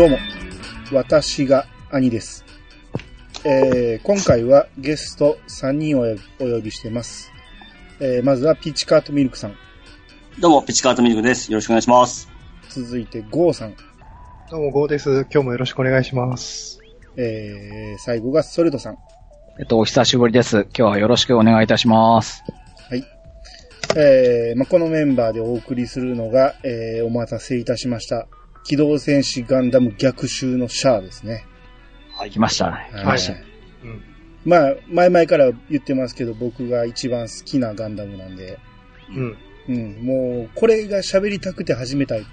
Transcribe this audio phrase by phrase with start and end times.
[0.00, 0.18] どうも、
[0.92, 2.46] 私が兄です。
[3.44, 7.30] えー、今回はゲスト3人をお呼びしてます。
[8.00, 9.56] えー、まずはピッチカートミルクさん。
[10.38, 11.52] どうも、ピチカートミルクです。
[11.52, 12.30] よろしくお願いします。
[12.70, 13.74] 続いてゴーさん。
[14.50, 15.26] どうも、ゴーです。
[15.30, 16.80] 今日もよろしくお願いします。
[17.18, 18.96] えー、最後がソルトさん。
[19.58, 20.60] えっと、お久しぶりです。
[20.60, 22.42] 今日はよろしくお願いいたします。
[22.88, 23.04] はい。
[23.98, 28.28] えー、まあ、このメンバーでお送りするのが、えー、お待たせいたしました。
[28.64, 31.46] 機動戦士ガンダム逆襲のシャアですね。
[32.12, 32.90] はい来ましたね。
[32.94, 33.32] 来ました。
[33.32, 33.36] う
[33.86, 34.02] ん。
[34.44, 38.58] まあ、前々から言ってますけど、僕が一番好きなガンダムなんで、
[39.08, 39.36] うん。
[39.68, 42.26] うん、もう、これが喋りたくて始めたい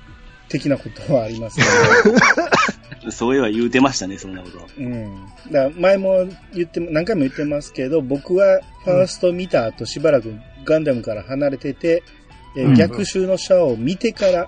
[0.49, 4.57] 的なことはありますけ そういえば言うてましたね、そんなこと。
[4.57, 5.25] ど、うん。
[5.51, 10.33] だから前も言って、何回も言ってますけど、僕はファースト見た後しばらく
[10.65, 12.03] ガンダムから離れてて、
[12.55, 14.47] えーうん逆襲のシャアを見てから、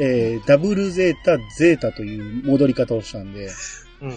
[0.00, 3.48] えーダブルゼータ、ゼータという戻り方をしたんで、
[4.02, 4.10] うん。
[4.10, 4.12] う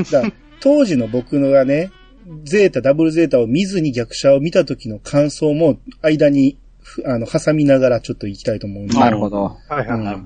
[0.00, 0.02] ん。
[0.10, 0.22] だ
[0.60, 1.90] 当時の僕のがね、
[2.44, 9.42] ゼータ、ダブルゼータを見ずに逆者を見た時の感想も間に、ふあの、挟みながらちょっと行きたいと思うんですなるほど。
[9.42, 10.16] はいはいうんはい。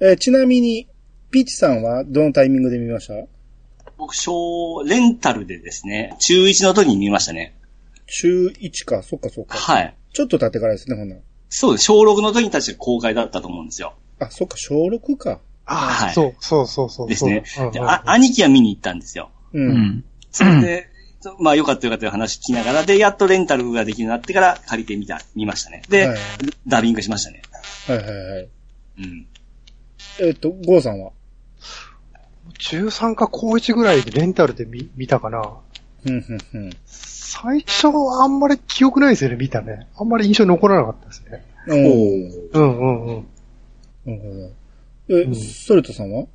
[0.00, 0.86] えーちなみに、
[1.30, 3.14] ピーチさんはどのタイミングで見ました？
[3.98, 7.54] 僕、小、レンタルでですね、中1の時に見ましたね。
[8.06, 9.58] 中1か、そっかそっか。
[9.58, 9.94] はい。
[10.12, 11.84] ちょっと経ってからですね、ほんならそうです。
[11.84, 13.94] 小6の時に確か公開だったと思うんですよ。
[14.20, 15.40] あ、そっか、小6か。
[15.66, 17.08] ああ、はいそう、そうそうそう。
[17.08, 17.44] ですね。
[17.72, 19.30] で、うんあ、兄貴は見に行ったんですよ。
[19.52, 19.60] う。
[19.60, 20.04] うんん。
[20.30, 20.88] それで、
[21.38, 25.82] まあよかったよかったいう話聞きながら、で、やっとレンタルができるようになってから借りてみた、見ましたね。
[25.88, 26.18] で、はい
[26.66, 27.42] ダビングしましたね。
[27.86, 28.48] はいはいはい。
[28.98, 29.26] うん。
[30.20, 31.12] えっ、と、ゴーさんは？
[32.58, 35.42] 中3か高1ぐらいでレンタルで見見たかな。
[36.04, 36.70] うん、うん、うん。
[37.32, 39.86] 最初はあんまり記憶ないですよね、見たね。
[39.96, 41.44] あんまり印象に残らなかったですね。
[41.68, 43.26] おーうんうんうん。
[44.04, 45.16] なるほど。
[45.16, 46.26] え、うんソルトさんは？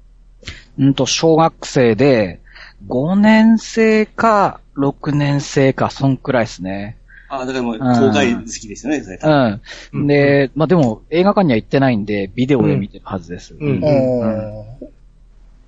[0.79, 2.39] うんと、小学生で、
[2.87, 6.97] 5年生か、6年生か、そんくらいですね。
[7.27, 9.17] あ、だからもう、公開好きですよね、それ。
[9.17, 9.61] 多分
[9.93, 10.07] うん。
[10.07, 13.53] で、まあでも、映画館には行ってないんで、ビデオで見てるはずです。
[13.59, 13.81] うん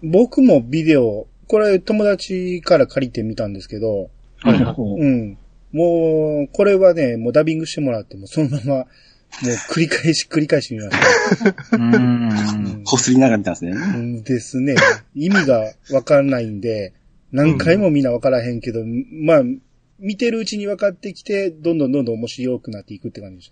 [0.04, 4.10] 僕もビデオ、これ友達から借りてみたんですけど、
[4.44, 5.38] はいはい うん。
[5.72, 8.86] もう、これはね、もうダビングしてもらって、もうそのまま、もう
[9.70, 10.98] 繰り返し繰り返し見まし
[11.72, 11.78] た。
[11.78, 11.96] うん。
[11.96, 13.72] うんこすりながら見たんですね。
[13.72, 14.76] うんですね。
[15.14, 16.94] 意味がわかんないんで、
[17.32, 19.42] 何回もみんなわからへんけど、まあ、
[20.00, 23.52] 見てるうちに分かってきて、どんどんどんどん面白くなっていくって感じでし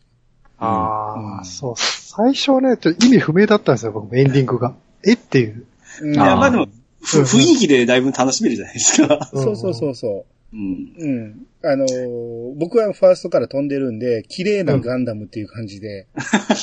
[0.57, 1.73] ああ、うんそう。
[1.78, 4.75] 最初はね、ちょっと意味不明だったんですよ、僕もエンディングが。
[5.06, 5.66] えっていう。
[6.00, 6.06] た。
[6.06, 6.67] うんいや、まあでも、
[7.05, 9.29] ふ雰囲気でだいぶ楽しめるじゃないですか。
[9.33, 10.55] そうそうそうそう。
[10.55, 10.93] うん。
[10.97, 11.47] うん。
[11.63, 16.07] あのー僕はファーストから飛んでるんで、綺麗なガンダムっていう感じで、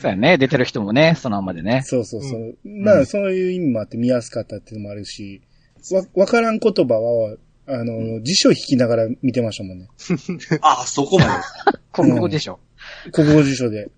[0.00, 0.36] そうやね。
[0.36, 1.82] 出てる人もね、そのままでね。
[1.86, 2.56] そうそうそう。
[2.64, 5.40] まあ、そういう意味もあって見やすかったっていうのもあるし、
[5.90, 9.88] わ、わからん言葉は、あのー辞書引きながら見てましたもんね。
[10.60, 11.30] あ、そこまで。
[11.92, 12.58] 国語でしょ。
[13.12, 13.88] 国語辞書で。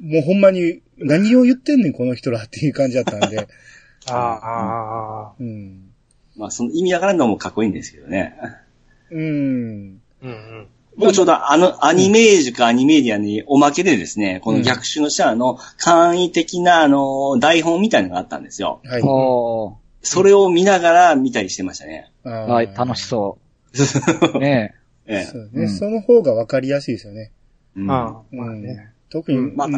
[0.00, 3.48] もうほんまに、何を言ってんねん、この人らっていう感じだったんで。
[4.08, 5.90] ああ、あうん。
[6.36, 8.36] まあ、その意味わからんのもかっこいいんですけどね。
[9.10, 9.20] うん。
[9.20, 10.68] うんうん。
[10.96, 18.80] 僕ちょうどあの、アニメージュかアニメディアにおまけでですね、この逆襲のシャアの簡易的なあの、台本みたいなのがあったんですよ。
[18.84, 19.02] はい。
[20.02, 22.10] それを見ながら見たりしてましたね。
[22.24, 23.38] はい、楽しそ
[24.34, 24.38] う。
[24.40, 24.74] ね
[25.06, 25.24] ええ。
[25.24, 27.32] そうね、うんその方がわかりやすいですよね。
[27.76, 28.89] うんああ、うんまあね。
[29.10, 29.68] 特に、ううんんまあ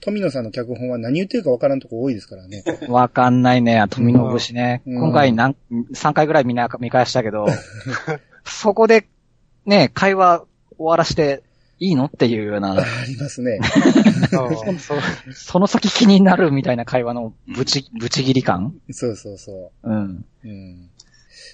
[0.00, 2.64] 富野さんの脚本は何言ってるかわからんとこ多いですからね。
[2.66, 2.86] え。
[2.90, 3.82] わかんないね。
[3.88, 4.82] 富の節ね。
[4.86, 7.46] うん今回何、3回ぐらい見な、見返したけど、
[8.44, 9.06] そこで、
[9.64, 10.44] ね、会話
[10.76, 11.42] 終わらして
[11.78, 13.60] いいのっていうような、ありますね。
[13.62, 13.66] あ
[14.44, 14.98] あそう
[15.32, 20.26] その先気になるみたいな会話のぶち、ぶち切り感そうそうそうん。
[20.44, 20.48] う。
[20.48, 20.90] うん。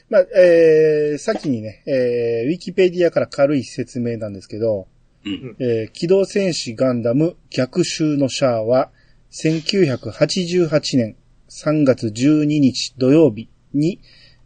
[0.08, 4.86] まあ、えー、先にね、えー、ウィキペディアから軽い説明なんですけど、
[5.26, 8.90] うんえー機動戦士ガンダム逆襲のシャアは、
[9.32, 11.16] 1988年
[11.48, 14.00] 3月12日土曜日に、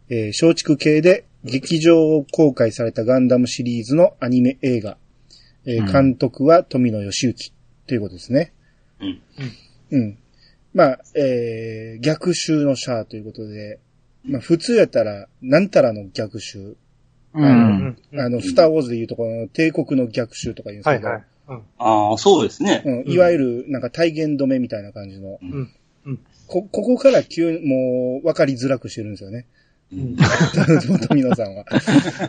[0.09, 4.97] えー松竹系で劇場公開されたガンダムシリーズのアニメ映画。
[5.65, 7.51] えーうん監督は富野義行
[7.87, 8.51] ということですね。
[8.99, 9.21] うん。
[9.91, 10.17] うん。
[10.73, 13.79] まあ、えー逆襲のシャアということで、
[14.23, 16.75] まあ普通やったら、なんたらの逆襲。
[17.33, 17.41] う。
[17.41, 17.97] うん。
[18.15, 21.23] あの、スターウォーズでいうとこの帝国の逆襲とか言うんですけど、はいはい。
[21.49, 21.61] うん。
[21.77, 22.83] ああ、そうですね。
[22.85, 25.39] うん、いわゆる、なんか体言止めみたいな感じの。
[25.41, 25.69] うん
[26.51, 29.45] こ、ここから急に、もう、分かりづらくしてるんですよね。
[29.93, 30.15] うん
[31.07, 31.65] 富野さんは。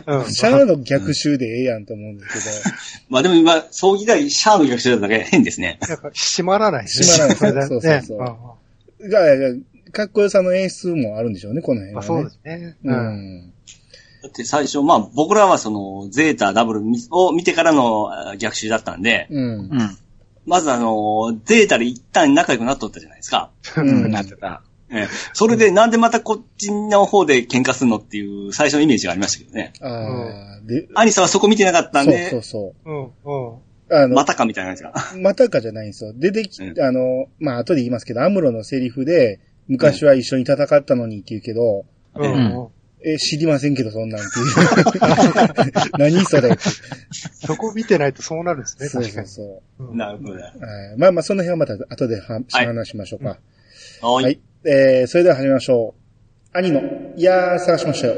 [0.05, 0.25] うん。
[0.31, 2.61] シャアの逆襲でええやんと思うんです
[3.09, 5.77] まあでも今、葬儀代シャアの逆襲だっただけ変ですね。
[5.81, 6.89] なんか、閉まらないね。
[6.89, 12.07] 閉まらないそうそうそうかっこよさの演出もあるんでしょうね、この辺は、ね。
[12.07, 12.75] まあそうですね。
[12.83, 13.52] ううん。
[14.23, 14.27] ん。
[14.27, 16.81] だって最初、まあ僕らはその、ゼータ、ダブル
[17.11, 19.61] を見てからのあ逆襲だったんで、うんう。
[19.63, 19.97] ん。
[20.45, 23.51] まずあの、ゼータで一旦仲良くなっとったじゃないですか。
[23.77, 24.61] うんなってた。
[24.89, 29.73] ええそれでなんでまたこっちの方で喧嘩するのっていう最初のイメージがありましたけどね。
[29.81, 32.95] ああ、で、アニさんはそこ見てなかったんそうで、そうそうん。
[33.01, 33.53] うん。
[33.55, 33.59] う。
[33.89, 34.93] あの、またかみたいな感じが。
[35.19, 36.13] またかじゃないんですよ。
[36.15, 41.85] 出てき、うんあの、まあ、後で言いますけど、アムロのセリフで、昔は一緒に戦ったのにって言うけど、
[42.15, 42.67] うん。
[43.03, 43.11] うん。
[43.11, 45.89] え、知りませんけど、そんなんっていう。
[45.97, 46.57] 何それ。
[47.45, 49.27] そこ見てないとそうなるんですね、そう確かに。
[49.27, 49.45] そう
[49.79, 49.91] そう。
[49.91, 50.33] うんなるほど。
[50.33, 50.51] はい
[50.97, 53.37] まあまあ、その辺はまた後でははい話しましょうか。
[54.01, 54.39] ははいい。
[54.65, 55.93] えー、それでは始めましょ
[56.53, 56.57] う。
[56.57, 56.81] 兄の、
[57.15, 58.15] いやー、探しましたよ。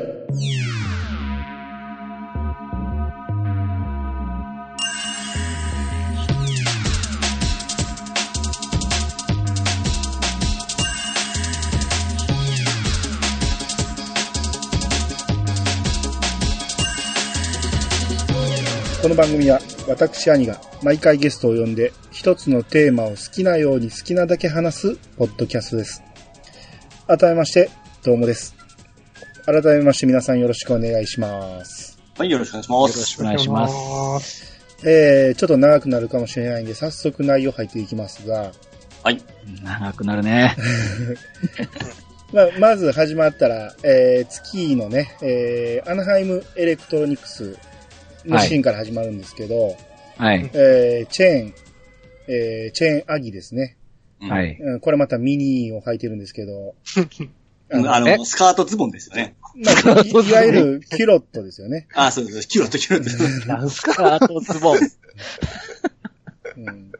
[19.05, 26.01] この番組は私兄が毎回ゲストを呼んで一つのテーマを好きなように好きなだけ話すポッドキャストです。
[27.05, 27.69] 改めまして、
[28.03, 28.55] どうもです。
[29.45, 31.99] 改めまして皆さんよろしくお願いします。
[32.17, 33.17] はい、よろしくお願いしまよろしす。
[33.17, 34.45] くお願いします。
[34.79, 34.89] す。
[34.89, 38.53] えー、ちょっと長くなるかもしれないんで早速内容入っていきますが、
[39.03, 39.21] はい。
[39.63, 40.55] 長くなるね。
[42.33, 47.55] まあ、まず始まったら、えー、月のね、えー、アナハイムエレクトロニクス
[48.25, 49.75] のシーンから始まるんですけど、
[50.17, 50.49] はい。
[50.53, 51.53] えー、チェーン、
[52.27, 53.77] えー、チェーンアギですね。
[54.21, 54.57] うんはい。
[54.59, 56.75] うん、これまたミニを履いてるんですけど、
[57.69, 59.35] うんあえの、スカートズボンですよね。
[59.55, 61.87] まあ、いいわゆるキュロットですよね。
[61.95, 62.47] あ、そうです。
[62.47, 63.47] キュロットキュロットです。
[63.47, 64.77] なんすかスカートズボン。
[66.57, 66.91] うん、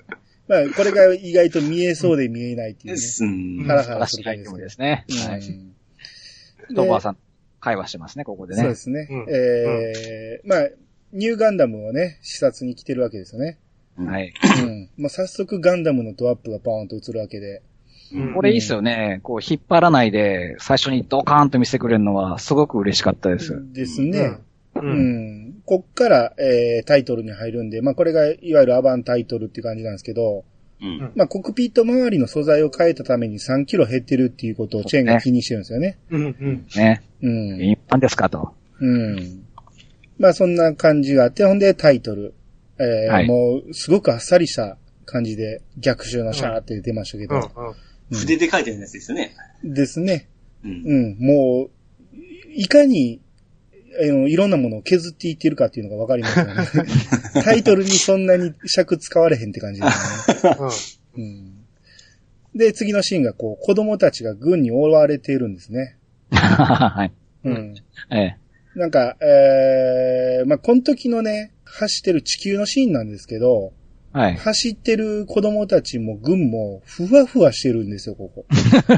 [0.48, 3.02] まあ、これが意外と見えそうで見えないっていうね。
[3.22, 5.06] うんハラハラする感じですね。
[5.08, 5.30] ムですね。
[5.32, 5.40] はい。
[5.40, 5.76] うん
[6.74, 7.18] トーバーさん、
[7.60, 8.62] 会話してますね、ここでね。
[8.62, 9.08] そうですね。
[9.10, 10.70] うんえーまあ、
[11.14, 13.60] ニューガンダムをね、視察に来てるわけですよね。
[13.98, 14.34] はい。
[14.62, 14.90] うん。
[14.98, 17.62] もう早速ガンダムのドアップがパーンと映るわけで。
[18.14, 19.20] うんこれいいっすよね。
[19.24, 23.64] こう、引っ張らないで、最初にドカーンと見せてくれるのは、すごく嬉しかったです。
[23.74, 24.38] ですね。
[24.76, 24.80] う。
[24.80, 25.54] うんん。
[25.66, 30.46] こっから、えータイトルに入るんで、まあこれがいわゆるアバンタイトルって感じなんですけど、
[30.82, 31.12] うん。
[31.16, 35.98] まあコックピット周りの素材を変えたために3キロ減ってるっていうことをチェーンが気にしてるんですよね。
[36.12, 36.22] うん。
[36.22, 36.66] うん。
[36.76, 37.02] ね。
[37.22, 37.62] うん。
[37.62, 38.54] 一般ですかと。
[38.80, 39.45] うん。
[40.18, 42.34] まあそんな感じがあって、ほんでタイトル。
[42.78, 47.36] えーはいもうすごくあっさりした感じで逆襲のシャーって出ましたけど。
[47.36, 47.68] うん。
[47.68, 47.76] うん
[48.12, 49.36] 筆で書いてるやつですよね。
[49.64, 50.30] ですね。
[50.64, 50.72] うん。
[50.86, 51.18] うん。
[51.20, 51.70] もう、
[52.54, 53.20] いかに、
[54.00, 56.46] あのいろんなものを削っていってるかっていうのがわかりますよ
[56.84, 56.92] ね。
[57.44, 60.58] タイトルにそんなに尺使われへんって感じですね。
[61.16, 61.24] うん。
[61.24, 61.54] うん。
[62.56, 65.98] で、次のシーンがこう、子供たちが軍に追われているんですね。
[66.32, 67.12] はい。
[67.46, 67.76] うん。
[68.12, 68.38] ええ。
[68.76, 73.74] なんか、えー、まあ、この時のね、走ってる地球のシーンなんですけど、
[74.12, 74.38] はい。
[74.38, 78.46] 走ってる子供たちも軍もふわふわしてるんですよ、ここ。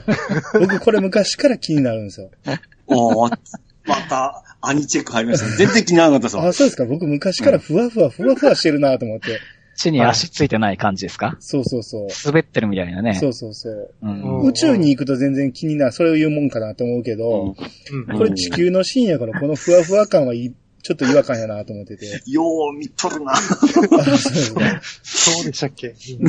[0.59, 2.30] 僕これ昔から気になるんですよ。
[2.85, 3.37] おー
[3.85, 5.56] また、アニチェック入りましたね。
[5.57, 6.85] 全然気にならなかったあ、ですそうですか。
[6.85, 9.40] 僕昔からふわふわ、ふわふわしてるなと思って。
[9.77, 11.37] 地に足ついてない感じですか？
[11.39, 12.07] そうそうそう。
[12.25, 13.13] 滑ってるみたいなね。
[13.13, 13.93] そうそうそう。
[14.01, 14.41] うん。
[14.41, 15.91] うん宇宙に行くと全然気になる。
[15.91, 17.55] それを言うもんかなと思うけど、
[17.91, 18.17] うんうん。
[18.17, 20.53] これ地球のシーンやから、このふわふわ感はい
[20.83, 22.05] ちょっと違和感やなと思ってて。
[22.27, 22.43] よ
[22.73, 23.33] う見とるな。
[23.33, 24.59] あそうですか
[25.03, 25.93] そうでしたっけ？
[25.93, 26.19] 全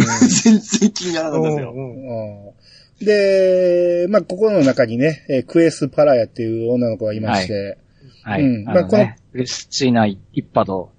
[0.59, 1.73] 然気にならなかったですよ。
[1.73, 2.47] うん。
[2.47, 2.53] うん
[3.01, 7.79] で、まあ、ここの中にね、えークエス・パラヤっていう女の子がいまして、
[8.25, 8.43] はい。
[8.43, 10.91] うんあのまあこのね、クリスチーナ一派と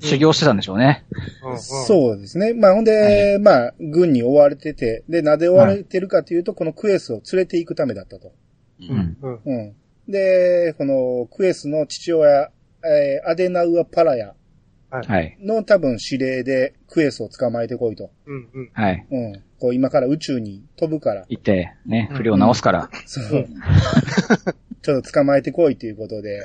[0.00, 1.04] 修行してたんでしょうね。
[1.44, 1.58] うん。
[1.58, 2.54] そうですね。
[2.54, 8.32] まあ、ほんで、まあ、軍に追われてて、で、なぜ追われてるかというと、このクエスを連れて行くためだったと。
[8.80, 8.84] う。
[8.84, 9.16] ん。
[9.20, 9.40] うん。
[9.44, 9.76] うん。
[10.08, 12.50] で、このクエスの父親、
[12.84, 14.34] えーアデナウア・パラヤ
[14.90, 15.36] はい。
[15.42, 18.10] の多分指令でクエスを捕まえてこいと。
[18.26, 18.48] うん。
[18.54, 18.70] うん。
[18.72, 19.06] はい。
[19.10, 19.42] うん。
[19.60, 22.90] こう今から宇宙に飛ぶから、行って、ね、不良直すから。
[23.04, 23.46] そう。
[24.80, 26.40] ちょっと捕まえてこいということで、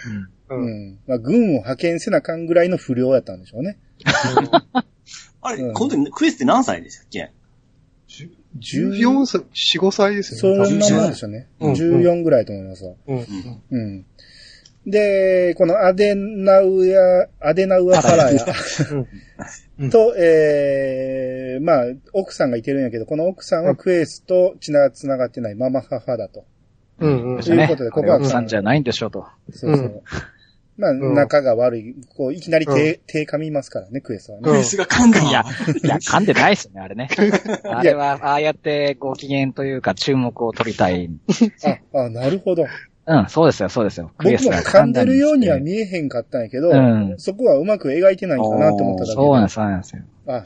[0.55, 0.59] う。
[0.61, 0.99] うんん。
[1.07, 3.77] まあ、軍を派遣せなあかんぐらいの不良やったんでしょうね。
[5.41, 7.31] あれ、うん今度クエスって何歳でしたっけ
[8.59, 10.75] ？14歳、4、5歳ですそよね。
[10.75, 11.47] んなもんでしょうね。
[11.59, 12.93] うん14ぐらいと思いますわ。
[13.07, 13.25] うん。
[13.71, 14.05] うん。
[14.85, 16.83] で、このアデナウ
[17.41, 18.45] ア、アデナウアパラヤ
[19.79, 19.89] うん。
[19.89, 26.45] と、えー、まあ、奥さんがいてるんやけど、この奥さんはクエスと血が繋がってないママ母だと。
[26.99, 27.35] うん。
[27.35, 27.41] うん。
[27.41, 29.25] ということでここは奥さんじゃないんでしょうと。
[29.51, 30.03] そうそう。
[30.77, 31.95] まあ、うん仲が悪い。
[32.15, 34.49] こう、いきなり手、手噛みますからね、クエストはね。
[34.49, 35.51] うんクエスが噛んだいやわ。、
[35.83, 37.09] いや、噛んでないっすね、あれね。
[37.63, 41.09] あれは、ああやってご機嫌というか注目を取りたい。
[41.93, 42.65] あ、あ、なるほど。
[43.05, 44.11] うん、そうですよ、そうですよ。
[44.17, 49.13] ク僕もエスが噛んでるようにはえ見えへんかったんやけど、うんそこはうまく描いてないかなと思っただけで。
[49.15, 50.01] そうなんです、そうなんですよ。
[50.27, 50.45] あ、なる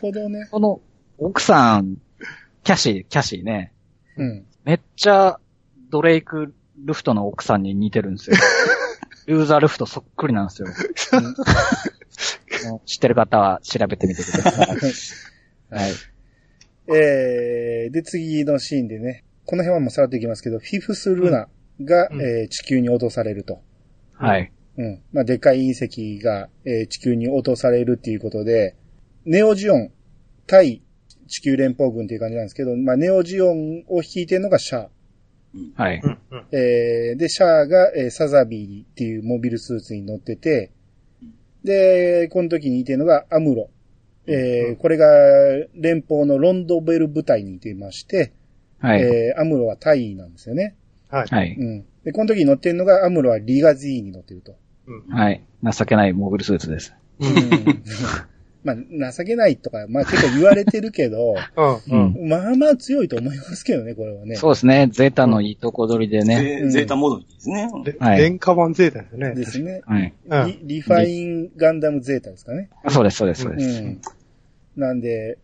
[0.00, 0.48] ほどね。
[0.50, 0.80] この、
[1.18, 1.96] 奥さん、
[2.64, 3.72] キャシー、キャシーね、
[4.16, 4.44] うん。
[4.64, 5.38] めっちゃ、
[5.90, 6.52] ドレイク・
[6.84, 8.36] ルフトの奥さんに似てるんですよ。
[9.26, 10.68] ルーザー・ルフトそっくりなんですよ。
[12.86, 14.66] 知ってる方は調べてみてくださ い。
[15.70, 15.92] はい。
[16.88, 21.48] えー、で、次のシーンでね、この辺はもうさらっといきますけど、フィフス・ルナ
[21.80, 23.60] が、うんえー地球に落とされると。
[24.14, 24.52] はい。
[24.78, 25.02] うん。
[25.12, 28.76] まあ、でっかい隕石が、えー地球に落とされるっていうことで、
[29.24, 29.92] ネオジオン
[30.46, 30.82] 対
[31.28, 34.90] 地球連邦軍っていう感じなんですけど、まあ、ネオジオンを率いてるのがシャア。
[35.74, 36.02] はい。
[36.52, 40.70] えーで、シャアが、えーサザビーっていうモビルスーツに乗ってて、
[41.64, 43.70] で、この時にいてるのがアムロ。
[44.26, 45.06] えーうんこれが
[45.74, 48.32] 連邦のロンドベル部隊にいてまして、
[48.78, 49.02] はい。
[49.02, 50.76] えーアムロはタイなんですよね。
[51.08, 51.26] はい。
[51.28, 51.56] はい。
[51.58, 51.84] うん。
[52.04, 54.56] で、この時に乗ってるのがアムロはリガジーに乗ってると。
[54.86, 55.42] うんはい。
[55.76, 56.94] 情けないモビルスーツです。
[57.20, 57.28] うん。
[58.64, 61.34] まあ、情けないとか、まあ結構言われてるけど、
[61.90, 62.14] うん。
[62.14, 62.28] うん。
[62.28, 64.36] まあまあ強いと思いますけどね、これはね。
[64.36, 64.88] そうですね。
[64.92, 66.60] ゼータのいいとこ取りでね。
[66.62, 67.70] うんゼゼータ戻りですね。
[67.84, 69.34] ではい廉価版ゼータですね。
[69.34, 69.80] ですね。
[69.84, 70.14] はい。
[70.28, 72.68] うんリリファインガンダムゼータですかね。
[72.88, 73.82] そうです、そうです、そううです。
[73.82, 74.00] ん。
[74.76, 75.38] なんで、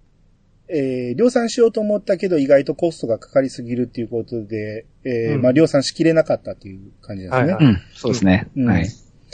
[0.69, 7.39] えー、量産しようと思ったけど意外とコストがかかりすぎるっていうことで、えーうんまあ量産しきれなかったっていう感じですね。
[7.41, 8.49] はいはいうん、そうですね。
[8.57, 8.87] うんはい。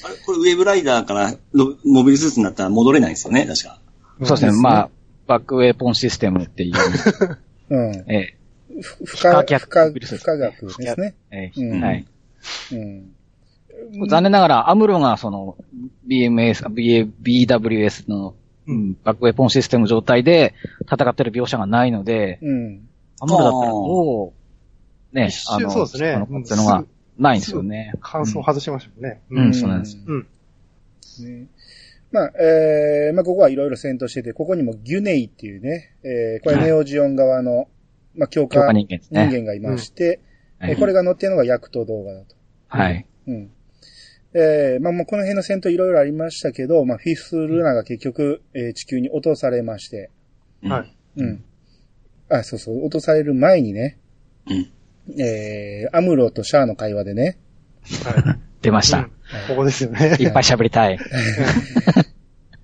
[0.02, 3.78] あれこれウェブライダーからロモビルスーツになったら戻れないんですよね、確か。
[4.22, 4.48] そうですね。
[4.48, 4.90] ですねまあ、
[5.26, 6.74] バックウェポンシステムっていう、
[7.70, 8.04] うん。
[8.10, 8.34] え
[8.80, 11.14] ふ不可、不可逆不可、ウイルスです不可学ですね。
[11.30, 12.06] え、えうんえ、はい。
[12.72, 14.08] うん。
[14.08, 15.56] 残念ながら、アムロがその、
[16.08, 18.34] BMS、BA BWS の、
[18.66, 20.54] ううんん、バックウェポンシステム状態で
[20.90, 22.88] 戦ってる描写がないので、うん。
[23.20, 24.32] アムロだったらも
[25.12, 26.84] う、ね一、瞬そうですねあのっていうのが
[27.18, 27.92] ないんですよね。
[28.00, 29.22] 感想外しましたもんね。
[29.30, 29.98] うん、うん、そうなんです。
[30.06, 30.26] うん。
[31.20, 31.46] ね
[32.12, 37.66] まあ、えー、まあ、ここはいろいろ戦闘してて、ここにもギュネイっていうね、えー、これネオジオン側の、
[38.14, 40.20] まあ、強化人間ですね人間がいまして、
[40.60, 42.36] はいえーこれが載ってるのがヤクト動画だと。
[42.68, 43.04] はい。
[43.26, 43.50] うん。
[44.32, 50.10] えー、まあ、もうこの辺の戦闘いろいろありましたけど、まあ、フィフス・ルナが結局、えー地球に落とされまして、
[50.62, 50.96] はい。
[51.16, 51.44] うん。
[52.30, 53.98] あ、そうそう、落とされる前にね、
[54.48, 54.70] うん。
[55.18, 57.38] えー、アムロとシャアの会話でね、
[58.04, 58.40] はい。
[58.62, 59.04] 出ましたうん。
[59.48, 60.16] ここですよね。
[60.18, 60.98] いっぱい喋りたい。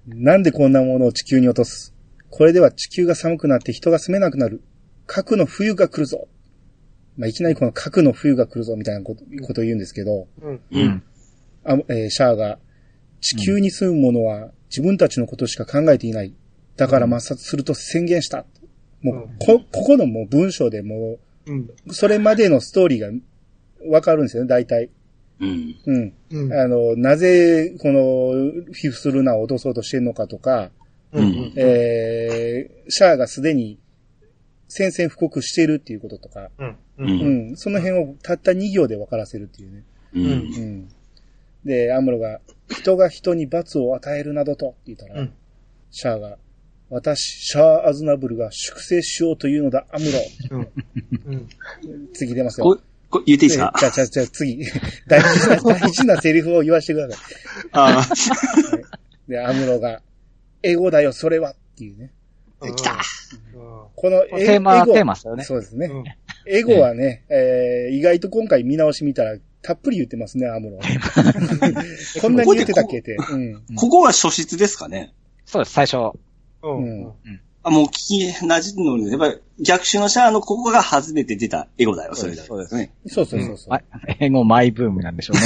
[0.07, 1.95] なんでこんなものを地球に落とす？
[2.31, 4.63] これでは地球が寒くなって人が住めなくなる。
[5.07, 6.29] 核の冬が来るぞ。
[7.17, 10.55] まあ、いきなりこの核の冬が来るぞみたいなことことを言うんですけど、うん。
[10.55, 10.61] う。
[10.71, 11.03] うんん。
[11.65, 12.59] あえーシャアが、
[13.21, 16.35] 地球に住む者は自分たちのことしか考えていない。
[16.77, 18.47] だから抹殺すると宣言した。
[19.03, 21.19] もう、うんこ、ここのもう文章でもう
[21.53, 21.71] ん。
[21.87, 23.09] う、それまでのストーリーが
[23.89, 24.91] わかるんですよね、大体。
[25.41, 25.77] うん。
[25.87, 26.15] うん。
[26.31, 26.53] うん。
[26.53, 28.33] あの、なぜ、この、
[28.73, 30.71] フィフスルナを落とそうとしてるのかとか、
[31.13, 31.53] うん。
[31.57, 33.79] えー、シャアがすでに
[34.69, 36.69] 宣戦布告しているっていうこととか、うん。
[36.69, 36.77] う。
[36.99, 39.83] うんん、その辺をたった2行で分からせるっていうね。
[40.15, 40.25] うん。
[40.25, 40.89] うん。
[41.65, 45.33] で、アムロが、人が人に罰を与えるなどと、って言ったら、うん
[45.93, 46.39] シャアが、
[46.91, 50.19] 私、シャア・アズナブルが粛清しようというのだ、アムロ。
[50.51, 50.69] うん。
[51.33, 51.49] うん。
[52.13, 52.65] 次出ますよ。
[52.65, 53.73] こ、こ、言っていいですか？
[53.79, 54.59] じゃあ、じゃあ、じゃあ次。
[55.07, 57.23] 大事な、大事なセリフを言わせてくださ
[57.73, 58.09] あ
[59.29, 59.31] い。
[59.31, 60.03] で、アムロが、
[60.63, 62.11] エゴだよ、それはっていうね。
[62.61, 63.01] 来た
[63.97, 65.45] このエテーマ、テーマですよね。
[65.45, 65.87] そうですね。
[65.87, 66.05] うん。
[66.47, 70.79] エゴはね、えー、意外と今回見直し見たら、たっぷり言ってますね、アムロ。
[72.21, 73.17] こんなに言ってたっけって。
[73.17, 73.63] うん。
[73.77, 75.13] ここが初出ですかね
[75.47, 76.19] そうです、最初。
[76.63, 77.05] うん。
[77.05, 77.15] うん。
[77.63, 82.43] あ、もう聞き馴染んでるので、やっぱり逆襲のシャアのここが初めて出たエゴだよ、それだ。
[82.43, 82.93] そうですね。
[83.07, 83.71] そうそうそうそう。
[83.71, 83.83] ま
[84.19, 85.43] 英語マイブームなんでしょうね。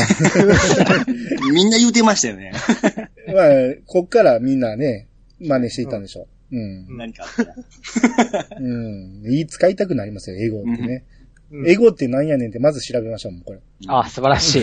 [1.52, 2.52] みんな言うてましたよね。
[3.34, 3.46] まあ、
[3.86, 5.08] こっからみんなね、
[5.40, 6.56] 真似していったんでしょう。
[6.56, 6.96] うん。
[6.96, 8.46] 何かあったら。
[8.60, 9.22] うん。
[9.22, 11.04] 言い使いたくなりますよ、エゴってね。
[11.08, 11.24] うん
[11.66, 13.60] エゴって何やねんってまず調べましょう、もうこれ。
[13.86, 14.62] あ、素晴らしい。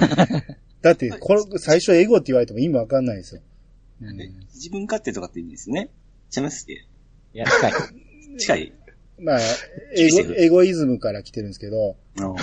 [0.80, 3.42] だって、これ、最初エゴって言われても意味わかんないですよ。
[4.02, 4.16] うん
[4.54, 5.90] 自分勝手とかって意味ですね。
[6.30, 6.72] ちゃいますっけ？
[7.34, 7.72] いや、近い。
[8.38, 8.72] 近い
[9.18, 9.40] まあ、
[9.94, 12.36] エゴ、エゴイズムから来てるんですけど、うんうん。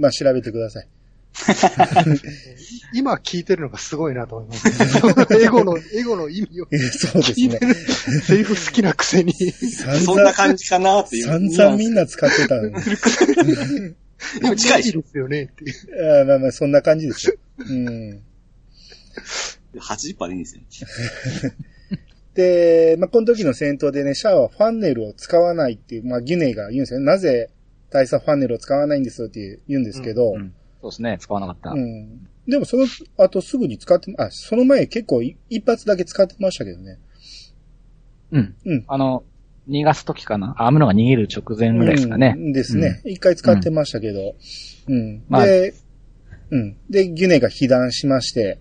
[0.00, 0.88] まあ、調べてください。
[2.94, 5.34] 今聞いてるのがすごいなと思います。
[5.42, 7.58] エゴの、エゴの意味をえそうですね。
[8.22, 9.32] セリフ好きなくせに。
[9.32, 11.24] 散そんな々、感じかなっていう。
[11.24, 12.74] 散々みんな使ってたのに。
[14.40, 14.82] でも近い。
[14.84, 16.20] ですよねっていう。
[16.22, 17.34] あまあまあ、そんな感じですよ。
[17.58, 18.22] うん。
[19.80, 20.90] 80%でいいんですよ。
[22.34, 27.06] で、まあ、この時の戦闘でね、シャアはファンネルを使わないっていう、まあ、ギュネイが言うんですよね。
[27.06, 27.50] なぜ
[27.90, 31.70] 大佐ファンネルを使わないんですって言うんですけど、うんそうですね、使わなかった。
[31.70, 32.28] うん。
[32.46, 36.98] でもその後すぐに使って、あ、その前結構い一発だけ使ってましたけどね。
[38.30, 38.56] うん。
[38.64, 38.84] うん。
[38.86, 39.24] あの、
[39.68, 40.54] 逃がす時かな？
[40.58, 42.34] アムロが逃げる直前ぐらいですかね。
[42.36, 43.02] うんですね。
[43.04, 44.34] 一、回使ってましたけど。
[44.88, 45.24] うん。
[45.28, 45.74] まあで、
[46.50, 46.76] うん。
[46.88, 48.58] で、ギュネが被弾しまして、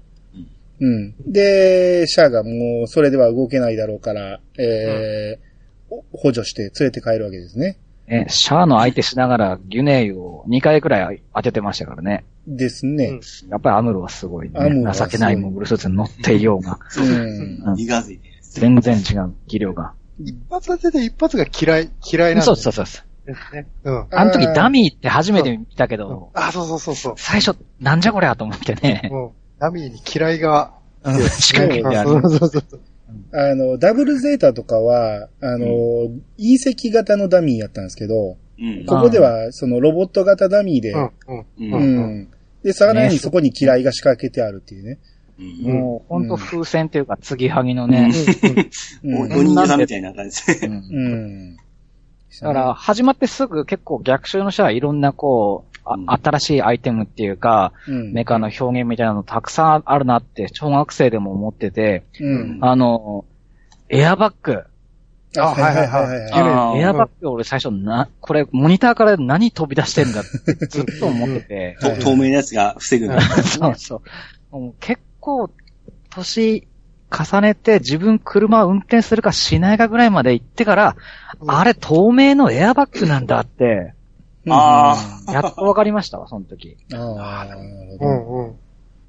[0.79, 1.15] うん。
[1.31, 5.55] で、シャアがもうそれでは動けないだろうから、えー
[5.87, 7.77] お補助して連れて帰るわけですね。
[8.07, 12.23] ね、シャアの相手しながらギュネイを2回くらい当ててましたからね。
[12.47, 13.05] ですね。
[13.05, 14.59] うんやっぱりアムロはすごいね。
[14.59, 17.71] アムロ情けないモグルスーツに乗っていようが、うん。
[17.71, 18.29] うんいがずいて。
[18.41, 19.93] 全然違う、技量が。
[20.19, 23.27] 一発当てて一発が嫌い、嫌いなんそうそうそうそう。
[23.27, 23.67] ですね。
[23.83, 24.07] うん。
[24.11, 27.13] あの時ダミーって初めて見たけど、あ、そうそうそうそう。
[27.17, 29.09] 最初、なんじゃこりゃと思ってね。
[29.11, 29.29] うん。
[29.59, 32.09] ダミーに嫌いが、うん仕掛けてある。
[32.09, 32.81] そうそうそうそう。
[33.31, 38.85] あの、ダブルゼータとかは、あの、隕石型のダミーやったんですけど、うん。
[38.85, 41.39] ここでは、そのロボット型ダミーで、うん、うん。
[41.39, 41.45] う。
[41.57, 42.27] うんん。
[42.63, 44.99] で、さらにそこに嫌いが仕掛けてあるっていうね。
[45.37, 45.73] うん。
[45.73, 48.09] もう、ほんと風船っていうか、継ぎはぎのね。
[49.03, 49.21] うん。
[49.21, 50.81] お人形さんみたいな感じですね。
[50.89, 51.09] うんう
[51.51, 51.55] ん。
[51.55, 51.61] だ
[52.41, 62.59] から、始まってすぐ結構逆襲の人はいろんなこう、新しいアイテムっていうか、うん、メカの表現みたいなのたくさんあるなって、小学生でも思ってて、うん。
[62.61, 63.25] あの、
[63.89, 64.63] エアバッグ。
[65.37, 71.77] あ、はいはいはいエアバッグ俺最初な、これモニターから何飛び出してんだってずっと思ってて。
[71.81, 73.21] と透明なやつが防ぐんだ。
[73.43, 74.01] そうそ
[74.51, 74.59] う。
[74.59, 75.49] もう結構、
[76.09, 76.67] 年
[77.11, 80.95] 重ねて自分車を運転するかしないかぐらいまで行ってから、
[81.47, 83.94] あれ透明のエアバッグなんだって、
[84.47, 86.77] あやっとわかりましたわ、その時。
[86.93, 87.61] ああ、なる
[87.95, 88.09] うほ
[88.43, 88.55] ん、うん。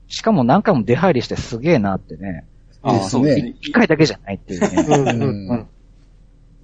[0.08, 2.46] しかも何回も出入りしてすげえなってね。
[2.82, 3.54] ああ、そうですね。
[3.60, 4.68] 一回だけじゃないっていうね。
[4.76, 4.94] うん、ど。
[4.94, 5.52] うん、ううん。
[5.54, 5.66] ん。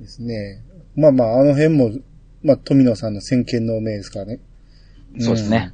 [0.01, 0.63] ですね。
[0.97, 1.91] まあまあ、あの辺も、
[2.43, 4.41] まあ、富野さんの先見の明ですからね。
[5.19, 5.73] そうですね。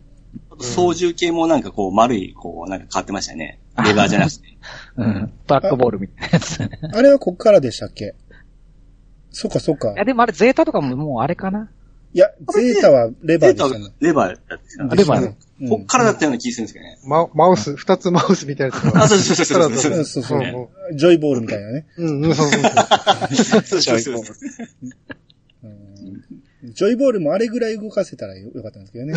[0.61, 3.61] 操縦系もなんかこう丸い、こうなんか変わってましたよね。
[3.85, 4.40] レバーじゃなくて。
[4.96, 5.33] うん。
[5.46, 6.62] トラックボールみたいなやつ。
[6.62, 8.14] あれはこっからでしたっけ？
[9.31, 9.92] そっかそっか。
[9.96, 11.70] や、でもあれゼータとかももうあれかな
[12.14, 13.92] いや、ゼータはレバーでしたね。
[14.01, 16.99] レバーだったんですよあレバーうんこっからだったような気がするんですけどね。
[17.05, 19.03] ママウス、二つマウスみたいなやつが。
[19.03, 21.87] あ、そうそうそうそうそううんそうジョイボールみたいなね。
[21.97, 23.62] うん、うん、そうそうそう。
[23.62, 24.37] そうそうそうそう。
[25.64, 29.14] うんジョイボールもあれぐらい動かせたらよよかったんですけどね。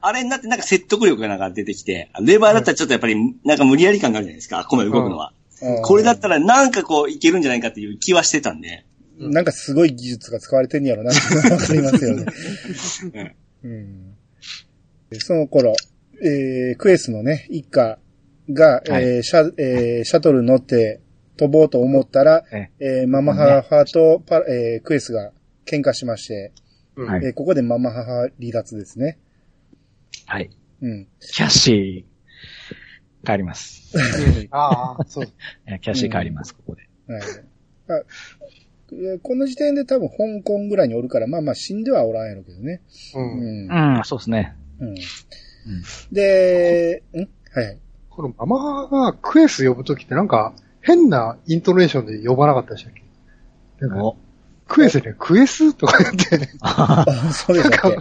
[0.00, 5.30] あれになってなんか説得力がなんか出てきて、レバーだったらちょっとやっぱりなんか無理やり感があるじゃないですか、ここまで動くのは。
[5.30, 5.36] うん
[5.82, 8.84] これだったらなんかこういけるんじゃないかっていう気はしてたんで。
[9.18, 13.36] なんかすごい技術が使われてんやろなってわかりますよね。
[13.64, 14.14] うん。
[15.10, 15.74] でその頃、
[16.22, 17.98] えー、クエスのね、一家
[18.50, 21.00] が、はいえーシャ、えーシャトル乗って
[21.36, 25.32] 飛ぼうと思ったら、ええーママ母とパ、えークエスが
[25.64, 26.52] 喧嘩しまして、
[26.96, 29.18] うんはいえーここでママ母離脱ですね。
[30.26, 30.50] はい。
[30.82, 31.08] うん。
[31.20, 33.94] キャッシー、帰ります。
[34.50, 35.28] ああ、そう。
[35.66, 36.88] えキャッシー帰ります、ここで。
[37.08, 38.04] はい。
[39.22, 42.82] この時点で多分香港ぐらいにおるから、まあまあ死んではおらんやろうけどね。
[43.14, 43.18] う。
[43.20, 43.96] うんん。
[43.98, 44.54] うん、そうですね。
[44.80, 44.94] うん。
[46.12, 47.18] で、ん？
[47.18, 47.78] はいはい。
[48.10, 53.02] このママがクエス呼ぶときってなんか変なイントネーションで呼ばなかったでしたっけ？
[53.86, 54.16] なんかお、
[54.68, 57.96] クエスね、クエスとか言って、あ、 そうでなんかな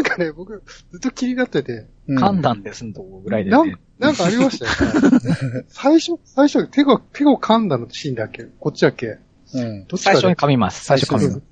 [0.00, 3.78] んかね、僕ずっと気になってて、うん噛んだんですんとこぐらいでねなん。
[3.98, 5.64] なんかありましたよね。
[5.70, 8.44] 最初、最初手が、手を噛んだのシーンだっけ？
[8.58, 9.18] こっちだっけ？
[9.54, 9.86] うん。
[9.96, 10.84] 最初に噛みます。
[10.84, 11.42] 最初噛みます。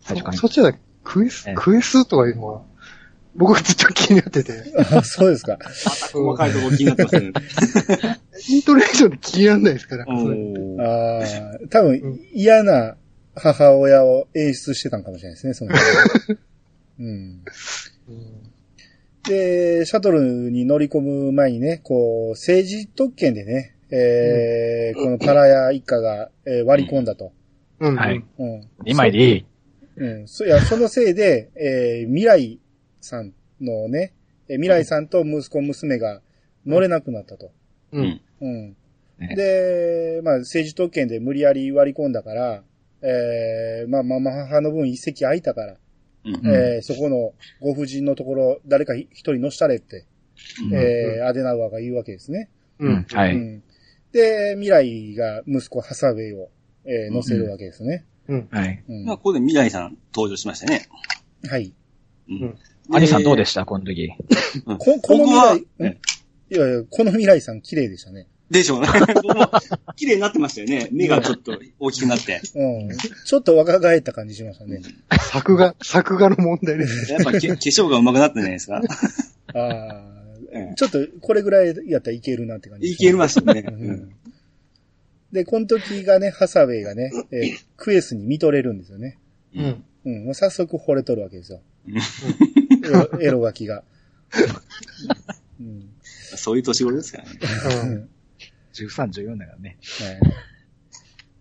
[0.00, 0.36] 最初噛みます。
[0.38, 2.62] そそっちだクエスええ、クエスとかいうのは、
[3.34, 4.52] 僕ずっと気になってて、
[4.92, 5.58] あ、 そうですか。
[6.12, 7.32] 細かいところ気になってますね。
[8.48, 10.04] イントネーションで気にならないですから。
[10.06, 12.96] うんああ、多分嫌な
[13.34, 15.78] 母親を演出してたんかもしれないですね、その時
[17.00, 17.06] うん。
[17.06, 18.48] うん
[19.28, 27.32] で、シャトルに乗り込む前にね、こう、政治特権でね、えーこのパラヤ一家が、えー割り込んだと。
[27.80, 27.96] うん。
[27.96, 28.24] はい。
[28.38, 28.60] うん。
[28.84, 29.46] 2枚でいい。
[29.96, 30.28] うん。
[30.28, 32.58] そ、いや、そのせいで、 えー未来
[33.00, 34.12] さんのね、
[34.48, 36.20] えー未来さんと息子娘が
[36.66, 37.50] 乗れなくなったと。
[37.92, 37.98] う。
[37.98, 38.20] うんん。
[38.40, 38.76] うん。
[39.18, 42.62] ねで、まあ、政治特権で無理やり割り込んだから、
[43.02, 45.76] えーまあ、ママ母の分一席空いたから、
[46.24, 46.34] うん。
[46.34, 50.04] うんえーそこのご婦人のところ、誰か一人乗したれって、
[50.68, 52.48] うんえーアデナウアーが言うわけですね。
[52.78, 53.06] ううんん。。
[53.10, 53.34] はい。
[53.34, 53.62] うん。
[54.12, 56.48] で、未来が息子ハサウェイを、
[56.88, 58.04] えー乗せるわけですね。
[58.28, 58.48] うん。
[58.50, 58.82] はい。
[58.88, 59.04] うん。
[59.04, 60.88] まあ、ここで未来さん登場しましたね。
[61.48, 61.72] はい。
[62.28, 62.58] うん。
[62.92, 63.64] アニさんどうでした？
[63.66, 64.10] この時。
[64.66, 65.86] うんここの未来、ん
[66.50, 68.26] いやいや、この未来さん綺麗でしたね。
[68.50, 68.88] でしょうね。
[69.96, 70.88] 綺麗になってましたよね。
[70.90, 72.40] 目がちょっと大きくなって。
[72.54, 72.96] うん。
[73.26, 74.80] ちょっと若返った感じしましたね。
[75.30, 77.12] 作画、作画の問題です。
[77.12, 78.80] やっぱけ化粧が上手くなったんじゃないですか？
[79.54, 80.04] ああ。
[80.50, 82.86] えちょっと、これぐらいやったらいけるなって感じ。
[82.86, 83.64] えいけましたね。
[85.32, 89.18] で、この時がね、ハサウェイがね、 えークエスに見とれるんですよね。
[89.54, 89.62] う。
[89.62, 89.84] ん。
[90.04, 90.24] うん。
[90.26, 91.60] もう早速惚れとるわけですよ。
[91.86, 93.82] うんエロガキが。
[95.60, 95.88] うん。
[96.02, 97.30] そういう年頃ですからね。
[97.84, 98.08] うん。
[98.72, 99.76] 13、14だからね。
[100.00, 100.18] はい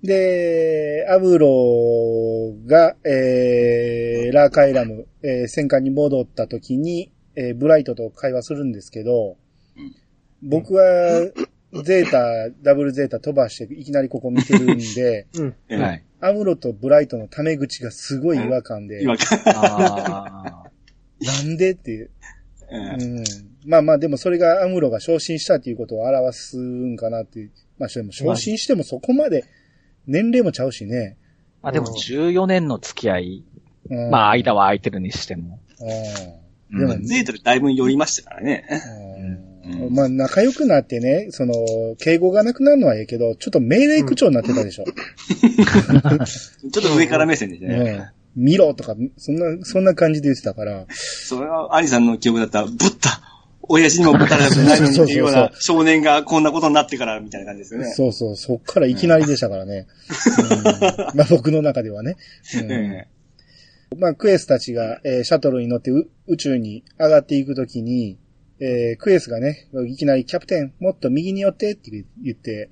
[0.03, 9.37] で、アブロが、えー、ラーカイラム、えー戦艦に戻った時に、えーブライトと会話するんですけど
[9.75, 9.95] うん、
[10.43, 11.31] 僕は、
[11.83, 15.55] ゼータ、ダブルゼータ飛ばしていきなりここ見てるんで、 うん。
[15.69, 16.03] ええはい。
[16.19, 20.71] アムロとブライトのタメ口がすごい違和感で、今、ああ。
[21.19, 22.09] なんでっていう、
[22.71, 23.23] ええうん。
[23.65, 27.51] まあまあでもそれがアムロが昇進したっていうことを表すんかなっていう。
[27.77, 29.45] まあでも昇進してもそこまで
[30.07, 31.17] 年齢もちゃうしね。
[31.61, 33.43] まあでも14年の付き合い。
[33.89, 35.59] うん、まあ間は空いてるにしても。
[35.79, 36.79] うん。
[36.79, 38.65] でも、うんゼータでだいぶ寄りましたからね。
[39.69, 41.53] うんまあ仲良くなってね、その、
[41.99, 44.85] 敬語がなくなるのはええけど、ちょっと命令口調になってたでしょ。
[46.71, 47.91] ちょっと上から目線でうね。
[47.91, 48.07] ん。
[48.35, 50.85] 見ろとか、そんな、そんな感じで言ってたから。
[50.89, 53.21] それは、アニさんの記憶だったら、ぶった
[53.69, 57.91] 親父にもぶたれたくないのにっていうような少年がこんなことになってからみたいな感じですよね。
[57.91, 59.87] そうそう、そっからいきなりでしたからね。
[61.11, 62.15] うんまあ僕の中ではね。
[63.97, 68.17] まあ、クエスたちが、えーシャトルに乗ってう宇宙に上がっていくときに、
[68.59, 71.91] えークエスがね、いきなりキャプテン、もっと右に寄ってって
[72.21, 72.69] 言って、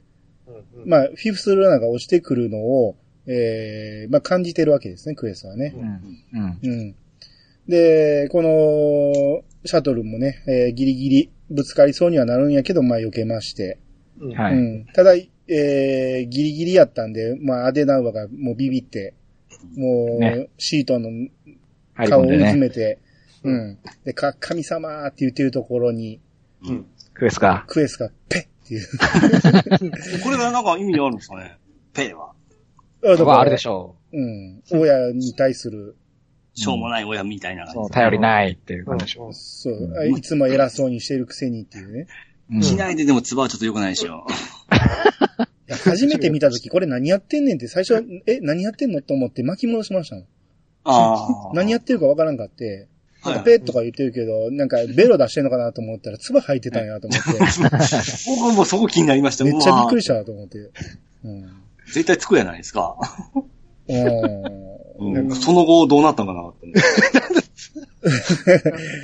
[0.47, 0.89] うん。
[0.89, 2.95] まあ、フィフスルナーが落ちてくるのを、
[3.27, 5.73] えーまあ感じてるわけですね、クエスはね。
[6.33, 6.39] うん。
[6.41, 6.59] うん。
[6.63, 6.95] うん。
[7.67, 13.79] で、この、シャトルもね、えーギリギリぶつかりそうにはなるんやけど、まあ避けまして。
[14.19, 14.31] うん。
[14.33, 14.85] はいうん。
[14.93, 19.13] ただ、えーギリギリやったんで、まあアデナウアがもうビビって、
[19.75, 21.09] もう、ねシートの
[21.95, 22.55] 顔をうず込んでね。
[22.55, 22.99] めて、
[23.49, 23.77] うん。
[24.03, 26.19] で、か、神様って言ってるところに、
[26.67, 26.85] うん。
[27.13, 27.63] クエスか？
[27.67, 28.87] クエスがペッっていう。
[30.15, 31.57] え これがなんか意味あるんですかね？
[31.93, 32.31] ペイは。
[33.03, 34.63] あまああるでしょうん。
[34.71, 35.95] 親に対する、
[36.55, 37.67] しょうもない親みたいなう。
[37.67, 37.91] そう、感じ。
[37.93, 39.31] 頼りないっていう感じでしょ。
[39.33, 42.07] そう、あいつも偉そうにしてるくせにっていうね。
[42.51, 44.25] うんしないででもツバはちょっと良くないでしょ。
[45.67, 49.01] いや初めて見たとき、これ何やってんねんって最初、え、何やってんの？
[49.01, 50.25] と思って巻き戻しましたもん。
[50.83, 51.51] ああ。
[51.55, 52.87] 何やってるかわからんかって、
[53.31, 57.31] なんかはいペッとか言ってるけど、なんかベロ出してんのかなと思ったら、唾吐いてたんやと思って、
[58.27, 59.43] 僕もそこ気になりました。
[59.43, 60.57] めっちゃびっくりししたと思って。
[61.23, 61.51] うん。
[61.87, 62.97] 絶対つくやないですか。
[63.87, 64.65] うん
[64.97, 66.71] うんその後どうなったのかなって。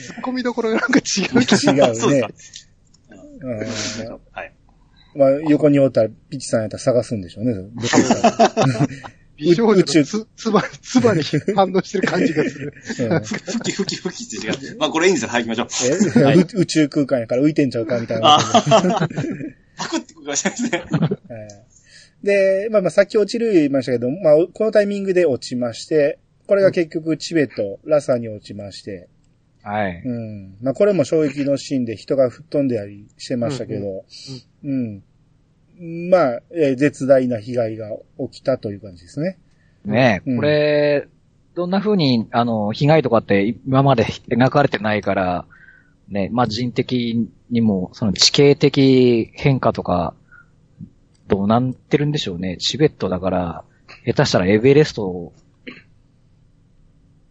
[0.02, 1.42] ツッコミどころがなんか違う。
[1.42, 2.28] 違うね。
[5.14, 7.54] まあ、横におったら、ピチさんやったら探すんでしょうね。
[9.42, 11.24] 美少女宇宙のつ、つば、つばに
[11.56, 12.74] 反応してる感じがする。
[13.24, 14.78] ふきふきふきって違う。
[14.78, 15.30] まあこれいいんですよ。
[15.30, 16.20] はい、行きましょう。
[16.20, 18.38] えはい宇宇宙空間やから浮いてんちゃうかみたいな。
[19.78, 20.84] パクってくださいね。
[20.90, 21.12] はい
[22.24, 29.10] で、まあまあ、さっき落ちる言いましたけど、まあ、このタイミングで落ちまして、これが結局チベット、ラサに落ちまして、
[29.64, 30.02] はい。
[30.04, 30.58] うん。
[30.62, 34.06] まあ、これも衝撃のシーンで人が吹っ飛んでたりしてましたけど、
[34.64, 35.04] うん。
[35.82, 37.90] まあ、えー絶大な被害が
[38.30, 39.40] 起きたという感じですね。
[39.84, 41.08] ねえ、うんこれ、
[41.56, 45.46] どんな風に、あの、被害とかって今まで描かれてないから、
[46.08, 50.14] ね、まあ、人的にも、その地形的変化とか、
[51.28, 52.58] どうなってるんでしょうね。
[52.58, 53.64] チベットだから、
[54.06, 55.34] 下手したらエベレスト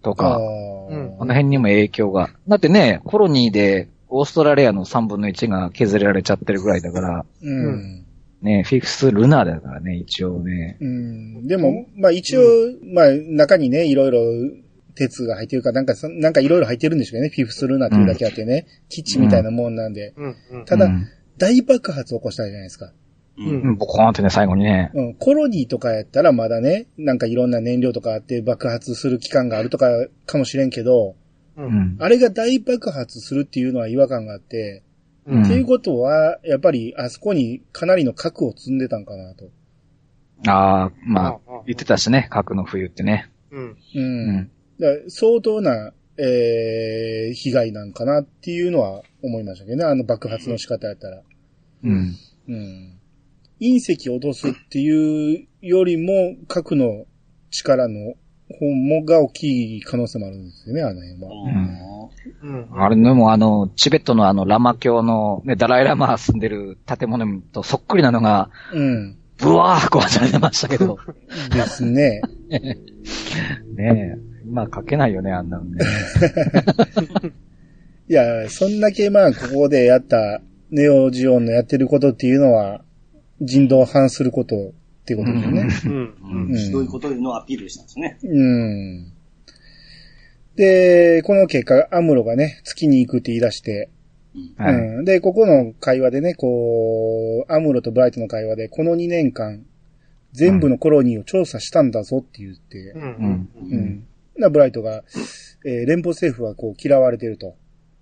[0.03, 2.31] とあか、うんこの辺にも影響が。
[2.49, 8.00] だってね、コロニーでオーストラリアの3分の1が削られちゃってるぐらいだから、うん。
[8.43, 10.79] ね、フィフスルナーだからね、一応ね。
[10.81, 11.47] うん。
[11.47, 12.41] でも、まあ一応、
[12.95, 14.21] まあ中にね、いろいろ
[14.95, 17.29] 鉄が入ってるか、なんかそ、なんかいろいろ入ってるんでしょうね。
[17.29, 18.67] フィフスルナーっていうだけあってね。
[18.89, 20.15] 基地みたいなもんなんで。
[20.17, 20.37] うん。
[20.53, 20.65] うん。
[20.65, 21.09] ただうん
[21.41, 22.93] 大爆発起こしたじゃないですか。
[23.39, 23.43] う。
[23.43, 24.91] うんうん、ボコーンってね、最後にね。
[24.95, 29.89] うん、コロニーとかやったらまだね、なんかいろんな燃料とかあって爆発する期間があるとか
[30.27, 31.17] かもしれんけど、
[31.57, 31.63] う。
[31.63, 31.97] うんん。
[31.99, 34.83] あれが大爆発するっていうのは違和感があって、
[35.27, 39.51] うんっていうことは、やっぱりあそこにかなりの核を積んでたんかなと。
[40.49, 43.31] ああ、まあ、あ言ってたしね、核の冬ってね。
[43.51, 43.69] うん。
[43.71, 43.77] う。
[43.95, 44.51] うんん。
[44.79, 51.23] だから相当な、えー、被害なんかなっていうのは思いましたけどね、あの爆発の仕方やったら。
[51.85, 52.17] うん。
[52.49, 52.99] うん。
[53.61, 57.05] 隕石を落とすっていうよりも、核の
[57.51, 58.15] 力の
[58.59, 61.29] 本が大きい可能性もあるんですよね、あの辺は。
[62.43, 62.83] うん。
[62.83, 69.17] あれでもあの、チベットのあの、ラマ教の、ね、ダライラマが住んでる建物とそっくりなのが、うん。
[69.39, 70.99] ブワー壊されてましたけど。
[71.53, 72.21] ですね。
[72.51, 74.31] ねえ。
[74.47, 75.79] 今書けないよね、あんなのね。
[78.09, 82.83] いや、そんだけまあ、ここでやった、ネオジオンのやってることっていうのは、
[83.41, 85.69] 人道を反することっていうことですよね。
[85.87, 86.51] うん。
[86.51, 86.57] うん。
[86.57, 87.87] ひどいことのをアピールしたん。
[87.87, 88.19] ですね。
[88.23, 89.13] うん。
[90.57, 93.89] で、この結果、アムロがね、月に行くって言い出して、
[94.57, 94.75] はい。
[94.75, 95.05] うん。
[95.05, 99.65] で、ここの会話でね、こう、アムロとブライトの会話で、この2年間、
[100.33, 101.91] 全部のコロニーを調査したん。
[101.91, 102.99] だぞって言って、う。
[102.99, 103.03] うん。
[103.03, 103.49] ん。
[103.59, 104.07] うん。
[104.37, 105.03] なブライトが、
[105.65, 107.57] えー連邦政府はこう嫌われてると。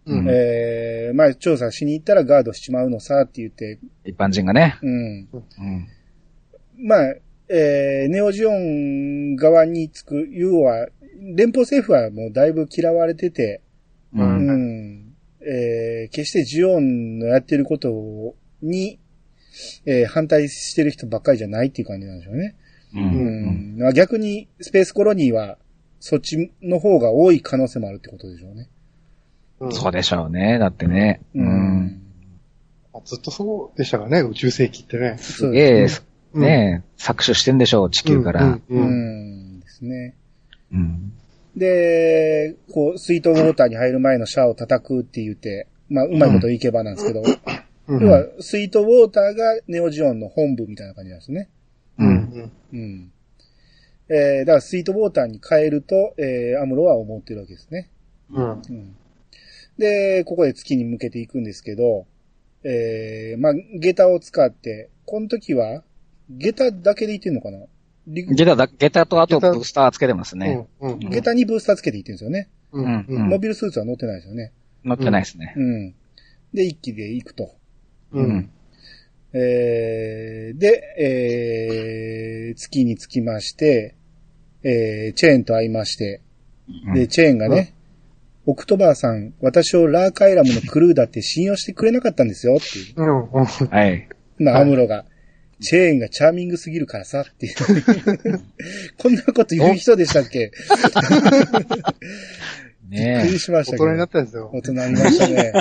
[0.07, 0.27] うん。
[0.29, 4.79] えーまあ調査しに行ったらガードしちまうのさって言って、一般人がね。
[4.83, 4.91] うん。
[4.91, 5.89] うん。
[6.79, 7.15] まあ、
[7.49, 10.89] えーネオジオン側につく、要は、
[11.35, 13.63] 連邦政府はもうだいぶ嫌われてて、
[14.15, 14.23] う。
[14.23, 15.15] うんん。
[15.41, 18.99] えー決してジオンのやってることに、
[19.87, 22.57] えー反対してる人ばっかりじゃないっていう感じなんでしょうね。
[22.95, 22.99] う。
[22.99, 23.79] うんん。
[23.79, 25.59] まあ逆に、スペースコロニーは、
[26.01, 28.69] そっちの方が多い可能性もあるってことでしょうね。
[29.61, 30.59] うんそうでしょうね。
[30.59, 31.21] だってね。
[31.35, 32.03] ううん。。
[33.05, 35.17] ずっとそうでしたかね、宇宙世紀ってね。
[35.19, 35.89] すげえ、
[36.35, 38.45] うんねえ、搾取してんでしょう、地球から。
[38.45, 38.53] うん。
[38.53, 39.57] ううん。
[39.57, 39.61] ん。
[39.61, 40.15] ですね。
[40.73, 41.13] うん。
[41.57, 47.23] で、こう、スイートウォーターに入る前のシャワーを叩くって言って、まあ、うまいこといけばなんですけど、
[47.89, 48.03] うん。
[48.03, 51.49] 要は、スイートウォーターがネオジオンの本部みたいな感じなんですね。
[51.99, 52.11] ううん。
[52.11, 52.53] ん。
[52.73, 53.13] うん。
[54.11, 57.91] えー、だからスイートウォーターに変えると、えー、アムロは思ってるわけですね。
[58.31, 58.51] うん。
[58.51, 58.97] うん。
[59.79, 62.07] で、ここで月に向けていくんですけど、
[62.65, 65.83] えー、まあ、下駄を使って、この時は、
[66.31, 67.59] 下駄だけでいってんのかな？
[68.07, 70.67] 陸ゲタだ、ゲタとあとブースターつけてますね。
[70.81, 70.99] うん。
[70.99, 72.49] 下駄にブースターつけていってるんですよね。
[72.73, 73.07] うん。
[73.09, 73.41] うモん。
[73.41, 74.53] ビルスーツは乗ってないですよね。
[74.85, 75.53] 乗ってないですね。
[75.57, 75.95] うん。
[76.55, 77.55] で、一気で行くと。
[78.13, 78.21] う。
[78.21, 78.51] うんん。
[79.35, 83.95] えー、で、えー、月に着きまして、
[84.63, 86.23] えー、チェーンと会いまして、
[86.95, 87.75] で、チェーンがね、
[88.47, 92.95] オクトバーさん、私をラーカイラムのクルーだって信用してくれなかったんですよっていう。
[92.97, 93.25] うん。
[93.33, 93.45] うん。
[93.45, 94.09] はい。
[94.47, 95.05] アムロが、
[95.61, 97.55] チェーンがチャーミングすぎるからさっていう。
[98.99, 100.53] こんなこと言う人でしたっけ？
[102.89, 103.85] びっねくりしましたけど。
[103.85, 104.63] 大人になったんですよ大。
[104.63, 105.53] 人になりましたね。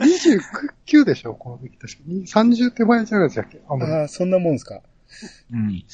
[0.00, 2.26] 29でしょ、この時確かに。
[2.26, 3.74] 30手前じゃないでしたっけあ。
[3.74, 4.82] ああ、そんなもんですか？
[5.52, 5.54] え。
[5.54, 5.84] うん。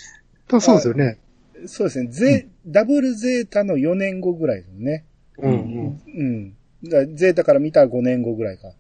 [0.48, 1.18] 多分そうですよね。
[1.66, 2.08] そうですね。
[2.10, 5.04] ゼ、ダブルゼータの4年後ぐらいですよね。
[5.38, 5.50] うん。
[5.50, 6.00] うん。
[6.14, 6.50] うん。
[6.84, 8.72] だからゼータから見たら5年後ぐらいか。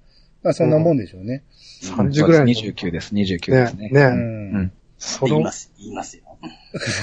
[0.46, 1.42] まあそんなもんでしょうね。
[1.82, 2.46] 30ぐらいの。
[2.46, 3.88] 29です、29ですね。
[3.90, 3.94] う。
[3.94, 4.06] ねね
[4.66, 4.72] ん。
[4.96, 6.22] その言いま、す、言いますよ。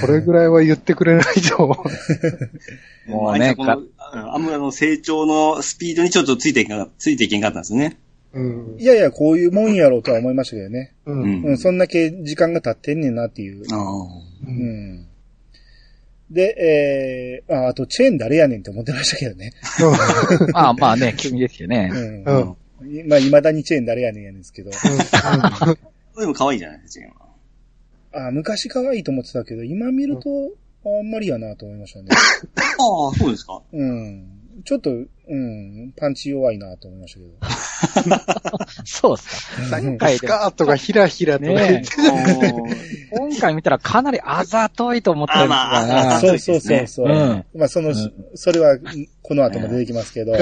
[0.00, 1.84] それぐらいは言ってくれないと。
[3.06, 7.98] もうねあアムラの成長のスピードにちょっとついていけんか、ついていけんかったんですよね。
[8.32, 8.84] うんい。
[8.84, 10.94] やいや、こういうもんやろうとは思いましたけどね。
[11.04, 11.12] う。
[11.12, 11.44] うんん。
[11.44, 13.62] うん、そんだけ時間が経ってんねんなっていう。
[13.70, 14.46] あう。
[14.46, 15.06] うんん。
[16.30, 19.52] で、えー、あ、あとチェーン誰やねんって思ってましたけどね。
[20.52, 21.90] ま あまあね、急にできてね。
[21.92, 22.24] うん。
[22.24, 22.56] うん。
[22.84, 23.08] あ。
[23.08, 24.70] まあ、未だにチェーン誰やねんやねんですけど。
[26.20, 27.06] でも可愛いじゃないですか、
[28.28, 30.52] あ、昔可愛いと思ってたけど、今見ると、
[30.86, 32.08] あんまりやなと思いましたね。
[32.12, 33.60] ああ、そうですか。
[33.72, 34.40] うん。
[34.64, 37.20] ちょっと、うん、パンチ弱いなと思いました
[38.02, 38.14] けど。
[38.84, 39.78] そうっすか。
[39.78, 41.88] うんスカートがひらひらとか言って。
[43.10, 47.06] 今回見たらかなりあざといと思ったんですあまあがあそうそうそうそう。
[47.08, 48.78] うんまあ、その、うんそれは、
[49.22, 50.32] この後も出てきますけど、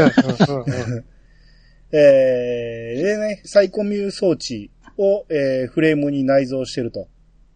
[1.92, 7.08] えー、でね、サイコミュー装置を、えーフレームに内蔵してると。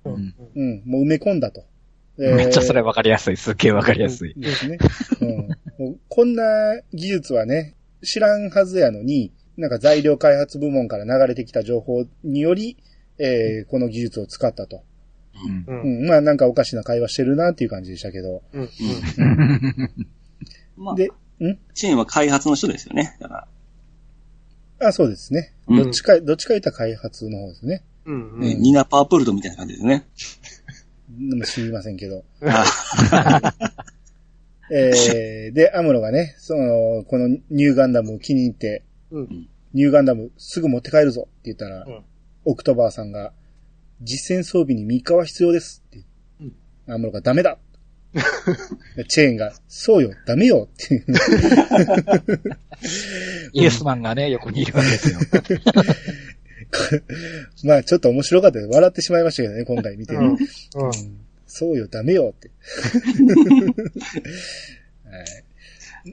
[0.04, 1.64] うんうん、もう埋め込んだと。
[2.18, 3.36] えーめっちゃそれわかりやすい。
[3.36, 4.34] すっげえわかりやすい。
[4.36, 4.78] ですね。
[5.20, 5.28] うん。
[5.78, 6.42] もうこんな
[6.92, 12.76] 技術はね、知らんはずやのに、なんか材料開発部門から流れてきた情報により、
[13.18, 14.82] えーこの技術を使ったと。
[15.66, 16.06] うんうんうん。
[16.08, 18.42] まあなんかおかしな会話してるなっていう感じでしたけど。
[18.52, 18.68] うん
[20.76, 21.10] まあ、で、ん？
[21.74, 23.16] チェーンは開発の人ですよね。
[23.18, 23.48] だから。
[24.80, 25.52] あ、そうですね。
[25.68, 27.82] うんどっちか、どっちか言ったら開発の方ですね。
[28.04, 30.06] うんねニナ・パープルトみたいな感じですね。
[31.08, 32.24] でも知りませんけど。
[32.42, 33.54] あ
[34.70, 42.04] えー、で、アムロがね、その、このニューガンダムを気に入って、うんニューガンダムすぐ持って帰るぞって言ったら、うん
[42.48, 43.32] オクトバーさんが、
[44.02, 46.04] 実戦装備に3日は必要ですって。
[46.88, 47.58] アムロがダメだ
[49.08, 51.04] チェーンが、そうよ、ダメよっていう。
[53.52, 55.18] イエスマンがね、横にいるわけですよ。
[57.64, 58.70] まあちょっと面白かったです。
[58.70, 60.18] 笑ってしまいましたけどね、今回見てね。
[60.18, 60.38] うんうん
[61.48, 62.50] そうよ、ダメよって。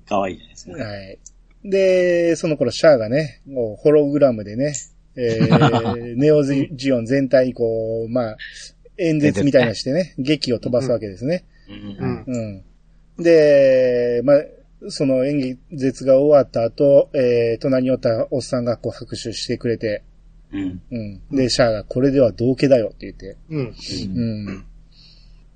[0.08, 0.74] かわいいですか。
[0.74, 0.82] はい。
[0.82, 1.20] はい。
[1.66, 4.76] で、その頃シャアがね、もうホログラムでね、
[5.16, 8.38] えー、ネオジオン全体にこう、まあ、
[8.98, 11.46] 演説みたいなしてね、劇を飛ばすわけですね。
[11.70, 12.64] うんうん。
[13.18, 13.24] うん。
[13.24, 14.38] で、まあ、
[14.90, 20.04] その演説が終わった後、えー、隣におったおっさんがこう拍手してくれて、
[20.52, 20.82] うん。
[20.92, 20.98] う
[21.34, 21.36] ん。
[21.36, 23.76] で、シャアがこれでは道家だよって言って、うん。
[24.16, 24.66] うん。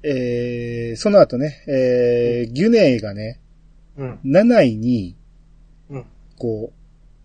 [0.04, 3.40] えー、その後ね、えー、ギュネイがね、
[3.98, 4.20] うん。
[4.24, 5.16] 7位に、
[5.90, 6.06] うん。
[6.38, 6.72] こ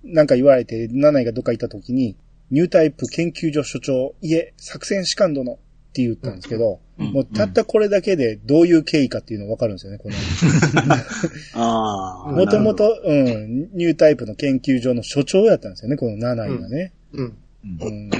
[0.04, 2.16] う、なんか言われて、7位がどっか行った時に、
[2.50, 5.58] ニュータイプ研究所所長、いえ、作戦士官殿
[5.92, 10.14] って言ったんですけど、うんもうたったこれだけでどういう経緯かっていうの分かるんですよね、この。
[11.60, 12.32] ああ。
[12.32, 16.92] もともと、うん、ニュータイプの研究所の所長やったんですよね、この7位がね。
[17.12, 17.36] うん。
[17.80, 18.10] うん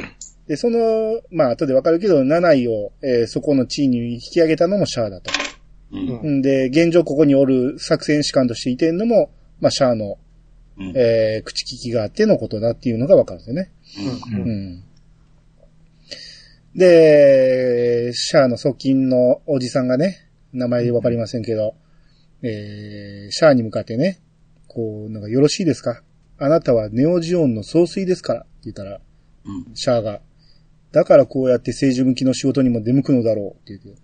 [0.49, 5.31] で、その、まあ、後で分かるけど、7位を、えーそこの地位に引き上げたのもシャアだと。
[5.93, 6.21] うん。
[6.21, 9.31] うんで、現状ここにおる作戦士官としていてんのも、
[9.61, 10.19] まあ、シャアの、
[10.79, 13.71] うんえー口利きがあってのことだっていうのが分かるんですよね。
[14.33, 14.85] うんうんうん。
[16.75, 21.75] で、シャアの側近のおじさんがね、名前でわかりませんけど、
[22.43, 24.21] えー、シャアに向かってね、
[24.69, 26.03] こう、なんかよろしいですか？
[26.39, 29.01] あなたはネオジオンの総帥ですから、って言ったら、
[29.45, 29.75] うん。
[29.75, 30.21] シャアが、
[30.93, 34.03] だからこうやって政治向きの仕事にも出向くのだろう、って言って。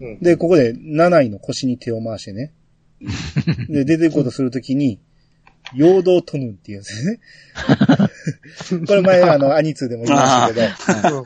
[0.00, 0.20] うん。
[0.20, 2.52] で、ここで、七位の腰に手を回してね。
[3.70, 5.00] で、出ていこうとするときに、
[5.74, 7.20] 陽動トヌンって言うんですよね。
[8.86, 11.24] これ前、あの、アニツーでも言いましたけど、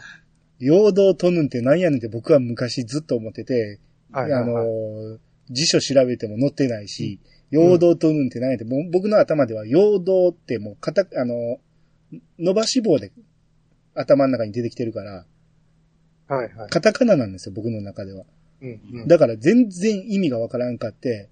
[0.61, 3.79] うん陽動トヌンって何やねんって僕は昔ずっと思ってて、
[4.11, 5.19] はいはいはいあの、
[5.51, 11.59] 辞書調べても載ってないし、陽動トヌンって何やって、もう僕の頭では陽動ってもう、かた、あの、
[12.39, 13.13] 伸ばし棒で
[13.95, 15.25] 頭の中に出てきてるから、
[16.27, 16.71] はいはい。
[16.71, 18.25] カタカナなんですよ、僕の中では。
[18.61, 18.81] うん。
[18.93, 19.09] うん。
[19.09, 21.29] だから全然意味がわからんかって、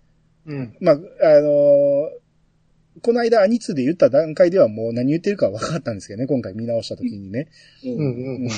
[0.47, 0.77] うん。
[0.81, 2.26] まあ、あのー
[3.03, 7.49] この間アニツーで言った段階ではもう何言ってるか分かったんですけどね、今回見直した時にね。
[7.85, 7.91] うん。
[7.91, 8.03] うう
[8.39, 8.49] んん。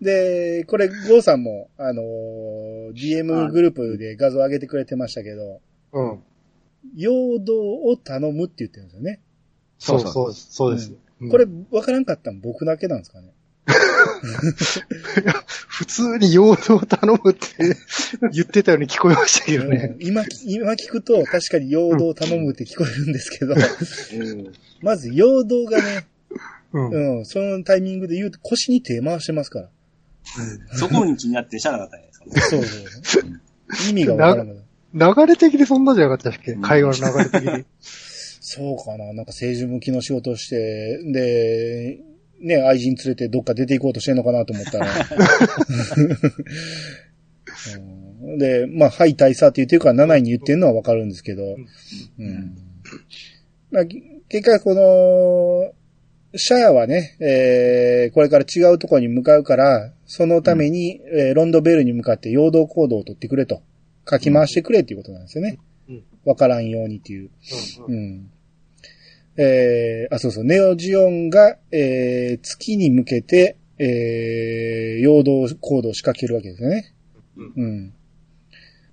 [0.00, 5.60] で、これ、ゴーさんも、あのー DM グループで画像上げてくれてましたけど、
[5.92, 6.22] うん。
[6.94, 9.20] 陽動を頼むって言ってるんですよね。
[9.78, 10.92] そうそう、そうです。
[10.92, 10.98] うん
[11.30, 13.32] これ、分からんかったの僕だけなんですかね。
[15.68, 17.46] 普通に用途を頼むって
[18.32, 19.96] 言ってたように聞こえましたけどね。
[19.98, 24.52] うん今、今聞くと確かに陽動を頼むって聞こえるんですけど、うん。
[24.82, 26.06] まず陽動がね、
[26.72, 27.18] うん。
[27.18, 29.68] うん、そのタイミングで言うと腰に手回してますから。
[30.72, 32.50] そこに気になってしゃあなかったんじゃないですか。
[32.50, 33.90] そうそう。
[33.90, 34.58] 意味がわからんから。
[35.14, 36.52] 流れ的にそんなじゃなかったっけ？
[36.52, 37.64] うん会話の流れ的に。
[38.40, 39.12] そうかな。
[39.12, 41.98] なんか政治向きの仕事をして、で、
[42.40, 44.86] ね、愛人連れてどっか出て行こうとしてんのかなと思ったら。
[47.76, 47.98] うん
[48.36, 51.56] で、まあ、はい、大佐って言ってるから7位に言ってるのはわかるんですけど、
[52.18, 52.56] うん。
[53.70, 55.72] まあ、ぎ結果この、
[56.36, 63.62] シャアはね、えー、これから違うところに向かうから、そのために、えーロンドベルに向かって陽動行動を取ってくれと。
[64.10, 66.02] 書き回してくれっていうことなんですよねうん。
[66.24, 67.30] わからんようにっていう。
[67.86, 68.30] うんうん。
[69.38, 76.94] えー、あ、そうそう、ネオジオンが、えー、月に向けて、えー、陽動行動を仕掛けるわけですよね。
[77.36, 77.94] うん。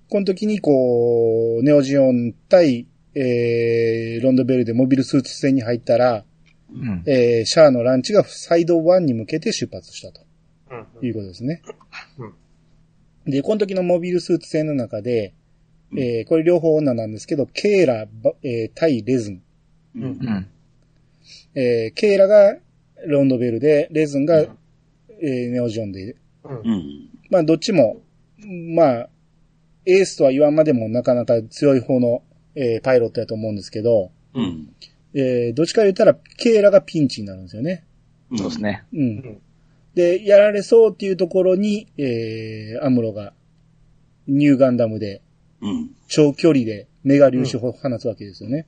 [0.08, 6.24] この時に、こう、ネオジオン対、えー、ロンドベルでモビルスーツ戦に入ったら、
[6.72, 7.02] うん。
[7.06, 10.24] えー、シャアのランチがサイド1に向けて出発したと
[10.70, 11.62] うんいうことですね。
[12.18, 12.32] うん
[13.26, 15.34] で、この時のモビルスーツ戦の中で、
[15.96, 19.42] えー、これ両方女なんですけど、ケイラ、ばえー、対レズン。
[19.96, 20.46] うんうん。
[21.54, 22.56] えー、ケイラが
[23.06, 27.08] ロンドベルで、レズンが、えー、ネオジオンで、うんうん。
[27.30, 28.00] まあ、どっちも、
[28.74, 29.08] まあ、
[29.84, 32.22] エースとは言わんまでもなかなか強い方の、
[32.54, 34.68] えー、パイロットやと思うんですけど、うん。
[35.14, 37.84] えー、どっちか言ったら、ケイラがピンチになるんですよね。
[38.30, 38.60] うんそうです。
[38.60, 38.84] ね。
[38.92, 39.16] うん。
[39.18, 39.40] ん
[39.94, 43.32] で、やられそうっていうところに、えー、アムロが、
[44.26, 45.22] ニューガンダムで、
[45.62, 45.90] うん。
[46.08, 48.66] 長距離でメガ粒子を放つわけですよね。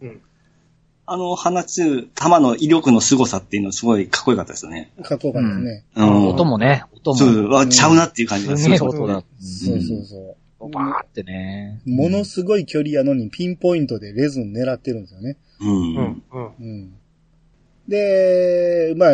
[1.11, 4.91] あの、放つ弾の威力の凄さっていうのすごいかっこよかったですよね。
[5.03, 5.85] かっこよかったですね。
[5.97, 6.29] うん。
[6.29, 7.17] 音もね、音も。
[7.17, 8.91] そう、わちゃうなっていう感じがすげえする。
[8.91, 9.23] 音だ。
[9.41, 10.71] そうそうそう。
[10.71, 11.81] バーってね。
[11.87, 15.37] ものすごい距離やのにピンポイントでレズン狙ってるんですよね。
[15.61, 15.69] うん。
[15.69, 16.23] ううんん。
[16.33, 16.53] うん。
[16.61, 16.93] うん。
[17.89, 19.11] で、まあ、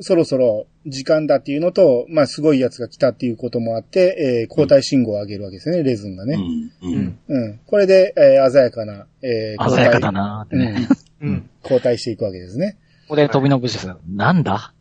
[0.00, 6.34] そろそろ時間だっていうのと、まあすごいやつが来たっていうこともあって、えー交代信号を上げるわけですね、レズンがね。
[6.82, 6.94] うん。
[6.94, 7.18] うん。
[7.28, 7.60] うん。
[7.66, 10.88] これで、えー鮮やかな、えー交代鮮やかだなーってね。
[11.20, 11.28] うん。
[11.28, 11.50] うん。
[11.62, 12.76] 交代していくわけですね。
[13.08, 13.88] ここで富の武士です。
[14.08, 14.72] なんだ？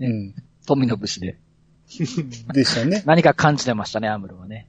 [0.00, 0.34] うん。
[0.66, 1.38] 富の武士で。
[2.52, 3.02] でしたね。
[3.06, 4.68] 何か感じてましたね、アムロはね。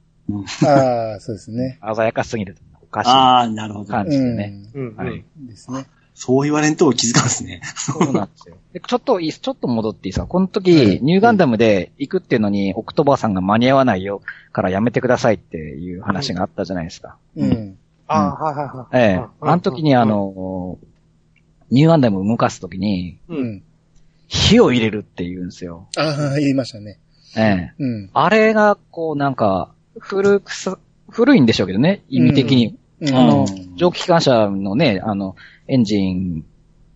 [0.65, 1.79] ああ、そうですね。
[1.95, 3.85] 鮮やかすぎるとおかしいああ、なるほど。
[3.87, 4.53] 感じでね。
[4.73, 4.95] うん。
[4.95, 5.23] はい。
[5.37, 5.85] ですね。
[6.13, 7.61] そう言われんと気づかんですね。
[7.75, 8.57] そうなんですよ。
[8.73, 10.27] でちょっといい、ちょっと戻っていいですか？
[10.27, 17.17] この時、はいニューガンダムで行くっていうのに、オクトバーさんが間に合わないよからやめてくださいっていう話があったじゃないですか。
[17.35, 17.77] うん。
[18.09, 18.97] ああ、はいはいはい。
[18.97, 20.77] ええうんあの時にあ、の、
[21.69, 23.35] ニューガンダムを動かす時に、う。
[23.35, 23.63] うんん。
[24.27, 25.87] 火を入れるって言うんですよ。
[25.97, 26.99] ああ、言いましたね。
[27.37, 28.09] ええうん。
[28.13, 30.77] あれが、こうなんか、古くさ、
[31.09, 32.67] 古いんでしょうけどね、意味的に。
[32.67, 32.79] うん
[33.15, 35.37] あのうん、蒸気機関車のね、あの、
[35.69, 36.43] エンジン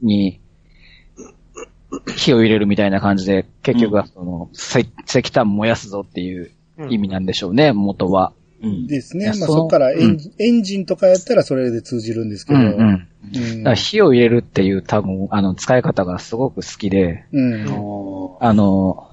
[0.02, 0.42] に、
[2.18, 6.52] 火を入れるみたいな感じで、結局はその、石石炭燃やすぞっていう
[6.90, 8.34] 意味なんでしょうね、元は。
[8.64, 8.88] うん。
[8.88, 9.28] ですね。
[9.28, 12.60] まあいやそのそこからエン,、エンジンとかやったらそれで通じるんですけど。
[12.60, 13.08] うん
[13.66, 13.76] うん。
[13.76, 17.68] 火を入れるっていう多分、あの、使い方がすごく好きで、うん。
[17.74, 19.12] おあの、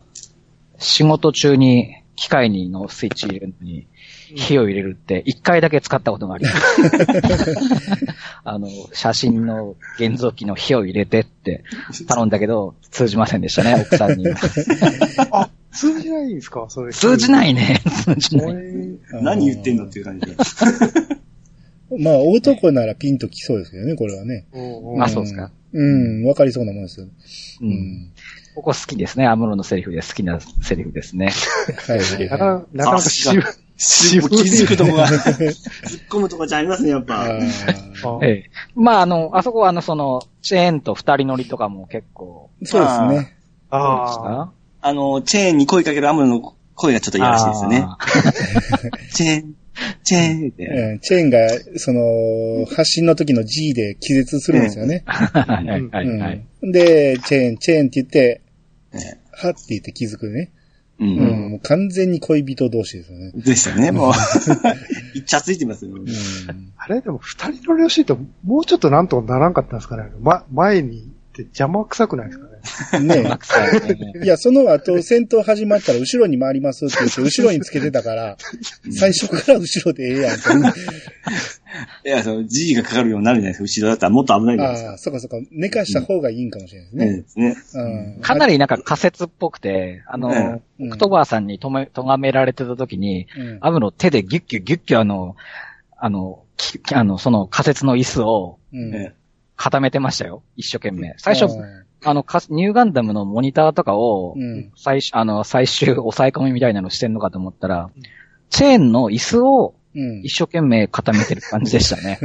[0.79, 3.87] 仕事中に機械にのスイッチ入れるのに、
[4.35, 6.83] 火を入れるって一回だけ使ったことがあります。
[8.45, 11.65] あの、写真の現像機の火を入れてって
[12.07, 14.27] 頼んだけど、通じませんでしたね、奥さんに。
[15.33, 16.67] あ、通じないんですか？
[16.69, 16.93] それ。
[16.93, 18.55] 通じないね、 通じない。
[19.23, 20.37] 何言ってんのっていう感じで。
[21.99, 24.47] まあ、男ならピンときそうですけどね、これはね。
[25.01, 25.51] あそうですか。
[25.73, 27.07] うん、わかりそうなもんですよ。
[27.07, 27.65] う。
[27.65, 28.13] うんん。
[28.55, 31.31] ここ好きですね、アムロのセリフで好きなセリフですね。
[31.87, 33.45] はい はいなかなか、渋い。
[33.77, 35.19] 渋気づくとこが、突っ
[36.11, 37.27] 込むとこじゃありますね、やっぱ。
[38.75, 43.37] まあ、あの、あそこはあの、その、チェーンと二人乗りとかも結構、そうですね。
[43.71, 44.53] ああ
[44.93, 47.85] の、チェーンに声かけるアムロの声がちょっといやらしいですよね。
[47.87, 47.99] あ
[49.13, 49.55] チェーン、
[50.03, 50.67] チェーンって。
[50.67, 51.39] うん、チェーンが、
[51.77, 55.05] その、発信の時の G で気絶するんですよね。
[55.07, 55.41] ー。
[55.43, 56.47] はいはいはいはい。
[56.63, 58.41] うん、で、チェーン、チェーンって言って、
[58.93, 60.51] ねはって言って気づくね。
[60.99, 61.05] う。
[61.05, 63.33] うんん、もう完全に恋人同士ですよね。
[63.35, 64.13] ですよね、もう。
[65.17, 65.93] いっちゃついてますよ。
[65.93, 66.07] うん。
[66.77, 72.50] あれでも二人乗りのシート、もうちょっとなんとかならんかったんですかねま、前に行って邪魔くさくないですか？
[73.01, 78.37] ね ねマックスさんねいや、その後、戦闘始まったら後ろに回りますって言って、後ろにつけてたから、
[78.93, 80.49] 最初から後ろでええやんって。
[82.05, 83.81] いや、その G がかかるようになるじゃないですか。
[83.81, 84.99] 後ろだったらもっと危ないじゃないですああ、か。
[84.99, 85.37] そっかそっか。
[85.51, 87.49] 寝かした方がいいんかもしれないねですね。
[87.51, 88.15] ですね。
[88.17, 88.21] うん。
[88.23, 95.37] かなりなんか仮説っぽくて、あの、ねうんオクトバーさんにとめ、とがめられてた時に、うんアムロ手でギュッギュッギュッギュあの、
[95.97, 98.59] あの、きあの、その仮説の椅子を
[99.57, 100.43] 固めてましたよ。
[100.57, 101.15] 一生懸命。
[101.19, 104.73] 最初、うんあの、かニューガンダムのモニターとかを、うん。
[104.77, 107.91] 最初、あの、最終抑え込みみたいなのしてんのかと思ったら、
[108.49, 110.33] チェーンの椅子をうん一。
[110.33, 112.21] 生懸命固めてる感じでしたね。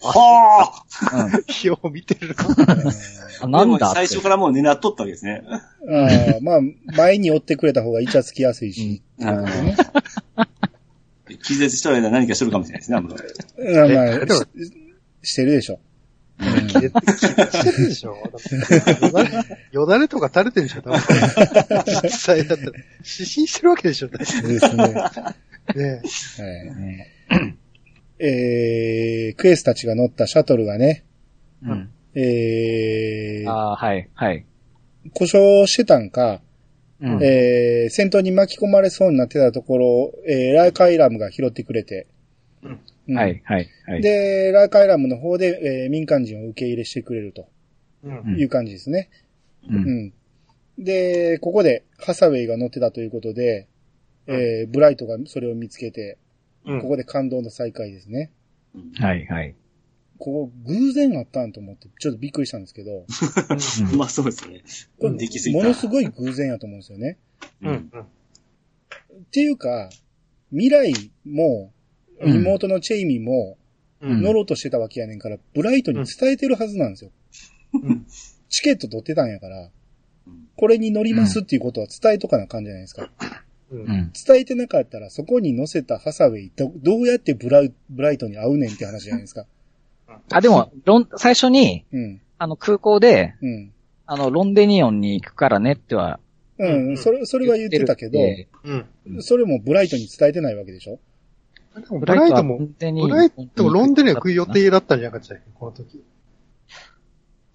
[0.00, 0.72] は
[1.12, 1.42] あうん。
[1.46, 2.34] 火を見てる
[3.42, 3.92] あなんだ。
[3.92, 5.42] 最初からもう狙っとったわけですね。
[5.46, 6.60] ああまあ、
[6.96, 9.02] 前に追ってくれた方がイチャつきやすいし。
[9.18, 9.76] うんね
[11.42, 13.16] 気絶したら何かするかもしれないですね、アムロ。
[13.58, 14.46] うんまあ、でもし
[15.22, 15.78] してるでしょ。
[16.38, 19.30] 切れしてるでしょよだれ、
[19.72, 21.00] よだれとか垂れてるでしょ多分
[22.02, 22.72] 実際だったら。
[23.02, 24.82] 失神してるわけでしょだってですね。
[24.82, 25.32] は
[25.74, 25.78] い。
[25.78, 26.02] ね
[26.74, 27.56] ね
[28.18, 31.04] えー、クエスたちが乗ったシャトルがね、
[31.62, 31.90] うん。
[32.14, 34.46] えー、ああ、はい、はい。
[35.12, 36.40] 故障してたんか、
[37.00, 37.22] うん。
[37.22, 42.06] えー、戦闘に巻き込まれそうになってたところを、えー、ライカイラムが拾ってくれて、
[42.62, 44.02] うんはい、はい、はい。
[44.02, 47.48] で、ライカイラムの方で、えー民間人を受け入れしてくれると
[48.36, 49.10] いう感じですね。
[49.68, 49.74] う。
[49.74, 50.12] うんん。
[50.78, 53.68] で、ここでハサウェイが乗ってたということで、
[54.26, 56.18] えー、ブライトがそれを見つけて、
[56.64, 58.32] うんここで感動の再会ですね。
[58.98, 59.54] はい、はい。
[60.18, 63.06] ここ偶然あったんと思って、ちょっとびっくりしたんですけど、
[63.92, 64.62] うんまあそうですね。
[64.98, 65.62] これできすぎた。
[65.62, 67.18] ものすごい偶然やと思うんですよね。
[67.62, 67.90] うん。
[67.92, 68.00] うん。
[68.00, 68.04] っ
[69.30, 69.90] ていうか、
[70.50, 70.92] 未来
[71.24, 71.72] も、
[72.20, 73.56] うん妹のチェイミも
[74.00, 74.22] うん。
[74.22, 77.10] 乗ろうとしてたわけやねんから、ブライトに伝えてるはずなんですよ。
[77.72, 78.06] うん
[78.48, 79.70] チケット取ってたんやから
[80.28, 83.10] うん、これに乗りますっていうことは伝えとかなあかんじゃないですか。
[83.70, 83.76] う。
[83.76, 84.12] うんん。
[84.12, 89.46] 伝えてなかったら、そこに乗せたハサウェイど、どうやってブライブライトに会うねんって話じゃないですか。
[90.30, 92.20] あ、でも、ロン、最初に、うん。
[92.38, 93.72] あの、空港で、うん。
[94.06, 96.20] あの、ロンデニオンに行くからねっては
[96.58, 98.18] う、うんんそれ、それは言ってたけど、
[98.64, 99.22] うん。
[99.22, 100.98] それもブライトに伝えてないわけでしょ
[101.80, 105.44] でもブライトも、ブブライトもロンデニア食い予定だったんじゃなかったっけ？
[105.54, 106.02] この時。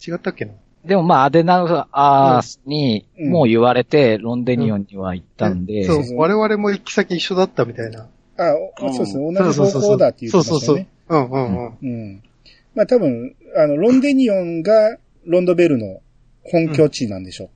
[0.07, 0.53] 違ったっけな？
[0.86, 8.07] でもまあ、アデナウアースにうんもう言われて、ロンデニオンには行ったんで、そう、我々も行き先一緒だったみたいな。
[8.38, 9.34] あ、そうですね。
[9.34, 10.88] 同じ方向だって言ってまそうそうそうしたよね。。
[11.09, 11.78] うんうんうん。
[11.82, 12.24] うん。
[12.74, 16.01] まあ多分、あの、ロンデニオンがロンドベルの
[16.43, 17.51] 本拠地なんでしょ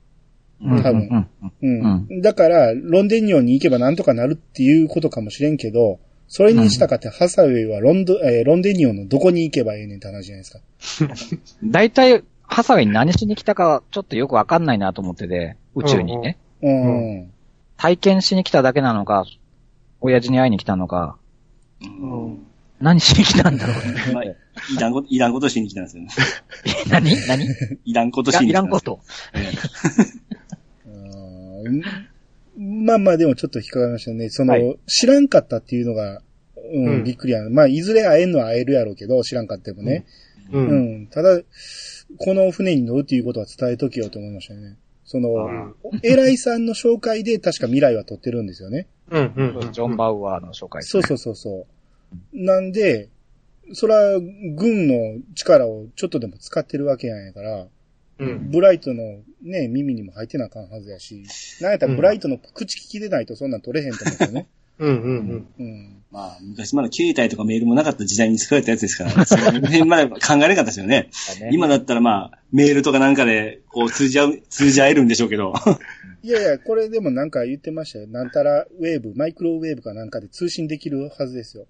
[0.62, 1.28] うん多分うん
[1.62, 2.22] うんうん。
[2.22, 5.98] だから、ロンデニオンに行けばなんとかなるっていうことかもしれんけど、
[6.28, 10.60] それにしたかって、ハサウェイはロンド、えーロンデニオンのどこに行けばええねんって話じゃないですか。
[11.64, 16.36] 大体、ハサウェイに何しに来たか、ちょっとよくわかんないなと思ってて、宇宙にね。
[16.62, 17.30] うん。
[17.76, 19.24] 体験しに来ただけなのか、
[20.00, 21.16] 親父に会いに来たのか、
[21.82, 22.46] うん
[22.80, 24.00] 何しに来たんだろうね。
[24.12, 24.34] まあ、い
[24.78, 26.10] らんこと、いらんことしに来たんですよね。
[26.90, 27.10] 何？
[27.26, 27.44] 何？
[27.44, 27.48] い
[27.86, 29.00] いらんことしに来たんですらんこと。
[32.56, 34.28] うんまあまあでもちょっと引っかかりましたね。
[34.30, 36.20] その、はい知らんかったっていうのが、
[36.72, 37.50] うん、うんびっくりやな。
[37.50, 40.06] まあ、いずれ会えんのは会えるやろうけど、知らんかってもね。
[40.52, 40.58] う。
[40.58, 41.06] うんん。
[41.08, 41.40] ただ、
[42.18, 44.76] この船に乗るっていうことは伝えとけよと思いましたね。
[45.04, 48.88] その、うん偉いさんの紹介で確か未来は取ってるんですよね。
[49.10, 49.32] うん。
[49.36, 49.72] うん。
[49.72, 51.66] ジョン・バウアーの紹介ですね、そうそうそうそ
[52.34, 52.44] う。
[52.44, 53.08] なんで、
[53.72, 57.66] そら、軍の力をちょっとでも使ってるわけやんやから、
[58.18, 58.50] うん。
[58.50, 61.24] ブライトのね、耳にも入ってなあかんはずやし、
[61.60, 64.46] なんやったらブライトの口利きでないとそんなん取れへんと思 うんですよね。
[64.78, 64.88] うん。
[64.88, 65.46] うん。
[65.58, 66.02] うん。
[66.10, 71.10] まあ、昔まだ携帯とかメールもなかった時代に作られたやつですから、 その辺まで考えなかったですよね。
[71.40, 75.54] ね今だったらまあ、メールとかなんかで、こう通じ合う、通じ合えるんでしょうけど。
[76.22, 78.06] いやいや、これでもなんか言ってましたよ。
[78.08, 81.66] なんたらウェーブ、マイクロウェーブかなんかで通信できるはずですよ。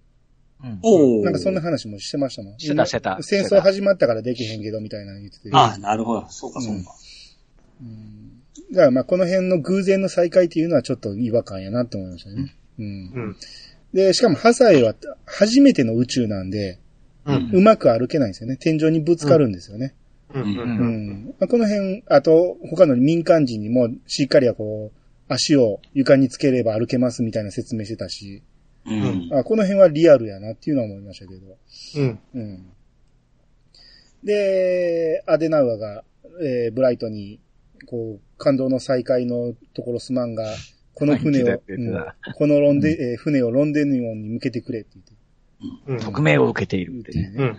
[0.65, 2.59] うんおなんかそんな話もしてましたもん。
[2.59, 5.51] してたしてた戦争始まったからできへんけどみたいなの言ってて。
[5.53, 6.27] ああ、なるほど。
[6.29, 6.93] そうか、そうか。
[7.83, 8.37] うん
[8.73, 12.57] だからまあこの辺の偶然の再会っていうのはちょっと違和感やなって思いましたね。
[12.79, 12.85] うん。
[12.85, 13.37] うん。
[13.93, 14.95] で、しかもハサエは
[15.25, 16.79] 初めての宇宙なんで、
[17.27, 17.51] うん。
[17.53, 18.57] うまく歩けないんですよね。
[18.57, 19.95] 天井にぶつかるんですよね。
[20.35, 20.43] うん。
[20.43, 21.09] ううん。
[21.11, 21.35] ん。
[21.39, 24.99] まあ、この辺、あと、他の民間人にもしっかりはこう、
[25.29, 28.43] 足を床につければ歩けますみたいな説明してたし、
[28.89, 29.39] うん。
[29.39, 31.57] あこの辺はリアルやなっていうのは思いましたけど。
[31.97, 32.19] うん。
[32.35, 32.67] うん。
[34.25, 36.05] で、アデナウアが、
[36.43, 37.41] えーブライトに、
[37.87, 40.45] こう、感動の再会のところすまんが、
[40.95, 42.07] この船をうん
[42.37, 45.13] このロンデ、えー船をロンデニオンに向けてくれって言って
[45.87, 46.01] うん。
[46.01, 47.29] 匿名を受けてい言るってね。
[47.29, 47.45] ってね。
[47.45, 47.57] うん。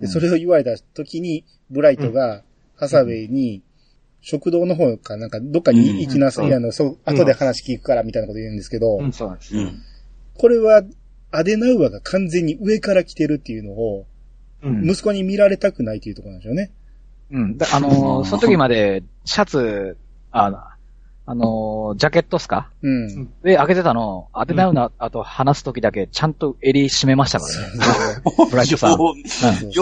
[0.00, 2.42] で、それを言われた時に、ブライトが、
[2.76, 3.62] ハサウェイに、
[4.20, 9.56] 食堂の方かなんか、どっかに行きなさい、うんあの、そう、後で話聞くからみたいなこと言うんですけど、うんそうなんです。
[9.56, 9.82] うん。
[10.38, 10.82] これは、
[11.30, 14.06] アデナウアが完全に上から来てるっていうのを、
[14.62, 14.88] うん。
[14.90, 16.70] 息子に見られたくないっていうところなんでしょうね。
[17.30, 17.58] うん。
[17.58, 19.96] であのーその時まで、シャツ、
[20.32, 20.74] あ、
[21.26, 22.70] あのージャケットっすか？
[22.82, 23.30] うん。
[23.42, 28.22] で、開けてたの、アデナウの後話す時だけ、ちゃんと襟締めましたからね。
[28.50, 28.98] ブライトさん。
[28.98, 29.14] よ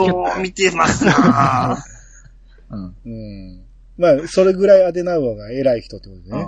[0.04, 1.78] う、よう見てますな
[2.70, 2.94] うん。
[3.06, 3.62] うん。
[3.96, 6.44] まあ、それぐらいアデナウアが偉い人ってことでね。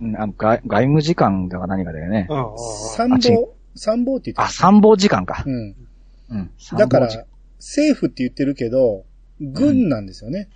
[0.00, 2.26] うんあの外外務次官だか何かだよね。
[2.30, 2.58] ああ。
[2.96, 5.44] 参謀、参謀って言あ、って参謀次官かた。。
[5.46, 5.76] うん。
[6.30, 6.50] うん。
[6.76, 7.08] だから
[7.58, 9.04] 政府って言ってるけど、
[9.40, 10.48] 軍なんですよね。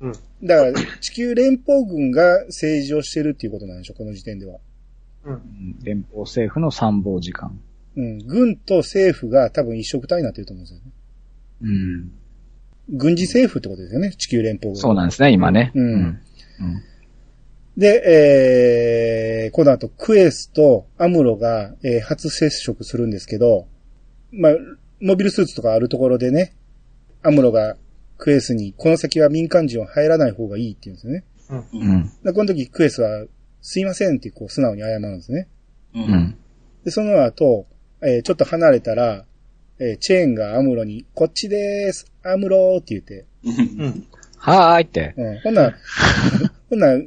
[0.00, 0.12] うん。
[0.44, 4.58] だから、地球連邦軍が政治をしてるっていうことなんでしょ、この時点では。
[5.24, 5.76] うん。
[5.82, 7.58] 連邦政府の参謀次官。
[7.96, 8.18] うん。
[8.18, 10.92] 軍と政府が多分一色体になってると思うんですよね。
[11.62, 12.12] うん。
[12.96, 14.80] 軍事政府ってことですよね、地球連邦軍。
[14.80, 15.72] そうなんですね、今ね。
[15.74, 16.20] うんうん。
[17.78, 23.68] で、えー、この後クエスとアムロが、えー初接触するんですけど、
[24.32, 24.52] まあ、
[25.00, 26.56] モビルスーツとかあるところでね、
[27.22, 27.76] アムロが
[28.16, 31.24] クエスに、この先は民間人は入らない方がいいって言うんですよね。
[31.72, 32.12] うん。
[32.24, 33.26] でこの時クエスは、
[33.62, 35.46] すいませんってこう素直に謝るんですね。
[35.94, 36.00] う。
[36.00, 36.38] うんん。
[36.84, 37.66] で、その後、
[38.02, 39.24] えーちょっと離れたら、
[39.78, 44.08] えーチェーンがアムロに、こっちでーす、アムローって言って、うん。
[44.36, 45.14] はーいって。
[45.16, 45.76] うん、ほんなら、
[46.70, 47.00] ほんなら、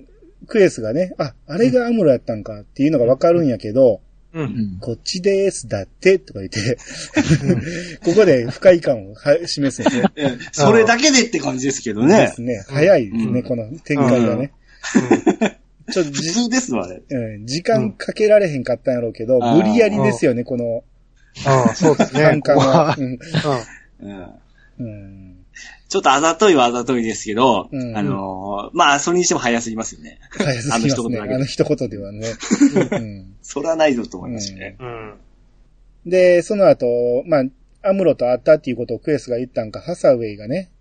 [0.48, 4.02] クエスがね、あ、あれがアムロやったんかっていうのがわかるんやけど、
[4.34, 4.42] う。
[4.42, 4.80] うんん。
[4.80, 6.78] こっちでーす、だって、とか言って、
[8.04, 10.04] ここで不快感をは示すんですね。
[10.16, 12.42] えそれだけでって感じですけどでねす。
[12.42, 12.64] ね。
[12.70, 14.54] 早いですね、うんこの展開がね。
[15.92, 17.02] ちょっと普じ、通ですわ、あれ。
[17.10, 20.84] うん、時間かけられへんかったんやろうけど、うん無理やりですよね、この
[21.46, 22.24] ああ、そうですね。
[22.24, 22.96] 反感は。
[22.98, 23.20] うん
[24.80, 25.31] うん。
[25.92, 30.22] ちょっとあざといはあざといですけど、うんあのーまあ、それにしても早すぎますよね。
[30.38, 32.28] 早すぎますあの一言あの一言ではね。
[32.92, 34.78] うんそれはないぞと思いましたね。
[34.80, 36.10] うん。
[36.10, 40.72] で、その後、まあ、アムロと会ったっていうことをクエスが言ったんか、ハサウェイがね、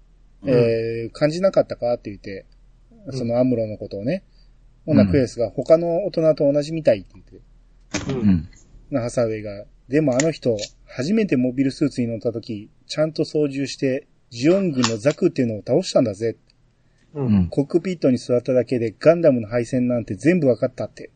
[0.46, 2.46] えー感じなかったかって言って、
[3.10, 4.22] そのアムロのことをね、
[4.86, 8.16] ほなクエスが他の大人と同じみたいって言って、う。
[8.16, 8.48] うんん。
[8.92, 16.36] なハサウェイが、でもあの人、初めてモビルスーツに乗った時、ちゃんと操縦して、ジオン軍のザクっていうのを倒したんだぜ。
[17.14, 17.20] う。
[17.20, 17.48] うんん。
[17.48, 21.10] コックピットに座っただけでガンダムの配線なんて全部わかったって。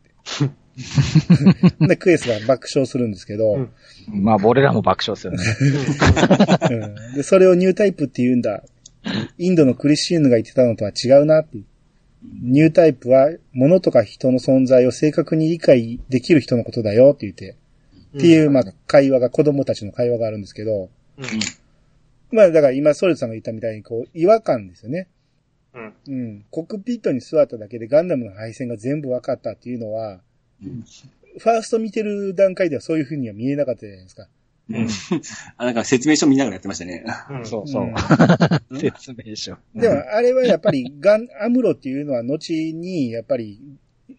[1.87, 3.71] で、クエスが爆笑するんですけど、うん
[4.11, 5.43] まあ、俺らも爆笑するね。
[6.71, 8.63] うんで、それをニュータイプって言うんだ。
[9.37, 11.59] インドのクリスチーヌが言ってたのとは違うなって。
[12.41, 17.55] ニュータイプは物とか人の存在を正確に理解できる人のことだよって言って、
[18.17, 21.25] っていう、まあ、会話が、子供たちの会話があるんですけど、うん。
[22.31, 25.07] まあ、だから今、ソルトさんが言ったみたいに、こう、違和感ですよね。
[25.73, 25.93] うん。
[26.07, 26.45] うん。
[26.51, 30.21] コックピットに座っただけでガンダムの配線が全部分かったっていうのは、
[30.63, 30.83] うん
[31.37, 34.29] ファースト見てる段階ではそういう風には見えなかったじゃないですか？
[34.69, 34.87] うん。
[35.57, 37.03] あ、なんか説明書見ながらやってましたね。
[37.29, 37.45] うん。
[37.45, 37.83] そうそう。
[37.83, 37.93] うん
[38.79, 39.57] 説明書。
[39.75, 43.59] でも、あれはやっぱり、ガン、アムロっていうのは後に、やっぱり、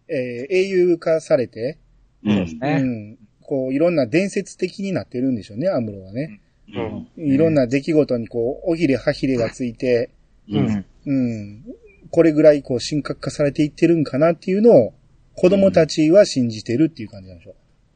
[0.09, 1.78] えー英雄化されて、
[2.22, 2.44] うん。
[2.44, 3.18] ねうん。
[3.40, 6.42] こう、いろんな伝説的になってるんでしょうね、アムロはね。
[6.74, 7.32] うん。
[7.32, 10.10] いろんな出来事にこう、おひれはひれがついて、
[10.48, 10.58] う。
[10.58, 10.84] うんん。
[11.06, 11.64] うん。
[12.10, 14.94] これぐらいこう、神格化されていってるんかなっていうのを、
[15.34, 17.54] 子供たちは信じてるっていう感じなんでしょ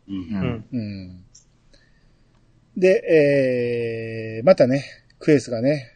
[0.08, 0.12] う。
[0.12, 1.24] うんうん。
[2.76, 4.84] で、えー、またね、
[5.18, 5.92] クエスがね、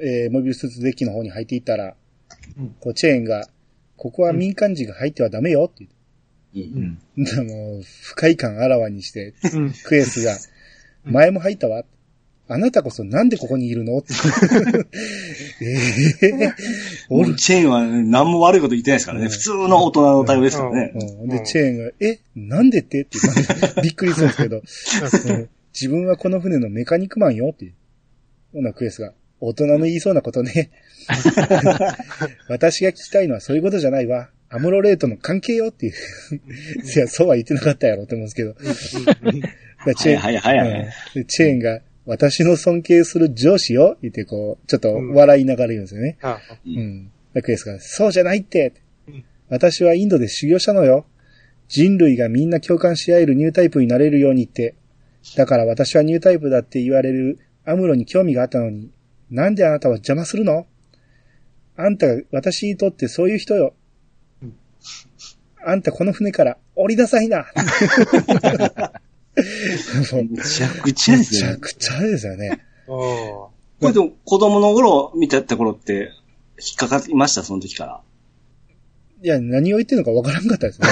[0.00, 1.94] えー、モビルスーツデッキの方に入っていったら、
[2.56, 3.48] うんこう、チェーンが、
[3.96, 5.86] ここは民間人が入ってはダメよって
[6.54, 6.98] 言ってうん。
[7.16, 7.48] うん。
[7.48, 9.72] もう、不快感あらわにして、うん。
[9.84, 10.36] クエスが、
[11.04, 11.84] 前も入ったわ。
[12.50, 13.98] あなたこそなんでここにいるの？
[13.98, 14.14] っ て
[15.60, 15.76] え
[16.22, 16.54] え
[17.10, 19.24] おるもうチェーンは何も悪いこと言ってないですからね。
[19.24, 19.30] うん。
[19.30, 20.92] 普通の大人の対応ですからね。
[20.94, 21.28] うん。
[21.28, 23.02] で、チェーンが、え、なんでって？
[23.02, 25.48] って言って びっくりするんですけど、うん。
[25.74, 27.72] 自分はこの船のメカニックマンよって。
[28.52, 30.70] ほな、クエスが、大人の言いそうなことね。
[32.48, 34.30] 私が聞きたいのはそういうことじゃないわ。
[34.50, 35.92] アムロレートの関係よっていう。
[35.92, 38.54] いや、そうは言ってなかったやろって思うんですけど。
[39.84, 40.80] でチェーン、はいはいはいはい。
[40.80, 41.22] うん。
[41.22, 46.16] でチェーンが、私の尊敬する上司よ言ってこう、ちょっと笑いながら言うんですよね。
[46.22, 46.68] あう。
[46.68, 47.12] うんん。
[47.34, 48.72] でクエスが、そうじゃないって
[49.06, 49.24] うん。
[49.50, 51.04] 私はインドで修行したのよ。
[51.68, 54.74] 人類がみんな共感し合えるニュータイプになれるようにって。
[55.36, 58.90] だから私はニュータイプだって言われるアムロに興味があったのに、
[59.30, 60.66] なんであなたは邪魔するの？
[61.76, 63.74] あんたが私にとってそういう人よ
[64.42, 64.54] うん。
[65.62, 67.44] あんたこの船から降りなさいな。
[69.36, 71.40] めちゃくちゃめですね。
[71.40, 72.64] ちゃくちゃですよね。
[72.88, 73.52] あこ
[73.82, 76.12] れでも子供の頃見てた頃って
[76.58, 78.00] 引っかかりました、その時から。
[79.20, 80.86] いや、何を言ってるのかわからんかったですね。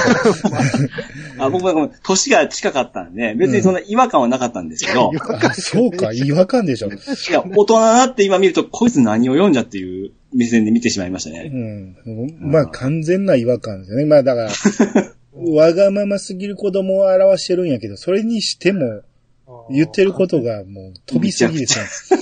[1.38, 6.88] あ僕は年が近かったんで、別にそんな違和感はなかったんですけど、 あそうか、違和感でしょ。
[6.88, 6.90] い
[7.30, 11.52] や、大人になって今見ると、こいつ何を読んじゃっていう目線で見てしまいましたね。
[11.52, 11.96] うん。
[12.40, 14.06] まあ、完全な違和感ですよね。
[14.06, 14.50] まあ、だから、
[15.36, 19.02] わがまますぎる子供を表してるんやけど、それにしても、
[19.48, 22.20] あ言ってることがもう飛びすぎですね。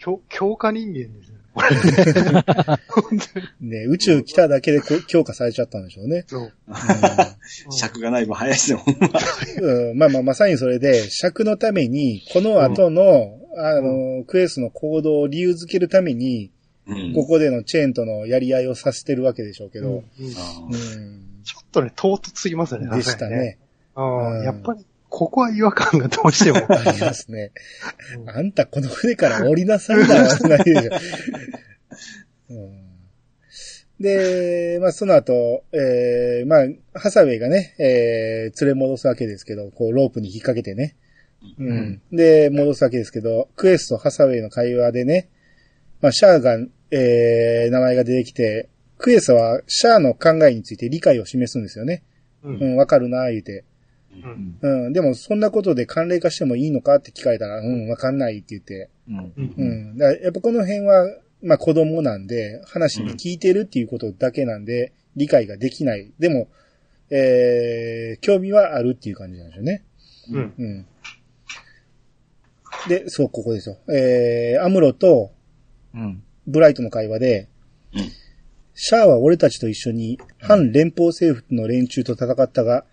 [0.00, 1.34] 強強化人間ですね。
[3.60, 6.24] ね、宇宙来ただけでこ強化されちゃったんでしょうね。
[6.26, 6.52] そう。
[7.70, 8.82] 尺がない分早いですよ。
[9.60, 16.50] うんうんまあまあ、まさにそれで、尺のために、この後の、あの、クエスの行動を理由づけるために、
[16.86, 21.33] うんここでのチェーンとのやり合いをさせてるわけでしょうけど、うん。
[21.44, 22.88] ちょっとね、唐突すぎますね。
[22.88, 23.58] でしたね。
[23.96, 26.58] やっぱり、ここは違和感がどうしても。
[26.68, 27.52] ありますね。
[28.18, 30.90] うんあんたこの船から降りなさいだわ、ないでしょ。
[32.50, 32.84] うん
[34.00, 40.96] で、まあ、その後、えー、まあ、ハサウェイがね、えー、連れ戻すわけですけど、こう、ロープに引っ掛けてね。
[41.58, 42.02] うん。
[42.10, 45.28] で、戻すわけですけど、クエスとハサウェイの会話でね、
[46.00, 46.58] まあ、シャアが、
[46.90, 48.68] えー、名前が出てきて、
[48.98, 52.02] クエスはシャアの考えについて理解を示すんですよね。
[52.42, 52.50] う。
[52.50, 53.64] うんん、わかるな、言うて。
[54.12, 54.58] うん。
[54.60, 58.90] うん、でも、そんなことで慣例化してもいいのかって聞かれたら、うん、わかんないって言って。
[59.08, 59.18] うん。
[59.18, 59.32] う。
[59.36, 59.98] うんん。
[59.98, 61.06] だやっぱこの辺は、
[61.42, 66.12] まあ子供なんで、話に聞いてるっていうことだけなんで、理解ができない。
[66.18, 66.48] でも、
[67.10, 69.84] えー、興味はあるっていう感じなんでしょうね。
[70.30, 70.54] うん。
[70.58, 70.86] うん。
[72.88, 73.76] で、そう、ここですよ。
[73.92, 75.32] えー、アムロと
[75.94, 76.22] うん。
[76.46, 77.48] ブライトの会話で、
[77.94, 78.23] うん
[78.74, 82.84] シャアは俺たちと一緒に反連邦政府の連中と戦ったが、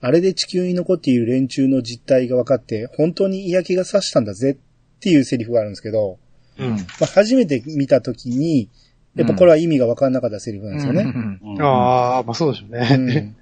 [0.00, 6.18] あれで地球に残っている連中の実態が分かって、本当に嫌気がさしたんだぜっていうセリフがあるんですけど、
[6.58, 6.70] うん。
[6.70, 8.68] まあ、初めて見たときに、
[9.14, 11.02] やっぱこれは意味が分からなかったセリフなんですよね。
[11.02, 12.96] うんああ、まあそうでしょううね。
[12.96, 13.36] ん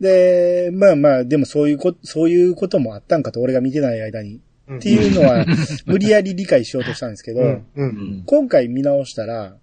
[0.00, 4.36] で、まあまあ、でもそういうこと、そういうこともあったんかと、俺が見てない間に。
[4.36, 5.46] っっていうのは、
[5.86, 7.48] 無理やり理解しようとしたんですけど、うん。
[7.48, 7.64] う。
[7.76, 7.88] うん
[8.20, 9.56] ん今回見直したら、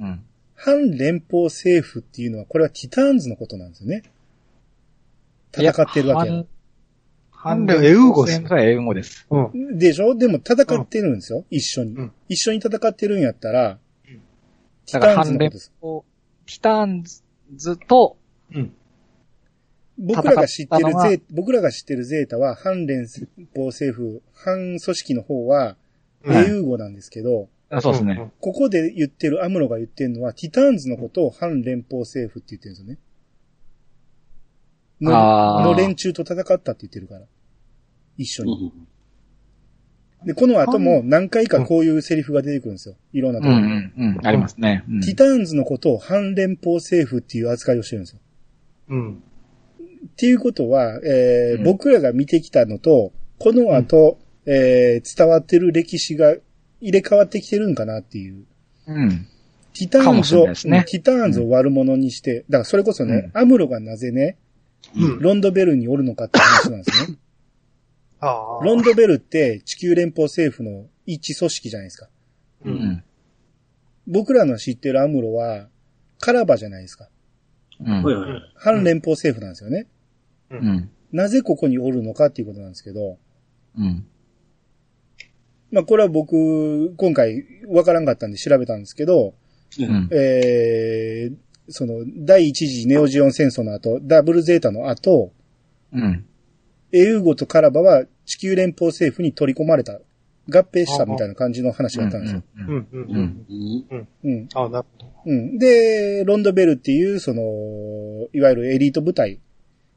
[0.00, 0.20] うん。
[0.60, 4.02] 反連邦政府っていうのは、これはティターンズのことなんですよね。
[5.52, 6.44] 戦ってるわけや。
[7.30, 8.42] ハンレエウーゴス。
[8.42, 9.24] はエウゴです。
[9.30, 9.78] うん。
[9.78, 10.16] でしょ？
[10.16, 13.78] でも戦ってるんですよ、一緒に、うん一緒に戦ってるんやったら、
[14.86, 15.72] ティターンズ反連のことです。
[15.80, 17.04] 邦、ティターン
[17.54, 18.16] ズと、
[18.52, 18.72] うん。
[19.96, 23.06] 僕らが知ってるゼー僕らが知ってるゼータは、反連
[23.54, 25.76] 邦政府、反組織の方は、
[26.24, 28.32] うん英雄語なんですけど、あそうですね。
[28.40, 32.98] ここで言ってる、アムロが言ってるのは、ティターンズのことを反連邦政府って言ってるんですよね。
[35.00, 37.26] のの連中と戦ったって言ってるから。
[38.16, 38.72] 一緒に。
[38.74, 38.88] うん
[40.24, 42.96] で、この後も何回かこういうセリフが出てくるんですよ。
[43.12, 44.26] いろんなところにうんうんうん。
[44.26, 44.84] ありますね。
[44.88, 48.20] うんティターンズのことを反連邦政府っていう扱いをしてるんですよ。
[48.88, 49.12] うん。
[49.14, 56.34] っていうことは、えーうん僕らが見てきたのと、この後、えー伝わってる歴史が
[56.80, 58.44] 入れ替わってきてるんかなっていう。
[58.86, 59.26] うん。
[59.74, 64.36] ティターンズを、ねティターンズを悪者にして、だからそれこそね、アムロがなぜね、
[64.96, 65.18] うん。
[65.20, 67.18] ロンドベルにおるのかって話なんですね。
[68.20, 68.64] ああ。
[68.64, 72.08] ロンドベルって地球連邦政府の一致組織じゃないですか。
[72.64, 72.70] う。
[72.70, 73.04] うんん。
[74.06, 75.68] 僕らの知ってるアムロは、
[76.18, 77.08] カラバじゃないですか。
[77.80, 78.02] うん。
[78.02, 78.52] はいはいはい。
[78.56, 79.86] 反連邦政府なんですよね。
[80.50, 80.90] うん。
[81.12, 83.18] なぜここにおるのかっていうことなんですけど、
[83.76, 84.06] うん。
[85.70, 89.34] まあこれは僕、今回わからんかったんで調べたんですけど、
[89.78, 90.08] うん。
[90.12, 91.36] えー、
[91.68, 95.32] その、第一次ネオジオン戦争の後、ダブルゼータの後、
[95.92, 96.24] うん。
[96.92, 100.00] エウーゴとカラバは地球連邦政府に取り込まれた、
[100.50, 102.42] 合併したみたいな感じの話があったんですよ。
[102.56, 102.66] うん。
[102.66, 102.76] うん。
[102.76, 102.88] う。
[102.92, 103.46] うんん。
[103.90, 104.48] うんうん。
[104.54, 105.12] ああ、なるほど。
[105.26, 105.58] うん。
[105.58, 107.42] で、ロンドベルっていう、その、
[108.32, 109.40] いわゆるエリート部隊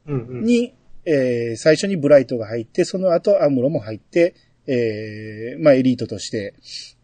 [0.06, 0.20] うん。
[0.20, 0.44] うん。
[0.44, 0.74] に、
[1.06, 4.34] えー、最初にブライトが入って、その後アムロも入って、
[4.66, 6.54] えー、まあエリートとして、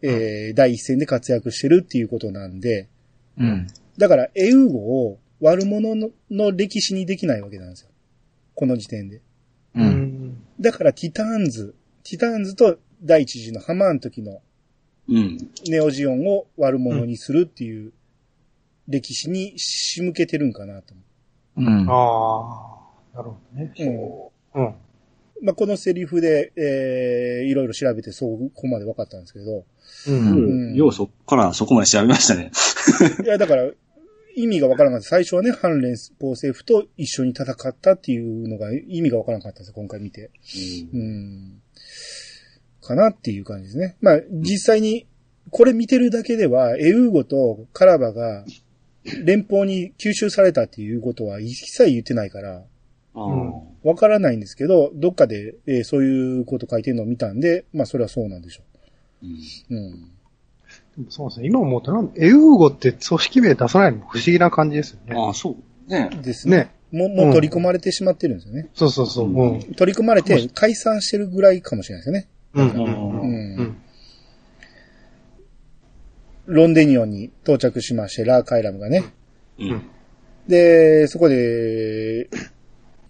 [0.01, 2.87] えー、第一線で活躍してるっていうことなんで、
[3.37, 3.67] うん。
[3.97, 7.89] だからエウーゴを悪者のの歴史にできないわけなんですよ。
[8.55, 9.17] この時点で。
[9.17, 9.21] う。
[9.75, 10.43] うんん。
[10.59, 14.41] だからティターンズ、ティターンズと第一次のハマーン時の
[15.09, 15.37] うん。
[15.67, 17.93] ネオジオンを悪者にするっていう
[18.87, 20.93] 歴史に仕向けてるんかなと
[21.55, 21.89] 思うん。
[21.89, 22.75] あ
[23.13, 23.17] あ。
[23.17, 23.73] なるほどね。
[24.53, 24.59] う。
[24.59, 24.65] うん。
[24.65, 24.75] うん。
[25.41, 29.65] まあ、このセリフで、えー、いろいろ調べてそう、ここまで分かったんですけど。
[30.07, 30.11] う。
[30.11, 30.75] うんん。
[30.75, 32.51] ようそっからそこまで調べましたね。
[33.23, 33.69] いや、だから、
[34.35, 35.09] 意味が分からなかった。
[35.09, 40.31] 最初はね、反連邦政府と一緒に戦ったっていうのが意味が分からなかったんですよ、今回見て。
[40.93, 41.61] うん。
[42.81, 43.97] かなっていう感じですね。
[44.01, 45.07] まあ、実際に、
[45.51, 48.45] これ見てるだけでは、エウーゴとカラバが
[49.23, 52.63] 連邦に吸収されたっていうことは一切言ってないから、
[53.21, 58.63] あうんからないんですけど、どっかで、えーそういうこと書いてるのを見たんで、まあそれはそうなんでしょ
[59.23, 59.25] う
[59.75, 59.81] んう。
[60.97, 61.09] うん。
[61.09, 61.47] そうですね。
[61.47, 65.15] 今思ったら、エウーゴって組織名出さないの不思議な感じですよね。
[65.15, 65.51] ああ、そ
[65.87, 65.89] う。
[65.89, 66.57] ねですね。
[66.57, 66.71] ね。
[66.91, 68.69] もう、もう取り込まれてしまってるんですよね。
[68.73, 69.27] そうそうそう。
[69.27, 69.61] うん。
[69.75, 72.27] 取り込まれて解散してるぐらいかもしれないですよね。
[72.53, 72.69] うん。
[72.69, 73.19] ううん。
[73.19, 73.23] う。
[73.23, 73.77] うんん。
[76.47, 79.05] ロンデニオンに到着しまして、ラーカイラムがね。
[79.59, 79.83] うん。
[80.47, 82.27] で、そこで、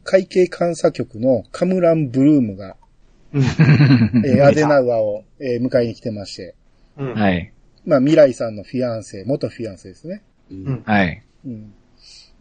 [0.10, 2.78] 会計監査局のカムラン・ブルームが、
[3.32, 3.44] うん。
[3.44, 6.56] えーアデナウアを、えー迎えに来てまして、
[6.98, 7.14] うん。
[7.14, 7.54] はい。
[7.86, 10.24] まあ、未来さんのフィアンセ、元フィアンセですね。
[10.50, 10.84] うん。
[10.84, 11.22] はい。
[11.46, 11.74] うん。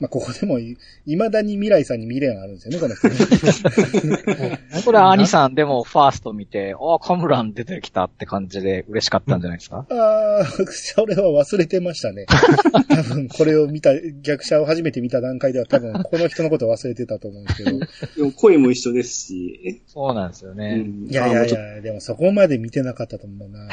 [0.00, 0.76] まあ、ここでもい、
[1.06, 4.60] 未だに未来さんに未練があるんですよね、この人ね。
[4.84, 12.26] これは兄さんでもファースト見て、 ああ、カムラン出てきたって感じで嬉しかったんじゃないですか、ああ、それは忘れてましたね。
[12.88, 13.90] 多分、これを見た、
[14.22, 17.78] 逆者を初めて見た段階では多分、この人のことを忘れてたと思うんですけど。
[17.78, 20.76] でも声も一緒ですし、そうなんですようね。
[20.76, 23.68] んいやいやいや、でもそこまで見てなかったと思うな。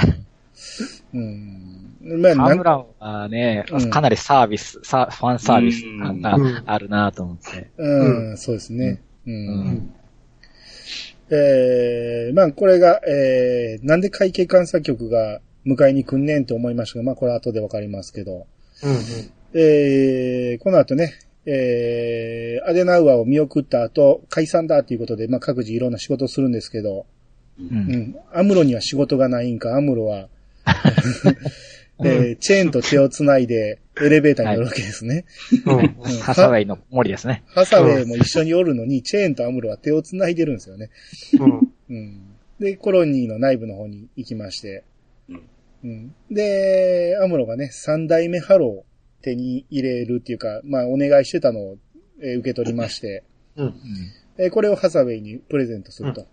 [1.14, 2.22] うん。
[2.22, 7.72] まあ、なんカムランはね、うんかなりサービス、サファンサービスうんがうんあるなと思って。
[7.78, 9.02] うん、そうですね。
[9.26, 9.34] うん。
[9.34, 9.38] う
[9.72, 9.96] ん
[11.32, 18.46] えー、まあ、これが、えー、なんで会計監査局が迎えに来んねんと思いましたが、まあ、これ後でわかりますけど、
[18.84, 19.60] うん。
[19.60, 21.14] えー、この後ね、
[21.48, 27.08] えー、アデナウアを見送った後、解散だっていうことで、まあ、各自いろんな仕事をするんですけど、
[27.60, 27.64] う。
[27.64, 28.16] うんん。
[28.32, 30.30] アムロには仕事がないんか、アムロは、
[32.04, 35.26] えーチェーンと手をつないでエレベーターに乗るわけですね。
[36.22, 37.44] ハサウェイの森ですね。
[37.48, 40.90] ハサウェイも一緒におるのに、チェーンとアムロは手をつないでるんですよね。
[41.40, 41.72] うん。
[41.90, 42.22] うん。
[42.60, 44.84] で、コロニーの内部の方に行きまして、
[45.30, 45.42] うん
[45.86, 46.16] うん。
[46.30, 48.86] で、アムロがね、三代目ハローを
[49.22, 51.78] 手に入れるっていうか、まあ、お願いしてたのを、
[52.22, 53.24] えー受け取りまして、
[53.56, 53.74] うん。
[54.38, 56.28] えーこれをハサウェイにプレゼントすると。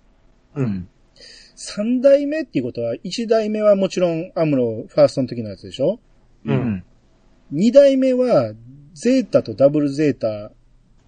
[1.65, 6.01] 三代目っていうことは、一代目はもちろんアムロファーストの時のやつでしょ？
[6.45, 6.53] う。
[6.53, 6.85] うんん。
[7.53, 8.53] 二代目は、
[8.95, 10.51] ゼータとダブルゼータ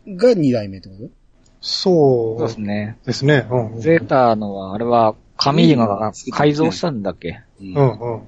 [0.06, 1.10] が二代目ってこと？
[1.60, 2.98] そそうですね。
[3.02, 3.48] うですね。
[3.50, 3.80] うん。
[3.80, 7.40] ゼータのは、あれは、カミーユが改造したんだっけ？
[7.60, 7.80] うんうん。
[7.80, 8.20] うん。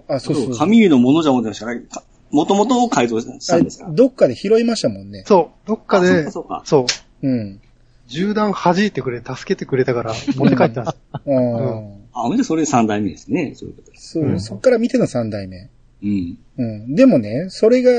[0.00, 0.56] ああ、あ、そうそうそう。
[0.56, 3.86] 神湯のものじゃ思ってましたから、かもともとを改造したんですか？
[3.86, 5.22] あどっかで拾いましたもんね。
[5.26, 5.68] そう。
[5.68, 6.62] どっかあそうでか、そうか。
[6.64, 6.86] そ
[7.22, 7.28] う。
[7.28, 7.60] うん。
[8.08, 10.96] 銃弾弾いてくれ、助けてくれたから、持って帰ったんです。
[11.26, 11.98] うん。
[12.12, 13.54] あ、ほんでそれ三代目ですね。
[13.54, 14.12] そういうことです。
[14.12, 15.70] そう、うんそっから見ての三代目。
[16.02, 16.38] うん。
[16.56, 16.94] うん。
[16.94, 17.92] でもね、それが、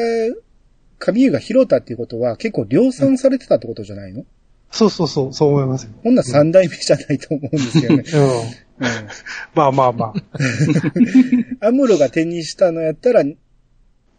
[0.97, 4.25] 神湯が拾ったっていうことは結構量産されてたってことじゃないの、
[4.71, 5.91] そうそうそう、そう思いますよ。
[6.03, 8.03] ほんなら三代目じゃないと思うんですけどね。
[8.13, 8.21] うん。
[8.21, 9.07] うん。
[9.55, 10.13] まあまあま
[11.61, 11.65] あ。
[11.67, 13.23] アムロが手にしたのやったら、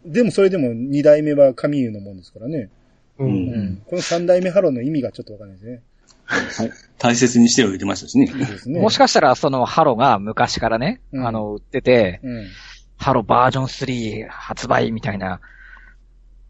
[0.04, 2.70] でもそれでも二代目はカミーユのもんですからね。
[3.24, 3.28] う。
[3.28, 3.82] うんうん。
[3.86, 5.82] この三代目ハローの意味がちょっとわかんないですね。
[6.26, 6.70] はい。
[6.98, 8.32] 大切にしておいてましたしね。
[8.66, 12.46] もしかしたら、そのハロが昔からね、うんあの、売ってて、うん。
[12.96, 15.40] ハロバージョン3発売みたいな、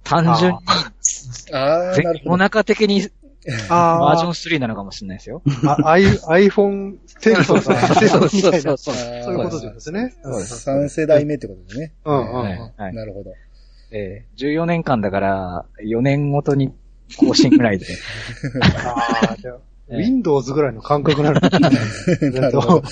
[0.03, 0.59] 単純に、
[1.53, 2.31] ああ、ぜなるほど。
[2.31, 3.09] 世の中的に
[3.71, 5.43] あバージョンあ3なのかもしれないですよ。
[5.65, 10.15] あ、アイ iPhone 10とか、10みたいな、そうあーそういうことですね。
[10.23, 11.93] そうです三世代目ってことですね。
[12.05, 12.73] うんうんはいうん。
[12.77, 13.33] はいなるほど。
[13.91, 16.73] えー14年間だから、4年ごとに
[17.19, 17.87] 更新ぐらいで。
[18.85, 21.41] ああ、じゃあ、ええ Windows ぐらいの感覚なの。
[21.41, 22.83] なるほど。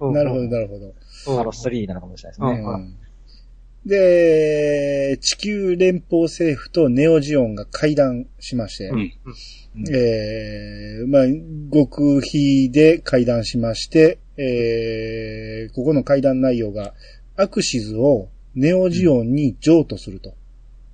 [0.00, 0.86] うんなるほど、なるほど。
[0.86, 2.64] うんハロ3なのかもしれないですね。
[2.64, 2.96] うんうん
[3.86, 9.12] で、地球連邦政府とネオジオンが会談しまして、うん。
[9.90, 11.22] えー、まあ、
[11.72, 16.92] 極秘で会談しまして、えー、ここの会談内容が、
[17.36, 20.34] アクシズをネオジオンに譲渡すると。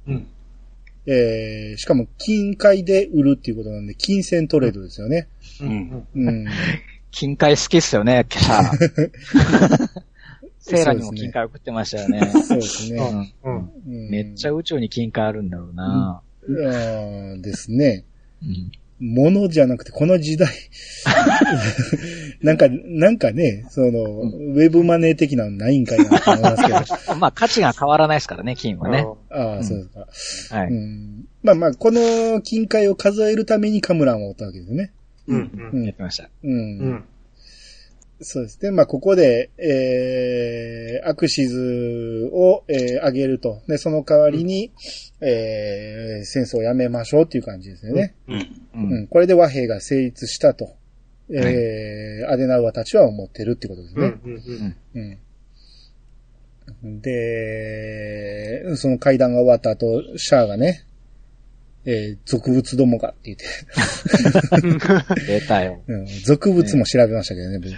[0.08, 0.26] うん。
[1.08, 5.28] えー、しかも金塊で売るっていうことなんで、金銭トレードですよね。
[5.60, 6.28] うんうん。
[6.28, 6.46] うん。
[7.10, 9.88] 金塊好きっすよね、キャー。
[10.58, 12.32] セーラにも金塊送ってましたよね。
[12.32, 13.34] そうですね。
[13.44, 13.70] うん。
[13.86, 16.22] うんめっちゃ宇宙に金塊あるんだろうな。
[16.48, 18.04] あーですね。
[18.42, 20.48] うんものじゃなくて、この時代。
[22.42, 27.16] なんか、なんかね、その、ウェブマネー的なのないんかいなと思いますけど。
[27.16, 29.06] まあ価値が変わらないですからね、金はね。
[29.30, 30.56] ああ、うんそうですか。
[30.56, 30.68] はい。
[30.68, 31.24] うん。
[31.42, 34.92] まあまあ、この金塊を数えるためにカムランを追ったわけですね。
[35.28, 35.70] うん。
[35.72, 35.84] うん。
[35.84, 36.30] やってました。
[36.42, 36.52] うん。
[36.52, 36.54] う
[36.88, 37.04] ん。
[38.20, 38.70] そうですね。
[38.70, 43.60] まあ、ここで、えー、アクシズを、えー、上げると。
[43.68, 44.72] で、その代わりに、
[45.20, 48.14] えー、戦争をやめましょうっていう感じですよね。
[48.26, 48.40] うん。
[48.40, 48.46] う。
[48.74, 49.06] うんん。
[49.08, 50.76] これで和平が成立したと。
[51.28, 54.14] えー、アデナウアたちは思ってるってことですね。
[54.24, 55.18] うん。
[56.84, 57.00] うん。
[57.00, 60.86] で、その会談が終わった後、シャアがね、
[61.88, 63.44] えー、俗物どもがって言って、
[65.24, 65.80] 出たよ。
[65.86, 67.72] うん、俗物も調べましたけどね、僕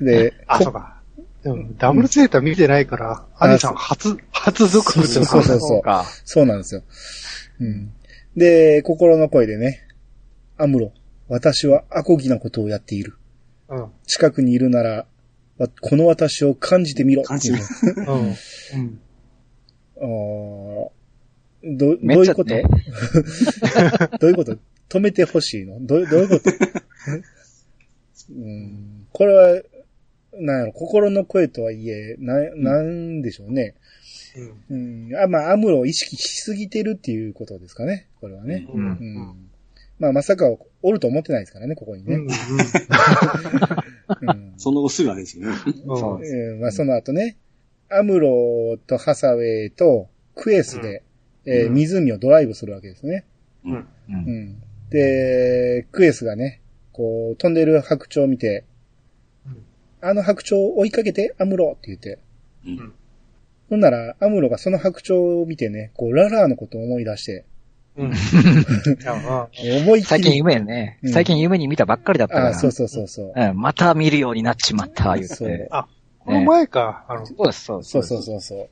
[0.04, 1.02] で、あ、そうか。
[1.42, 6.06] でも、ダブルゼータ見てないから、アニさん初、初属物そうそうそうそうか。
[6.24, 6.82] そうなんですよ。
[7.60, 7.92] うん。
[8.34, 9.86] で、心の声でね、
[10.56, 10.92] アムロ、
[11.28, 13.18] 私はアコギなことをやっている。
[13.68, 13.86] うん。
[14.06, 15.06] 近くにいるなら、
[15.58, 17.24] わこの私を感じてみろ。
[17.24, 17.58] 感じる
[18.08, 18.36] うん。
[20.00, 20.88] うん。
[21.64, 22.54] ど、どういうこと？
[22.54, 22.64] ね
[24.20, 24.58] どういうこと？
[24.88, 25.78] 止めてほしいの？
[25.80, 26.50] どうどういうこと？
[28.30, 29.62] うんこれは、
[30.36, 33.74] なんやろ、心の声とはいえ、な、なんでしょうね。
[34.68, 35.08] うん。
[35.08, 35.16] うん。
[35.16, 38.08] あ、まあ、アムロを意識しすぎてるっていうことですかね。
[38.20, 38.66] これはね。
[38.72, 38.86] うん。
[38.86, 39.50] うん。
[40.00, 40.46] まあ、まさか
[40.82, 42.16] おると思ってないですからね、ここにね。
[42.16, 42.22] うん。
[42.22, 42.28] うん。
[44.58, 45.56] その後すぐあれですよね。
[45.86, 45.98] うん。
[45.98, 47.36] そうですえーまあ、その後ね、
[47.88, 51.04] アムロとハサウェイとクエスで、
[51.46, 53.24] えーうん湖をドライブするわけですね。
[53.64, 53.74] うん。
[53.74, 53.86] う。
[54.08, 54.62] うんん。
[54.90, 56.60] で、クエスがね、
[56.92, 58.64] こう、飛んでる白鳥を見て、
[59.46, 59.64] うん
[60.00, 62.18] あの白鳥を追いかけて、アムロって言って。
[62.66, 62.92] うん。
[63.70, 67.46] ほんなら、アムロがその白鳥を見てね、こう、ララーのことを思い出して、
[67.96, 68.12] うん。
[69.06, 69.48] あ
[69.82, 70.02] 思いっきり。
[70.02, 72.48] 最近夢ね、うん最近夢に見たばっかりだったから。
[72.48, 73.32] あそうそうそうそう。
[73.34, 75.68] うん、また見るようになっちまった、言っそうて。
[76.18, 77.90] この前か、あの、そうです、そうです。
[77.90, 78.68] そうそうそうそう。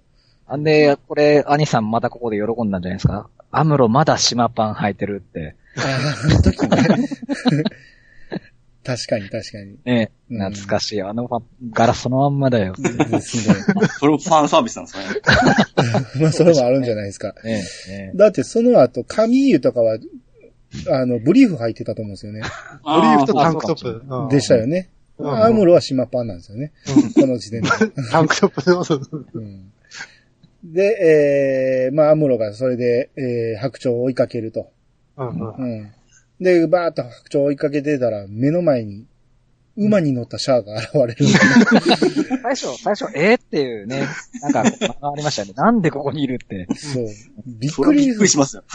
[0.53, 3.28] あんで、これ、兄さんまたここで喜んだんじゃないですか？
[3.50, 5.55] アムロまだ島パン履いてるって。
[5.76, 7.64] ああの時ね。
[8.84, 9.76] 確かに確かに。
[9.84, 11.03] ね、うん懐かしい。
[11.03, 12.74] あのファンガラスそのまんまだよ。
[12.76, 12.90] それ
[14.12, 16.07] もファンサービスなんですかね？
[16.20, 17.34] まあ、それもあるんじゃないですか。
[17.44, 19.98] ねねだってその後、カミーユとかは、
[20.90, 22.40] あの、ブリーフ履いてたと思うんですよね。
[22.84, 24.03] オリーフとあタンクトップ。
[24.09, 24.90] うんでしたよね。
[25.18, 26.72] うんアムロは島パンなんですよね。
[27.14, 27.68] この時点で。
[28.11, 28.62] タンクトップ
[30.64, 34.70] で、えー、まあ、アムロがそれで、えー、白鳥を追いかけると。
[35.16, 35.92] うんうんうん。
[36.40, 39.06] で、バーッと白鳥を追いかけてたら、目の前に、
[39.76, 41.26] 馬に乗ったシャアが現れる。
[42.42, 44.06] 最初、最初、えー、っていうね、
[44.42, 44.66] なんか、あ
[45.16, 45.54] りましたよね。
[45.56, 46.68] なんでここにいるって。
[46.74, 47.06] そう。
[47.46, 48.64] びっくりっくりしますよ。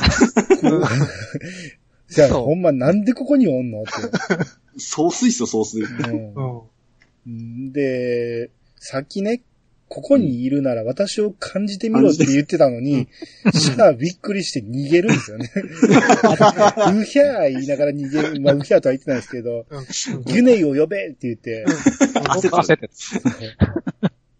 [2.09, 3.81] じゃあ、そうほんまなんでここにおんの？
[3.81, 3.91] って。
[4.77, 5.81] 総帥っすよ、総帥。
[5.81, 6.61] うん
[7.27, 7.71] うん。
[7.73, 9.41] で、さっきね、
[9.89, 13.07] ここにいるなら私を感じてみろって言ってたのに、
[13.53, 15.49] シャアびっくりして逃げるんですよね。
[15.55, 18.41] うひゃー言いながら逃げる。
[18.41, 19.65] まあ、うひゃーとは言ってないですけど、
[20.25, 22.89] ギュネイを呼べって言って、焦って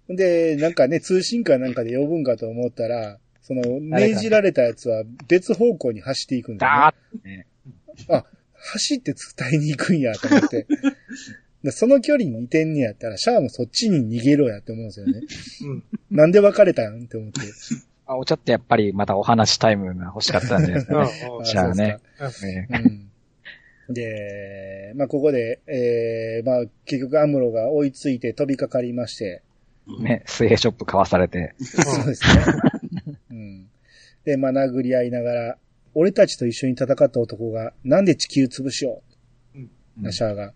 [0.09, 0.73] で、なん。
[0.73, 1.73] かね、通信かなん。
[1.73, 2.23] かで呼ぶん。
[2.23, 6.57] かと思ったら、その、命じられたやつは別方向に走っていくん。
[6.57, 6.93] だ
[7.23, 7.47] ね。
[8.09, 9.99] あ、走って伝えに行くん。
[9.99, 10.67] やと思って。
[11.67, 15.21] でその距離に似てんねやったら、シャアもそっちに逃げろやって思うんですよね。
[15.63, 15.83] うん。
[16.09, 17.41] なんで別れたんって思って。
[18.05, 21.09] あ、ちょっとやっぱりまたお話タイムが欲しかったんじゃないで すかね。
[21.39, 21.99] うんシャアね。
[23.89, 23.93] うん。
[23.93, 29.43] で、まあ、ここで、えー、まあ、結局アムロが追いついて飛びかかりまして、
[29.99, 31.53] ね、水平ショップ買わされて。
[31.59, 32.43] そうですね。
[33.29, 33.67] うん。
[34.23, 35.57] で、まあ、殴り合いながら、
[35.95, 39.01] 俺たちと一緒に戦った男が、なんで地球潰しよ
[39.53, 40.53] う、うんシャアが。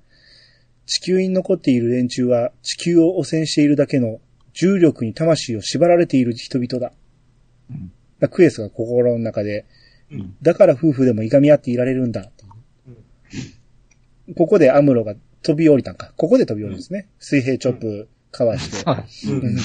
[0.85, 4.19] 地球に残っている連中は、地球を汚染しているだけの、
[4.53, 6.93] 重力に魂を縛られている人々だ。
[7.69, 9.65] うんだクエスが心の中で、
[10.11, 12.29] うんだから夫婦でもいがみ合っていられるんだ。
[14.37, 16.13] ここでアムロが飛び降りたんか。
[16.17, 17.07] ここで飛び降りるんですね。
[17.19, 19.31] 水平チョップかわして。
[19.31, 19.55] うん。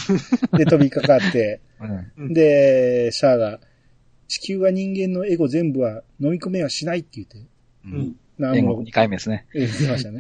[0.59, 1.61] で、飛びかかって、
[2.17, 3.61] うんで、シャアが、
[4.29, 7.39] 地球は人間のエゴ全部は飲み込めはしないって言って、
[8.39, 8.57] ううんん。
[8.57, 9.47] 英なアムロ語2回目ですね。
[9.55, 10.18] え言いましたね。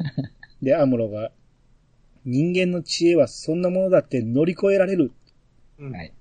[0.62, 1.30] で、アムロが、
[2.24, 5.12] 人間の知恵はそんなものだって乗り越えられる。
[5.78, 5.92] うん。
[5.92, 6.12] はい。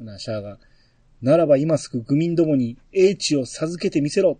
[0.00, 0.58] な、シャアが、
[1.22, 4.38] ならば今すぐ愚民どもに英知を授けてみせろ。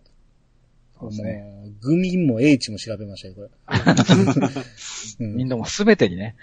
[0.98, 1.44] そうですね。
[1.80, 3.48] 愚民も英知も調べましたよ、これ。
[5.20, 6.36] うんみんなもすべてにね。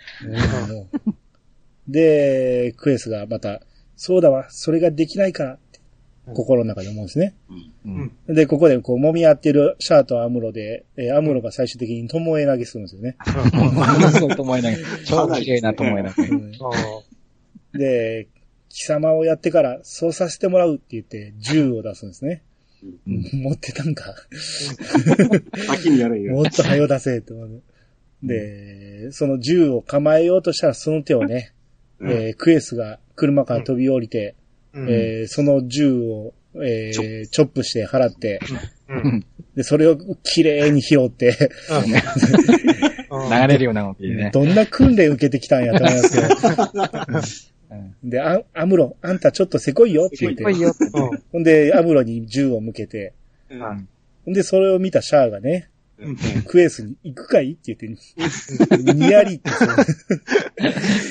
[1.88, 3.62] で、クエスがまた、
[3.96, 5.60] そうだわ、それができないか
[6.34, 7.36] 心の中で思うんですね。
[7.86, 8.12] うん。
[8.34, 13.18] で、ここでこう揉み合ってるシャアとアムロで、えーアムロが最終的に友え投げするんですよね。
[14.36, 14.78] と思えない。
[15.06, 16.14] 超綺麗なと思えない。
[16.14, 18.28] うんあで、
[18.70, 22.44] 貴様をやってからそうさせてもらうって言って銃を出すんですね。
[23.08, 24.16] うん持ってたんか。
[25.68, 26.34] 先にやるよ。
[26.36, 27.62] もっと早出せって思う。
[28.24, 31.54] で、その銃を構えようとしたらその手をね、
[32.00, 34.36] うんえークエスが車から飛び降りて、
[34.74, 34.90] うん。
[34.90, 38.40] えーその銃を、えーチョチョップして払って、
[38.90, 39.26] うん。
[39.56, 41.50] で、それを綺麗に拾って、
[41.80, 44.32] 流れるような動きでね。
[44.34, 47.16] どんな訓練受けてきたんやと思いますけど。
[47.16, 47.22] うん
[48.04, 50.86] で、あ、アムロ、あんたちょっとせこいよって言って来、いよって。
[50.86, 50.92] うん。
[51.32, 53.14] ほんで、アムロに銃を向けて、
[53.50, 53.88] うん
[54.26, 55.70] ほんで、それを見たシャアがね、
[56.48, 59.68] クエスに行くかいって言って、にやりってそう、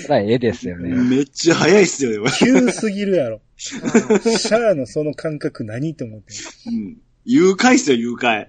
[0.02, 0.94] それは絵ですよね。
[0.94, 3.40] めっちゃ早いっすよね、急すぎるやろ。
[3.56, 6.34] シャアのその感覚何と思って。
[6.66, 6.96] うん。
[7.24, 8.46] 誘拐っすよ、誘拐。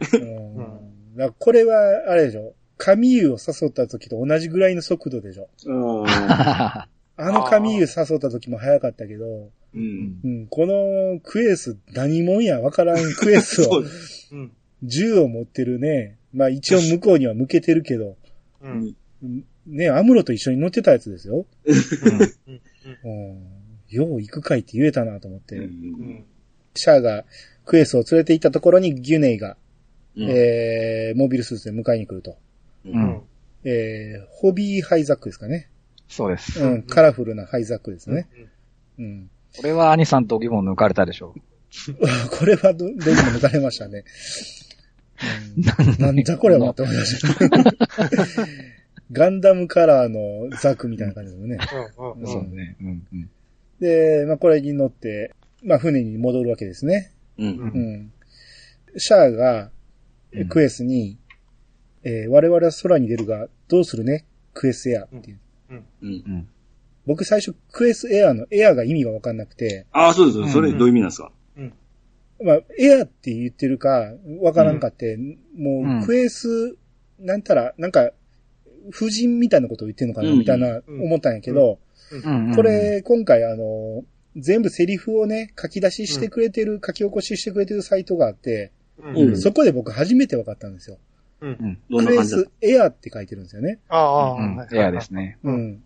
[1.18, 1.34] うん。
[1.38, 2.56] これは、あれでしょ。
[2.78, 5.50] カミーユを誘った時と同じぐらいの速度でしょ。
[5.66, 6.08] うん。
[6.08, 10.20] あのカミーユ誘った時も速かったけど、うん。
[10.24, 13.14] うん、このクエス何者やわからん。
[13.14, 13.86] クエスをそう、
[14.32, 14.52] うん。
[14.82, 16.18] 銃を持ってるね。
[16.34, 18.18] まあ一応向こうには向けてるけど、
[18.62, 18.68] う。
[18.68, 21.46] うんんうんね、アムロと一緒に乗ってたやつですよ。
[21.66, 23.12] うん。
[23.12, 23.48] うん。
[23.90, 25.56] よう行くかいって言えたなと思って。
[25.56, 26.26] うん。
[26.76, 27.24] シャアが
[27.66, 29.56] クエスを連れて行ったところにギュネイが、
[30.18, 32.38] うんえー、モビルスーツで迎えに来ると。
[32.86, 33.22] ううんん。
[33.64, 35.70] えー、ホビーハイザックですかね。
[36.10, 36.62] そうです。
[36.62, 38.28] うん、カラフルなハイザックですね。
[39.00, 39.30] うん。
[39.56, 41.34] これは兄さんと義母抜かれたでしょ。
[42.38, 44.04] これはど、どうにも抜かれましたね。
[45.58, 48.48] うん、なんだこれはって思いました。
[49.12, 51.58] ガンダムカラーのザクみたいな感じですよね。
[51.98, 52.22] うん。
[52.22, 52.28] うん。
[52.28, 52.76] そうね。
[52.82, 53.08] うん。
[53.14, 53.30] うん。
[53.80, 57.12] で、まあこれに乗って、まあ船に戻るわけですね。
[57.38, 57.48] うん。
[57.48, 58.14] うん。
[58.98, 59.72] シャアが、
[60.34, 61.20] うんクエスに、
[62.04, 64.26] えー我々は空に出るが、どうするね？
[64.56, 65.40] クエスエアっていう。
[65.70, 66.48] うんうん。
[67.06, 70.54] 僕最初クエスエアのエアが意味がわかんなくて、ああ、そうです。
[70.54, 71.32] それどういう意味なんですか？
[72.44, 75.18] まあ、エアって言ってるか、わからんかって、
[75.56, 76.78] もうんう、クエス、
[77.20, 78.12] なんたら、なんか、
[78.90, 81.80] 夫人みたいなことを言ってるのかな、うんみたいな、思ったんやけど、
[82.24, 82.56] うん。
[82.56, 84.04] これ、今回あの、
[84.36, 89.38] 全部セリフをね、書き出ししてくれてる、書き起こししてくれてるサイトがあって、うん。
[89.38, 90.98] そこで僕初めて分かったんですよ。
[91.42, 91.80] うん。
[92.06, 93.80] クエスエアって書いてるんですよね。
[93.90, 94.68] ああ。
[94.72, 95.38] エアですね。
[95.44, 95.84] ううんん。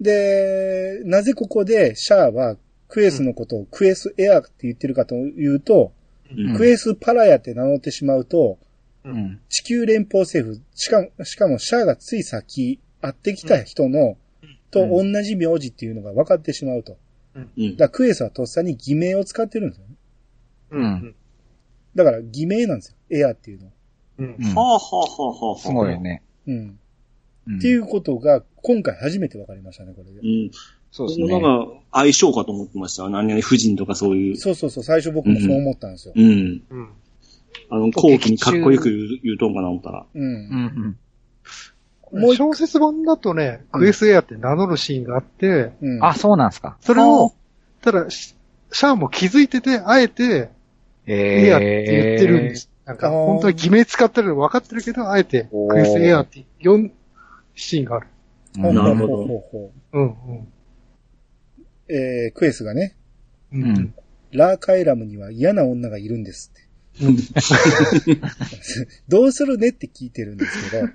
[0.00, 2.56] で、なぜここでシャアは
[2.94, 5.92] クエスのことをクエスエアって言ってるかというと、
[6.30, 8.58] うんクエスパラヤって名乗ってしまうと、
[9.04, 9.40] うん。
[9.48, 14.16] 地球連邦政府、しかも、しかもシャアがつい先会ってきた人の、
[14.70, 16.96] と同じ名字っていうのが分かってしまうと。
[17.34, 19.94] うんだからクエスはとっさに偽名を使ってるんですよね。
[20.70, 21.14] うん。
[21.96, 22.96] だから偽名なんですよ。
[23.10, 23.72] エアっていうのは。
[24.18, 24.36] うん。
[24.38, 25.58] うんはあはあはあはあ。
[25.58, 26.00] すごいよ。
[26.00, 26.22] ね。
[26.46, 26.56] うん。
[26.56, 30.20] うんっていうことが今回初めて分かりましたね、これで。
[30.20, 30.50] うん。
[30.94, 31.26] そうですね。
[31.26, 33.08] なんか、相性かと思ってました。
[33.08, 34.36] 何々夫人とかそういう。
[34.36, 36.14] そうそうそう、最初僕もそう思ったんですよ。
[36.14, 36.62] うん。
[36.70, 36.90] うん。
[37.68, 40.06] あの、後期にかっこよく言う言うとんかな思ったら。
[40.14, 40.22] うん。
[40.22, 40.96] うん
[42.12, 45.96] もう一小説版だとね、クエスエアって名乗るシーンがあって、うん。
[45.96, 46.04] うん。
[46.04, 46.76] あ、そうなんですか。
[46.80, 47.32] それを、
[47.82, 48.36] ただ、シ
[48.70, 50.50] シャアも気づいてて、あえて、
[51.06, 52.70] えエアって言ってるんです。
[52.84, 56.92] なんか、本当は偽名使ってるの分かってるけど、あえて、クエスエアって呼ん、
[57.56, 58.06] シーンがある。
[58.56, 60.48] なるほどほうほうほううん、うん。
[61.88, 62.96] えー、クエスがね、
[63.52, 63.94] ううん。
[64.32, 67.04] ラーカイラムには嫌な女がいるんですって。
[67.04, 67.16] うん。
[69.08, 70.86] どうするねって聞いてるんですけど、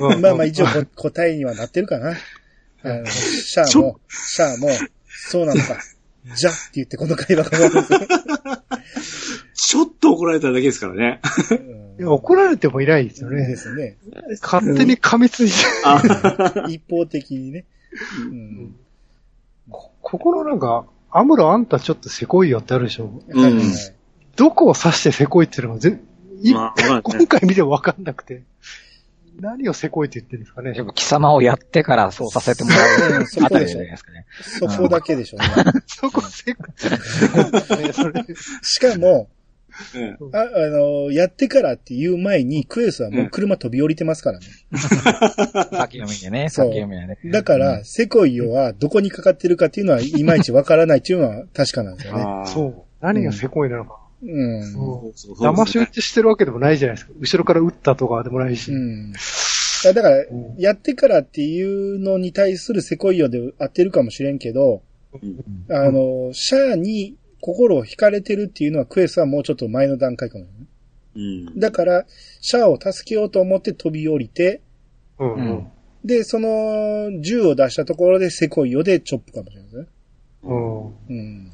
[0.00, 2.16] うんうんまあまあ一応こ答えにはなってるかな。
[2.82, 4.68] あの、シャアも、シャアも、
[5.08, 5.78] そうなのか。
[6.34, 7.84] じゃって言ってこの会話が終わる
[9.54, 11.20] ちょっと怒られただけですからね。
[11.50, 13.56] うんいや怒られてもいないですよでね。
[13.56, 13.96] すね。
[14.42, 15.54] 勝手に噛みついて。
[15.84, 17.64] あ一方的にね。
[18.18, 18.76] うん
[20.06, 23.10] こここのなんか、アムロあんたちょっとせこいよってあるでしょ。
[23.28, 23.60] うん
[24.36, 25.98] どこを指してせこいっていうのがぜ、
[26.42, 28.44] いまあ今回見てもわかんなくて。
[29.40, 30.74] 何をせこいって言ってるんですかね。
[30.74, 34.26] でも貴様をやってからそうさせてもらううんあたりそこでしょじゃないですかね。
[34.40, 35.72] そこだけでしょうね。
[35.86, 38.36] そこせこ い。
[38.62, 39.28] しかも、
[39.94, 44.46] うんあ、あの、やってからっていう前に、クエスはもう車飛び降りてますからね。
[44.72, 47.18] 先読みでね、そう先読みでね。
[47.26, 52.24] だから、セコイヨはどこにかかってるかっていうのは、いまいちわからないっていうのは確かなんですよね。
[52.46, 52.74] そう。
[53.00, 54.00] 何がせこいなのか。
[54.22, 54.64] うん。
[54.64, 55.52] そそうそうう。
[55.54, 57.12] 騙し討ちしてるわけでもないじゃないですか。
[57.18, 58.72] 後ろから撃ったとかでもないし。
[58.72, 59.12] うん。
[59.12, 70.50] だからうん、やってからっていうのに対するセコイヨで合ってるかもしれんけど、うんあの、シャアに心を惹かれてるっていうのはクエスはもうちょっと前の段階かもね。
[71.16, 71.58] うん。
[71.58, 72.06] だから、
[72.40, 74.62] シャアを助けようと思って飛び降りて、
[75.18, 75.72] うんううんん。
[76.04, 79.86] で、その銃を出したところでセコイヨでチョップかもしれないですね。
[80.44, 80.86] うん。
[80.86, 81.44] うん。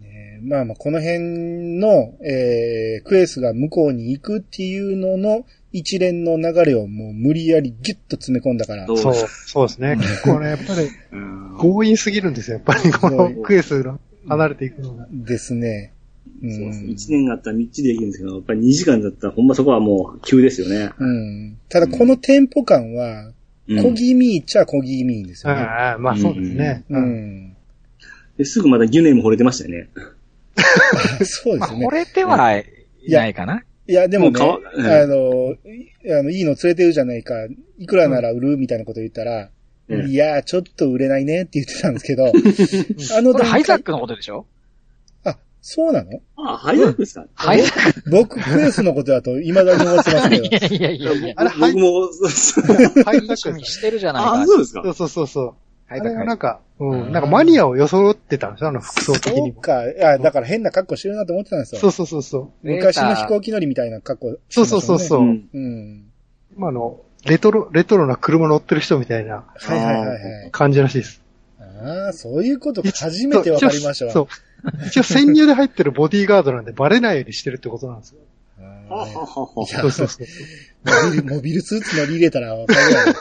[0.00, 5.44] ねえまあまあ、この辺の、えー、クエスが向こうに行くっていうのの
[5.78, 9.96] 一連の流れをもう無理やりギュッと詰め込んだからそう、そうですね。
[9.96, 12.56] 結構ね、やっぱりうん強引すぎるんですよ。
[12.56, 13.98] やっぱりこのクエスが
[14.28, 15.06] 離れていくのが。
[15.12, 15.92] ですね。
[16.42, 16.90] うそうですん。
[16.90, 20.90] 一年があったらみっちりできるんですけど、やっぱり2時間だったらほんまそこはもう急ですよね。
[20.98, 21.58] うん。
[21.68, 23.32] ただこのテンポ感は、うん
[23.68, 25.60] 小気味っちゃ小気味ですよね。
[25.60, 26.84] ああ、まあそうですね。
[26.88, 27.04] ううん
[27.48, 27.56] ん。
[28.38, 29.88] ですぐまたギュネも惚れてましたよね。
[29.96, 30.02] ま
[31.20, 31.90] あ、そうですね 惚。
[31.90, 32.64] れてはい
[33.08, 33.64] ないかな。
[33.88, 35.52] いや、でもね、あの、
[36.04, 37.34] いあの、いいの連れてるじゃないか、
[37.78, 39.50] いくらなら売るみたいなこと言ったら、
[39.88, 40.10] うん。
[40.10, 42.26] いや、ちょっと売れないねって言ってたんですけど、
[43.16, 44.46] あのこれハイザッ階クのことでしょ？
[45.22, 46.20] あ、そうなの？
[46.36, 48.10] あ、ハイザックですかハイザック。
[48.10, 50.44] 僕、クエスのことだと未だに思ってますけど。
[50.44, 51.34] いやいやいやいや。
[51.36, 54.32] あれハイいい趣味してるじゃないか。
[54.40, 54.82] あ、そうですか。
[54.94, 55.54] そうそうそう
[55.88, 55.98] そう。
[55.98, 59.46] あれハイザックがなんか、うん、なんかマニアを装ってたんですよ、あの服装的にも。
[59.54, 59.90] そうか。
[59.90, 61.80] いや、だから変な格好してるなと思ってたんですよ。
[61.80, 62.50] そうそうそうそう。
[62.62, 65.22] 昔の飛行機乗りみたいな格好してそうそうそうそう。
[65.22, 66.04] んうん。
[66.56, 70.50] まあ、あの、レトロ、レトロな車乗ってる人みたいなはいはいはいはい。
[70.52, 71.22] 感じらしいです。
[71.58, 74.12] ああ、そういうことか初めてわかりましたわ。
[74.12, 74.26] そう。
[74.86, 78.20] 一応潜入で入ってるボディーガードなんでバレないようにしてるってことなんですよ。
[78.88, 79.06] あ
[79.66, 80.26] そうそうそう。
[80.84, 83.12] モビル、モビルスーツ乗り入れたらわかるやろ。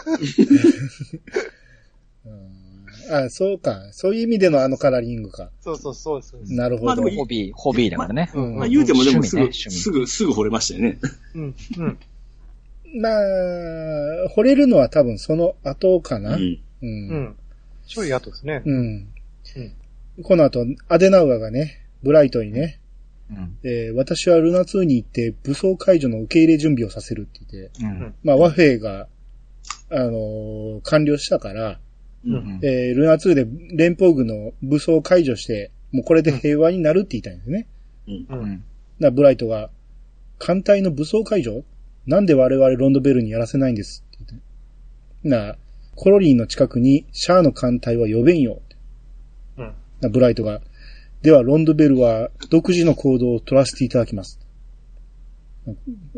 [3.09, 3.89] うんあ、そうか。
[3.91, 5.49] そういう意味でのあのカラーリングか。
[5.61, 6.53] そうそうそうそうです。
[6.53, 6.85] なるほど。
[6.87, 8.31] まあでもホビー、ホビーだからね。
[8.33, 10.99] うんまあ言うてもでもすぐ、ねすぐ、すぐ惚れましたよね。
[11.35, 11.55] うん。
[11.77, 11.97] うん。
[13.01, 13.13] まあ、
[14.35, 16.35] 惚れるのは多分その後かな。
[16.35, 16.41] うん。
[16.41, 16.59] う。
[16.81, 17.35] うんん。
[17.87, 18.61] ちょい後ですね。
[18.65, 19.07] うん。
[20.23, 22.79] この後、アデナウアがね、ブライトにね、
[23.29, 23.57] うん。
[23.63, 28.15] えー私はルナ2に行って武装解除の受け入れ準備をさせるって言って、うん。
[28.23, 29.07] まあ和平が、
[29.89, 31.79] あのー完了したから、
[32.25, 32.29] う。
[32.29, 32.59] うんん。
[32.63, 37.67] えールナ2で連邦軍の武装を解除して、もうこれで平和になるって言いたいんですね。
[38.07, 38.63] うん。
[38.99, 39.69] な、ブライトが、
[40.37, 41.63] 艦隊の武装解除？
[42.05, 44.47] なんで我々ロンドベルにやらせないんですって言って。
[45.27, 45.55] な、
[45.95, 48.61] コロリンの近くにシャアの艦隊は呼べんよ。
[49.57, 49.73] うん。
[50.01, 50.61] な、ブライトが、
[51.21, 54.39] ではロンドベルは独自の行動を取らせていただきます。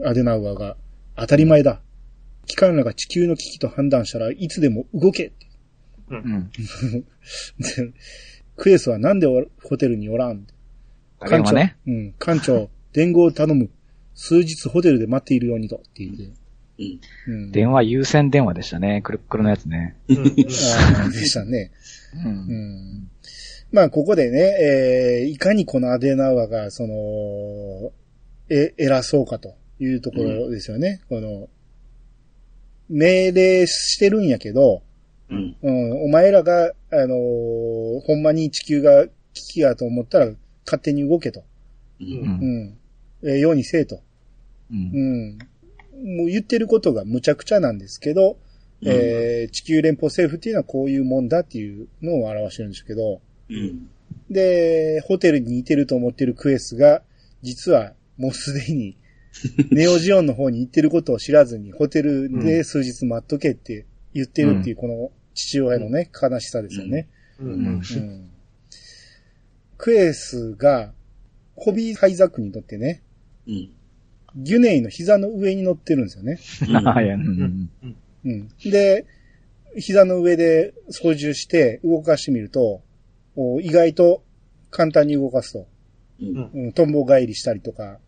[0.04, 0.76] アデナウアーが、
[1.16, 1.82] 当たり前だ。
[2.46, 5.47] 機関らが地球の危機と判断したらいつでも動けって。
[6.10, 6.52] うん。
[6.52, 7.94] で
[8.56, 9.28] クエスはなんで
[9.64, 10.48] ホテルにおらん？
[11.30, 11.78] 電話ね。
[11.88, 13.70] うん、艦長、伝言を頼む。
[14.14, 16.24] 数日ホテルで待っているようにと、って言って。
[17.28, 17.34] うん。
[17.34, 17.52] うん。
[17.52, 19.02] 電話優先電話でしたね。
[19.04, 19.96] くるっくるのやつね。
[20.08, 20.36] うん。
[20.36, 21.72] でしたね。
[22.16, 22.28] う。
[22.28, 23.10] うんん。
[23.72, 27.92] まあ、ここでね、えー、いかにこのアデナウアが、その、
[28.50, 31.02] え、偉そうかというところですよね。
[31.10, 31.50] この、
[32.90, 34.84] 命令してるんやけど、
[35.30, 35.58] うん。
[35.62, 40.32] うん、お前らが、あのーほんまに地球が危機やと思ったら
[40.66, 41.44] 勝手に動けと。
[42.00, 42.04] う。
[42.04, 42.10] うん。
[42.10, 42.78] うんん。
[43.24, 44.02] ええようにせえと。
[44.72, 45.38] うん
[46.04, 46.18] うん。
[46.18, 48.38] もう言ってることが無茶苦茶なんですけど、
[48.84, 53.90] えー地球連邦政府っていうのはこういうもんだっていうのを表してるんですけど、うん。
[54.30, 57.02] で、ホテルにいてると思ってるクエスが、
[57.42, 58.98] 実はもうすでに、
[59.72, 67.08] ネオジオンの方に行ってることを知らずに、ホテルで数日待っとけって言ってるっていう、この父親のね、悲しさですよね。
[69.78, 70.94] クエスが、
[71.56, 73.02] ホビーハイザックに乗ってね、
[73.48, 73.70] うん。
[74.36, 76.40] ギュネイの膝の上に乗ってるんですよね。
[76.70, 77.70] うん
[78.26, 78.50] うん。
[78.72, 79.06] で、
[79.76, 82.82] 膝の上で操縦して動かしてみると、
[83.36, 84.24] お意外と
[84.70, 85.68] 簡単に動かすと。
[86.22, 86.52] うん。
[86.54, 88.00] うん、トンボ返りしたりとか、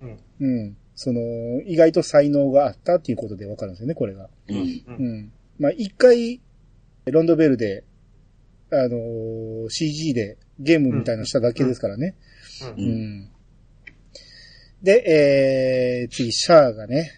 [0.00, 0.76] うんうん。
[0.94, 1.20] その、
[1.66, 4.28] 意外と才能があったっていうことでわかるんですよね、これが。
[4.48, 4.56] うん。
[4.56, 5.32] うん。
[5.58, 6.40] まあ、一回、
[7.06, 7.84] ロンドベルで、
[8.70, 12.16] あのー CG でゲームみたいなのしただけですからね。
[12.76, 13.30] ううんん。
[14.82, 17.10] で、えー、次、シャアがね、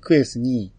[0.00, 0.72] クエスに、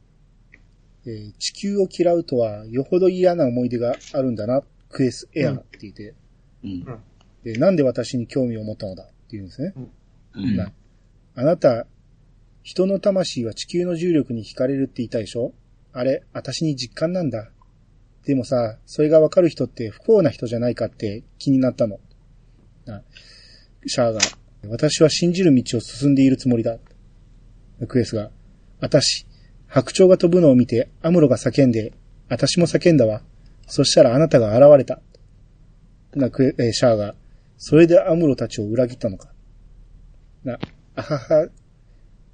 [1.05, 6.13] えー地球を嫌うとは、よほど嫌な思い出があるんだな、クエスエアって言って、
[6.63, 6.85] うん。
[7.43, 9.73] でなんで私に興味を持ったのだって言うんですね。
[10.35, 10.55] うん。
[10.57, 10.71] な
[11.35, 11.87] あなた、
[12.63, 15.53] 人の魂は地球の重力に惹かれるって言ったでしょ？
[15.93, 17.51] あれ、私に実感なんだ。
[18.25, 21.99] でもさ、それがわかる人って不幸な人じゃないかって気になったの。
[23.85, 24.19] シャアが、
[24.67, 26.77] 私は信じる道を進んでいるつもりだ。
[27.87, 28.29] クエスが、
[28.79, 29.25] 私、
[29.67, 31.93] 白鳥が飛ぶのを見てアムロが叫んで、
[32.29, 33.23] 私も叫んだわ。
[33.67, 35.01] そしたらあなたが現れた。
[36.13, 37.15] な、クエシャアが、
[37.57, 39.31] それでアムロたちを裏切ったのか。
[40.43, 40.59] な、
[40.95, 41.49] あはは、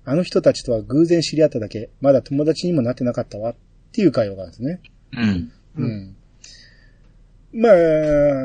[0.09, 3.51] あの人たちとは偶然知り合っただけ、まだ友達にもなってなかったわ。
[3.51, 3.55] っ
[3.91, 4.79] ていう会話があるんですね。
[5.11, 5.51] うん。
[5.75, 7.61] ううんん。
[7.61, 7.69] ま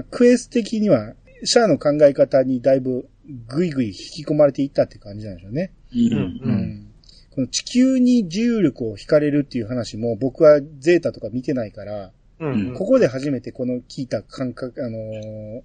[0.01, 1.15] あ、クエス的には、
[1.45, 3.09] シャアの考え方にだいぶ
[3.47, 5.71] ぐいぐい引き込まれていったって感じなんでしょうね。
[5.93, 6.13] うん。
[6.15, 6.17] う
[6.51, 6.87] ん。
[7.31, 12.11] この地球に重力を惹かれるっていう話も僕はゼータとか見てないから、
[12.41, 12.75] うん。
[12.75, 15.63] ここで初めてこの聞いた感覚、あのー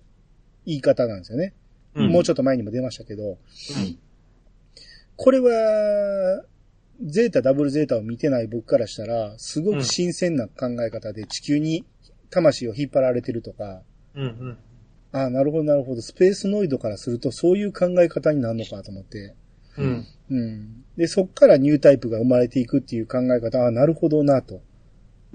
[0.67, 1.53] 言い方なんですよね。
[1.95, 3.37] うんもうちょっと前にも出ましたけど、
[5.17, 6.43] これは、
[7.03, 11.85] ゼータ、ダブルゼータを見てない僕からしたら、すごく新鮮な考え方で地球に
[12.29, 13.81] 魂を引っ張られてるとか、
[14.15, 14.23] うん。
[14.23, 14.57] うん。
[15.11, 16.01] ああ、なるほど、なるほど。
[16.01, 19.35] スペースノイドからするとそういう考え方になるのかと思って。
[19.77, 20.07] うん。
[20.29, 20.85] うん。
[20.97, 24.61] で、そっからニュータイプが生まれていくっていう考え方、ああ、なるほどなと。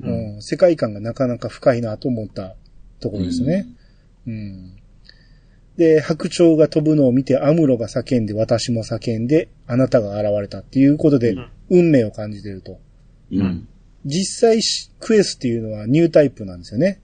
[0.02, 2.56] うん、世界観がなかなか深いなと思った
[3.00, 3.66] ところですね。
[4.26, 4.81] うん。
[5.76, 12.78] で、白鳥が飛ぶのを見てアムロが叫んで私も叫んであなたが現れたっていうことでうん運命を感じてると。
[13.32, 13.66] うん。
[14.04, 17.00] 実際しクエスっていうのはニュータイプなんですよね。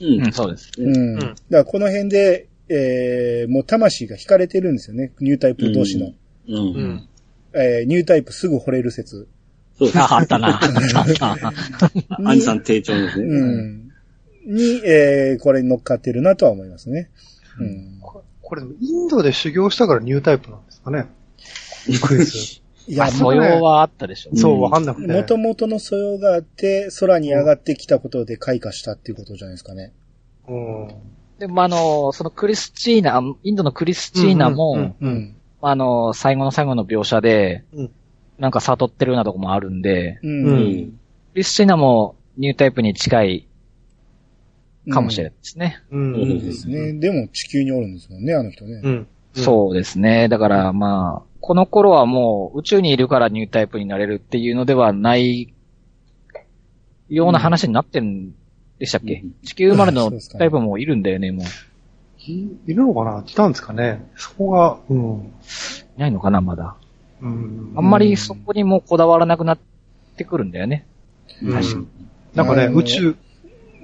[0.00, 0.70] うんうん、そうです。
[0.78, 0.96] うん。
[0.96, 5.12] うんだからこの辺で、えー、もう魂が惹かれてるんですよね。
[5.18, 6.06] ニュータイプ同士の。
[6.06, 6.14] う。
[6.48, 6.56] うん
[6.94, 7.08] ん。
[7.54, 9.26] えー、ニュータイプすぐ惚れる説。
[9.76, 9.98] そうです。
[9.98, 10.60] あ、あったな。
[10.62, 11.52] あったあった
[12.24, 13.26] アさん提唱ですね。
[13.26, 13.90] うん。
[14.46, 17.10] に、えー、これに乗っかってるなとは思いますね。
[17.58, 17.98] うん。
[18.00, 21.06] ここれ、インドで修行したからニュータイプなんですかね。
[22.02, 22.60] クイズ。
[22.86, 24.40] いや、あ素養はあったでしょうね。
[24.40, 25.12] そう、わかんなくて。
[25.12, 29.92] もともとの素養があって、空に上がってきたことで開花したっていうことじゃないですかね。
[30.46, 30.88] うん。
[31.38, 35.36] で、まあ、あの、そのクリスチーナ、インドのクリスチーナも、うんうんうん。
[35.62, 37.90] あの、最後の最後の描写で、うん
[38.38, 40.28] なんか悟ってるようなとこもあるんで、う。
[40.28, 41.00] うんうん。
[41.32, 43.48] クリスチーナもニュータイプに近い
[44.90, 45.82] かもしれないですね。
[45.90, 46.14] うん。
[46.14, 46.92] うんですね。
[46.94, 48.80] でも地球におるんですもんね、あの人ね。
[48.82, 49.06] うん。
[49.34, 50.28] そうですね。
[50.28, 55.52] だからまあ、この頃はもう宇宙にいるからニュータイプになれるっていうのではない
[57.08, 58.34] ような話になってるん
[58.78, 61.46] でしたっけ、うん地球生まれのタイプもいるんだよね、もう。
[62.26, 63.24] いいるのかな？
[63.26, 65.32] いたんですかねそこが、うん。
[65.96, 66.76] いないのかな、まだ。
[67.20, 67.72] うん。
[67.76, 69.58] あんまりそこにもこだわらなくなっ
[70.16, 70.86] てくるんだよね。
[71.42, 71.86] うん確かに
[72.34, 73.16] なんかね、宇宙、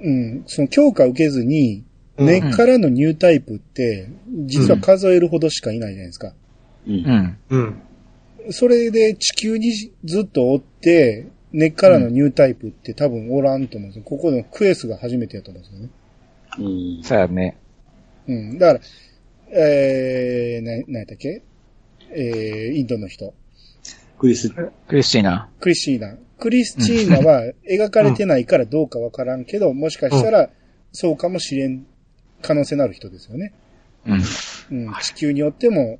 [0.01, 0.43] うん。
[0.47, 4.07] その強化受けずに、うん根っからのニュータイプって、
[4.45, 6.35] 実は数えるほどしかいないじゃないですか。
[6.85, 6.91] う。
[6.91, 7.37] うんん。
[7.49, 7.81] うん。
[8.51, 9.71] それで地球に
[10.03, 14.03] ずっと追って、根っからのニュータイプって多分おらんと思うんですよ。
[14.05, 15.89] ここのクエスが初めてやと思うんですよね。
[16.59, 17.03] うん。
[17.03, 17.57] そうやね。
[18.27, 18.59] うん。
[18.59, 18.79] だか
[19.49, 21.41] ら、えー、な、なんやったっけ？
[22.11, 23.33] えー、インドの人。
[24.19, 25.49] クリス、クリスチーナ。
[25.59, 26.15] クリスチーナ。
[26.41, 30.49] クリスチーナは描かれてないからどうかわからんけど、もしかしたら
[30.91, 31.85] そうかもしれん
[32.41, 33.53] 可能性のある人ですよね。
[34.07, 34.87] うん。
[34.87, 34.93] うん。
[35.01, 35.99] 地球によっても、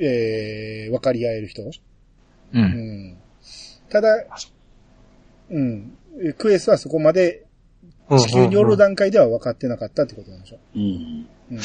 [0.00, 1.62] えー、分かり合える人。
[1.62, 1.70] う。
[2.54, 3.16] うんん。
[3.90, 4.08] ただ、
[5.50, 5.92] うん。
[6.38, 7.44] クエスはそこまで
[8.08, 10.58] うん地球におる段階では分かってなかったってことなんでしょ。
[10.74, 11.26] うん。
[11.50, 11.58] うん。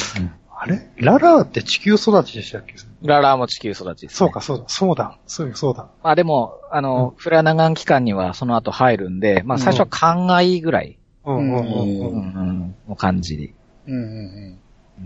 [0.59, 0.89] あれ？
[0.97, 2.75] ララーって地球育ちでしたっけ？
[3.03, 4.15] ララーも地球育ちです、ね。
[4.15, 5.87] そうか、そうだ、そうだ、そうそうだ。
[6.03, 12.33] まあでも、あの、フラナガン期間にはその後入るんで、まあ最初は考えぐらい、うんうんうんううんん。
[12.35, 13.53] うん、の感じで。
[13.87, 14.57] うんうん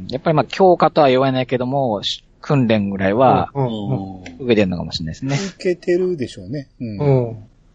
[0.07, 5.35] やっぱりまあ強化とは言わないけども、し訓練ぐらいはうんうん受けてるのかもしれないですね。
[5.55, 6.69] 受けてるでしょうね。
[6.79, 6.97] うん。
[6.97, 7.29] うん。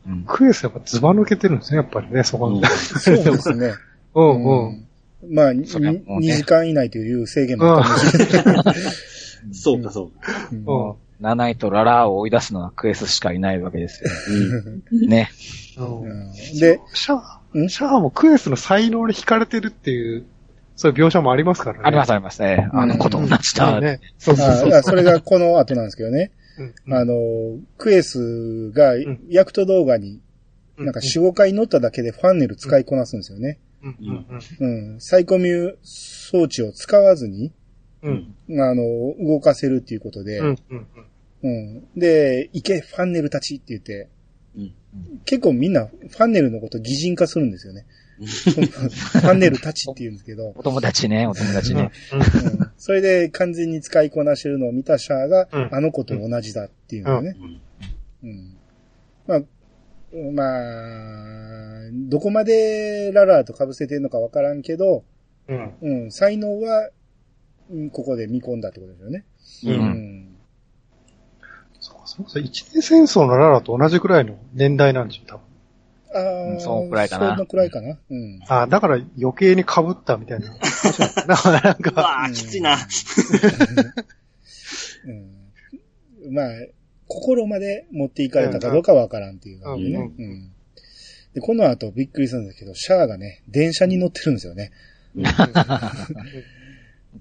[0.07, 0.25] うん。
[0.27, 2.65] クエスやっぱズバ抜けてるんですね、やっぱりね、そこに。
[2.65, 3.75] そうですね。
[4.15, 4.87] う んうん。
[5.29, 8.63] まあ、にそりゃもうね2時間以内という制限もあったんですけど。
[9.53, 10.49] そうか、そうか。
[10.53, 14.11] うんうんナナイとララーを追い出すのはクエスしかいないわけですよ。
[14.93, 15.09] うん。
[15.09, 15.31] ね。
[16.61, 17.15] で、シャ
[17.59, 17.65] ん？
[17.65, 20.27] ア、シャアもクエスの才能に惹かれてるっていう、
[20.75, 21.85] そういう描写もありますからね。
[21.85, 22.69] ありますありますね。
[22.71, 23.81] あの子と同じだ。
[23.81, 24.01] ね。
[24.19, 26.33] そうそうそうそれがこの後なんですけどね。
[26.87, 27.15] うんあの、
[27.79, 30.21] クエスがんヤクト動画に
[30.77, 33.59] なんか4、5回乗っただけでファンネル使いこなすんですよね。
[34.61, 35.01] うん。
[35.01, 37.53] サイコミュ装置を使わずに、
[38.03, 38.35] うん。
[38.61, 38.83] あの、
[39.19, 40.57] 動かせるっていうことで、うん。
[41.43, 41.89] うん。
[41.97, 44.09] で、行け、ファンネルたちって言って、
[44.57, 44.75] うん。
[45.25, 45.73] 結構みん。
[45.73, 47.51] なファンネルのこと擬人化するん。
[47.51, 47.87] ですよね。
[48.19, 50.15] ファンネルたちって言うん。
[50.15, 51.91] ですけど、お友達ね、お友達ね。
[52.13, 52.71] うん。
[52.79, 57.37] それで完全に使いこなしてるのを見たシャアが、あの子と同じだっていうのね。
[58.23, 58.31] うん。
[58.31, 58.57] うん。
[59.27, 59.43] まあ、
[60.33, 65.05] まあ、どこまでララーと被せてるのかわからんけど、
[65.49, 65.75] うん。
[65.83, 66.91] うん、才能は、
[67.69, 69.25] うんここで見込んだってことですよね。
[69.65, 69.71] う。
[69.71, 69.83] うんうん。
[69.89, 70.37] ん。
[71.81, 72.39] そうか、そうか。
[72.39, 75.43] 一年戦争のララと同じくらいの年代なんでしょ、多分。
[76.15, 77.99] ああ、うんそのくらいかなそのくらいかな。
[78.11, 78.41] うん。
[78.49, 80.49] ああ、だから余計に被ったみたいな。
[81.27, 82.79] なんか、わあ、きついな。
[85.07, 86.35] うん。
[86.35, 86.47] まあ、
[87.09, 89.99] 心まで持っていかれたかどうかわからんっていう感じね。
[90.19, 90.53] ううん。
[91.35, 94.73] で、この後びっくりするんですけど、シャアがね、電車に乗ってるんですよね。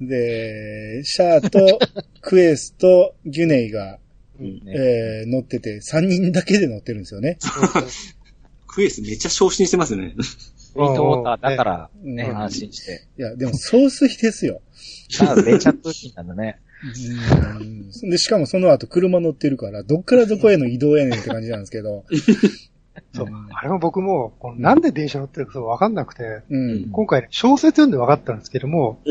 [0.01, 1.79] で、シャアと
[2.21, 3.99] クエスとギュネイが、
[4.39, 7.37] うんねえー乗ってて、3人だけで乗ってるんですよね。
[8.67, 10.13] クエスめっちゃ昇進してますよね。
[10.75, 13.07] ウィートウォーターだからね、うん安心して。
[13.17, 14.61] いや、でも総水ですよ。
[15.21, 16.59] まあ、めちゃ通勤なんだね。
[16.83, 22.05] うんで、しかもその後車乗ってるから、どっからどこへの移動やねんって感じなんですけど。
[23.13, 23.27] そう。
[23.53, 26.89] あれも僕も、なんで電車乗ってるかわかんなくて、うん。
[26.91, 29.09] 今回ね、小説読んで分かったんですけども、あ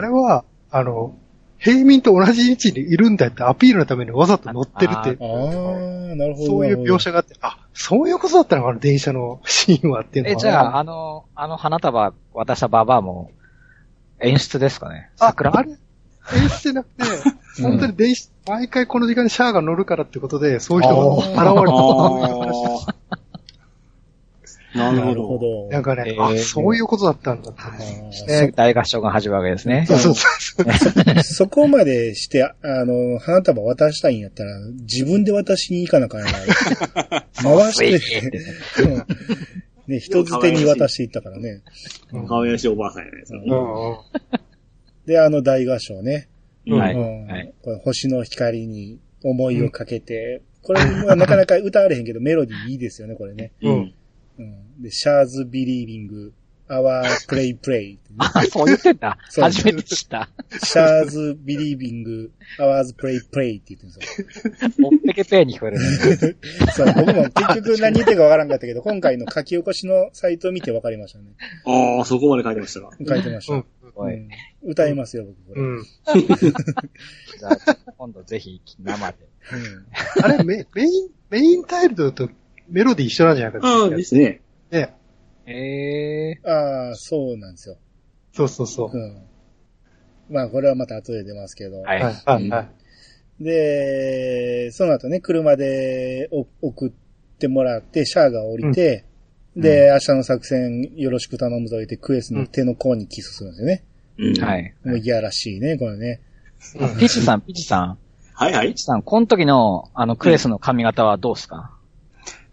[0.00, 1.16] れは、あの、
[1.58, 6.46] 平民と同じ位置にいるんだってアピールのためにわざと乗ってるって、ああ、なるほど。
[6.46, 10.36] そういう描写があって、あ、そういうことだったのかな、電車のシーンはっていうのは。
[10.36, 13.30] え、じゃあ、あの、あの花束渡したババアも、
[14.20, 15.76] 演出ですかねあ、桜あれ、
[16.32, 17.04] 演出じゃなくて、
[17.62, 22.94] 本当に電車、毎回この時間にシャアが乗るからってことで、そういう人が現れた。
[24.74, 25.14] なるなほど。
[25.14, 25.68] るほど。
[25.70, 29.86] なんかね、えーあ、そういうことだったんだって大合唱が始まるわけですね。
[29.86, 31.22] そうそうそう。
[31.22, 37.24] そこまでして、あの、花束渡したいんやったら、自分で渡しに行かなあかんやな。
[37.40, 38.22] 回して、
[38.82, 39.04] うん
[39.86, 41.60] ね、人づてに渡していったからね。
[42.26, 43.22] かわいらしいおばあさんやね。
[43.30, 44.43] うん
[45.06, 46.28] で、あの大合唱ね。
[46.66, 46.94] はい。
[46.94, 47.54] うんはい。
[47.62, 53.52] これ星の光に思いをかけて、これはなかなか歌われへんけど、メロディーいいですよね、これね。
[53.62, 53.94] うん。
[54.38, 56.32] うん、で、 Char's believing,
[56.66, 57.98] our pray pray。
[58.16, 59.18] あ、そう言ってんだ。
[59.28, 60.30] そう初めて知った。
[60.62, 64.86] Char's believing, ours pray pray って言ってるんですよ。
[64.86, 65.84] おっぺけぺーに聞こえるね。
[66.72, 71.26] そう、僕も結局何言ってるかわからんかったけど、今回の書き起こしのサイトを見てわかりましたね。
[71.66, 72.90] ああ、そこまで書いてましたか。
[73.06, 73.54] 書いてました。
[73.54, 73.64] うん
[73.96, 74.30] おいうん
[74.66, 75.60] 歌いますよ、僕これ。
[75.60, 75.84] うんうん。
[77.38, 79.16] じゃあ、今度ぜひ生で。
[80.22, 82.28] あれ、メメイン、メインタイルと
[82.68, 84.40] メロディー一緒なんじゃないかああ、ですね。
[84.70, 84.94] ね。
[85.46, 87.76] ええああ、そうなんですよ。
[88.32, 88.96] そうそうそう。
[88.96, 89.22] うん。
[90.30, 91.82] まあ、これはまた後で出ますけど。
[91.82, 92.62] はいはい、はい、は
[93.40, 93.44] い。
[93.44, 96.92] で、その後ね、車でお送っ
[97.38, 99.04] てもらって、シャアが降りて、
[99.56, 103.84] で、明日の作戦よろしく頼むぞ言って、クエスの手の甲にキスするんですよね。
[104.18, 104.40] うん。。
[104.42, 104.88] はいい。
[104.88, 106.20] もういやらしいね、これね。
[106.80, 107.98] うんピチさん、ピチさん。
[108.32, 108.74] はいはいピ。
[108.74, 111.72] チさん、この時の、あの、クレスの髪型はどうですか？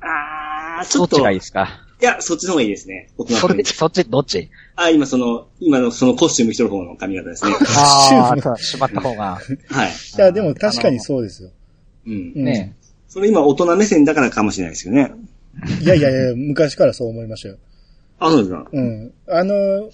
[0.02, 1.18] ああ、ちょっと。
[1.18, 1.88] どっちがいいいですか？
[2.02, 3.10] や、そっちの方がいいですね。
[3.18, 4.50] 大人っぽいそれ、そっち、どっち？
[4.76, 7.52] あ、今その、今のそのコスチューム着とる方の髪型ですね。
[7.78, 9.40] ああ、そうしまった方が。
[9.70, 9.90] はい。
[9.90, 11.50] いや、でも確かにそうですよ。
[12.08, 12.34] うん。
[12.36, 12.76] うんね
[13.08, 15.12] それ今大人目線だからかもしれないですよね。
[15.82, 17.58] いやいやいや、昔からそう思いましたよ。
[18.20, 18.68] あ、そうですか。
[18.72, 19.14] うん。
[19.28, 19.90] あの、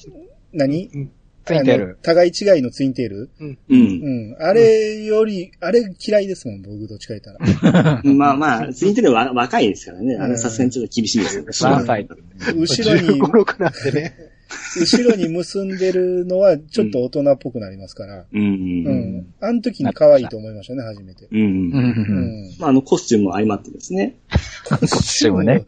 [0.54, 0.88] 何？
[0.94, 1.12] うん
[1.46, 1.98] ツインテーあのル。
[2.02, 3.30] 互い違いのツインテール？
[3.40, 3.76] うんう。
[3.76, 4.36] ん。
[4.38, 7.32] あれより、あれ嫌いですもん、僕どっちか言った
[7.72, 8.02] ら。
[8.04, 10.18] まあまあ、ツインテールは若いですからね。
[10.20, 11.50] あうんれさすがにちょっと厳しいですよね。
[11.62, 12.06] 何歳
[12.54, 14.14] 後ろに、15、6なんでね。
[14.80, 18.26] 後ろに結んでるのはちょっと大人っぽくなりますから。
[18.32, 19.18] うんううん。
[19.18, 19.34] ん。
[19.40, 21.28] あの時に可愛いと思いましたね、初めて。
[21.32, 21.40] うん。
[21.40, 21.52] ううん。
[21.52, 22.56] うんん。
[22.60, 24.16] まあ、あの、コスチュームも相まってですね。
[24.66, 25.66] コスチュームね。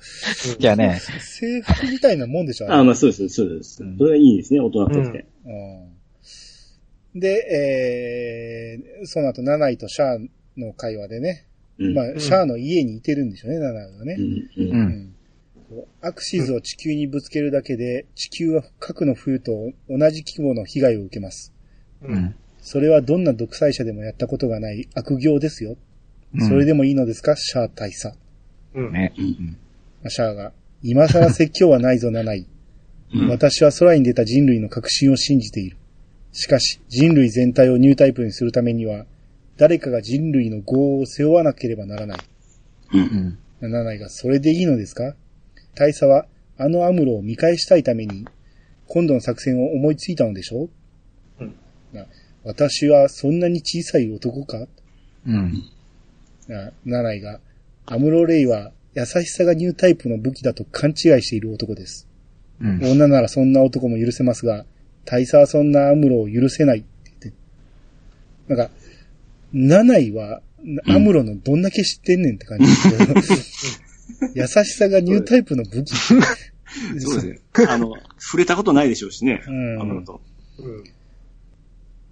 [0.59, 3.83] いやね、制服みたいなもんでしょ、ああ、れまあ、そうです、そうです。
[3.83, 5.25] うんそれがいいですね、大人っぽくて。
[5.45, 7.19] うん。
[7.19, 10.19] で、えー、その後、ナナイとシャア
[10.57, 11.45] の会話でね、
[11.79, 11.93] うん。
[11.93, 14.17] まあ、シャアの家にいてるんでしょうね、ナナイがね
[14.57, 14.61] う。
[14.75, 15.13] ん。
[16.01, 19.51] アクシズを地球にぶつけるだけで、地球は核の冬と
[19.89, 21.53] 同じ規模の被害を受けます。
[22.01, 22.07] う。
[22.07, 22.35] うんん。
[22.61, 25.77] それはどんな独裁者でもやったことがない悪行ですよ。
[26.47, 28.15] それでもいいのですか、シャア大佐。
[28.75, 28.91] うん。
[28.91, 29.13] ね。
[30.07, 30.51] シャアが、
[30.83, 32.39] 今更説教はないぞ、ナナイ。
[32.39, 35.77] うん私は空に出た人類の革新を信じている。
[36.31, 39.07] しかし、人類全体をニュータイプにするためには、
[39.57, 42.19] 誰かが人類の業を背負わなければならない。
[42.93, 43.71] うんうん。
[43.71, 45.15] ナナイが、それでいいのですか？
[45.75, 46.25] 大佐は、
[46.57, 48.25] あのアムロを見返したいために、
[48.87, 50.63] 今度の作戦を思いついたのでしょ？
[50.63, 50.69] う、
[51.39, 51.55] うん
[51.93, 52.05] な
[52.43, 54.67] 私はそんなに小さい男か？
[55.27, 55.63] うん。
[56.47, 57.39] なナナイが、
[57.85, 62.07] アムロレイは優しさがニュータイプの武器だと勘違いしている男です。
[62.61, 62.79] うん。
[62.83, 64.65] 女ならそんな男も許せますが、
[65.05, 66.87] 大佐はそんなアムロを許せないって
[67.21, 67.33] 言っ
[68.47, 68.53] て。
[68.55, 68.73] なんか、
[69.53, 73.13] ナナイは、んアムロのどんだけ知ってんねんって感じですけど、
[74.35, 75.93] 優しさがニュータイプの武器。
[75.95, 77.39] そうですね。
[77.67, 79.41] あの、触れたことないでしょうしね。
[79.47, 80.21] うんあのと。
[80.59, 80.83] うん。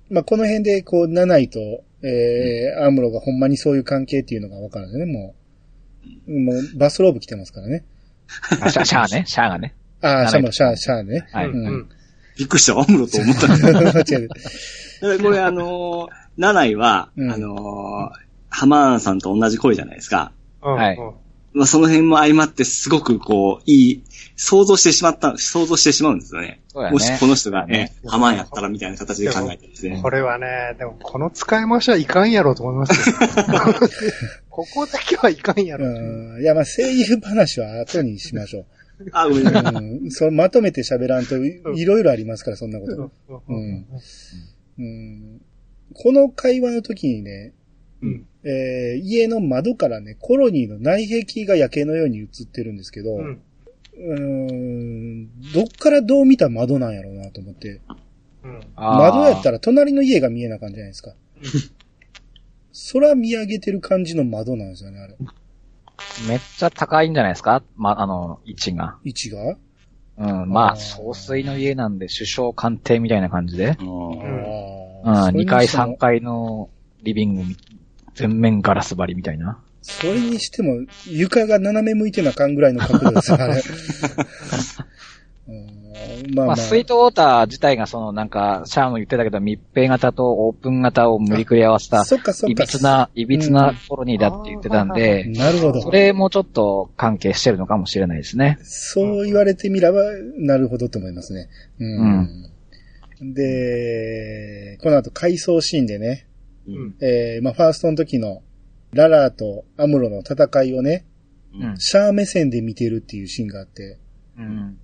[0.09, 1.59] まあ、この辺で、こう、ナナイと、
[2.01, 5.35] えー、アムロがほんまにそういう関係っていうのがわかるんですね、も
[6.27, 6.31] う。
[6.31, 7.83] もう、バスローブ着てますからね。
[8.61, 9.23] あシャシャアね？
[9.27, 9.75] シャアがね。
[10.01, 11.27] ああ、シャも、シャー、シャーね。
[11.31, 11.47] はい。
[11.47, 11.89] うんうん。
[12.37, 13.79] びっくりした、アムロと思ったん違えた。
[13.79, 14.27] だか
[15.01, 16.07] らこれあのー、
[16.37, 18.09] ナナイは、うんあのー、
[18.49, 20.31] ハマーンさんと同じ声じゃないですか。
[20.61, 20.97] はい
[21.57, 24.03] まあ、その辺も相まってすごくこう、いい、
[24.35, 26.61] 想像してしまった、想像してしまうんですよね。
[26.75, 29.99] ねもしこの人がね、うんハマーンやったらみたいな形で考えてですね。
[30.01, 33.15] これはね、でもこの使い回しはいかんやろうと思いますよ。
[34.49, 35.87] ここだけはいかんやろ。
[35.87, 36.41] うん。
[36.41, 38.65] いや、まあ、声優話は後にしましょう。
[39.13, 39.73] あ、ごめんなさい。
[39.73, 40.11] うん。
[40.11, 43.11] そのまとめて喋らんとい、いろいろありますから、そんなこと。
[43.47, 43.85] うん。
[44.77, 45.41] うん。
[45.93, 47.53] この会話の時にね、
[48.01, 48.26] うん。
[48.43, 53.19] えー家の窓からね、コロニーの内壁が夜景のように映ってるんですけど、う。
[53.19, 57.81] うんーん、どっからどう見た窓なんやろうなと思って。
[58.43, 58.61] うん。
[58.75, 59.53] 窓やったら。
[59.53, 61.13] ら隣の家が見えな感じじゃないですか。
[62.93, 65.17] 空見上げてる感じの窓なんですよね、あれ。
[66.29, 67.63] めっちゃ高いんじゃないですか？
[67.75, 68.97] ま、あの、位置が。
[69.03, 69.57] 位置が？
[70.19, 70.49] うん。
[70.49, 73.77] まあ、総帥の家なんで首相官邸みたいな感じで。
[73.79, 75.25] うんうん。
[75.25, 76.69] それに2階、しても3階の
[77.01, 77.41] リビング、
[78.17, 79.59] 全面ガラス張りみたいな。
[79.81, 83.61] それにしても、床が斜め向いてなあかんぐらいの角度ですよ、あれ。
[85.47, 85.77] うん
[86.33, 86.45] まあまあ。
[86.47, 92.51] まあ、スイートウォーター自体がそのなんか、シャーも言ってたけど、密閉型とオープン型を無理くり合わせた、そっかそっか。
[92.51, 95.81] いびつな、いびつなコロニーだって言ってたんで、なるほど。
[95.81, 98.59] それもちょっと関係してるのかもしれないですね。
[98.63, 100.01] そう言われてみれば、
[100.37, 101.49] なるほどと思いますね。
[101.79, 103.33] うん。
[103.33, 106.26] で、この後回想シーンでね、うん。
[107.01, 108.43] えー、まあ、ファーストの時の、
[108.93, 111.05] ララとアムロの戦いをね、
[111.53, 111.77] うん。
[111.77, 113.99] シャア目線で見てるっていうシーンがあって、
[114.37, 114.77] うん。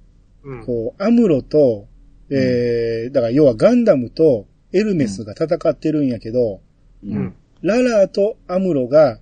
[0.44, 0.66] うん。
[0.66, 1.88] こう、アムロと、
[2.30, 6.62] えー、だから要はガンダムとエルメスが戦ってるんやけど、
[7.04, 7.36] ううんん。
[7.62, 9.20] ララとアムロが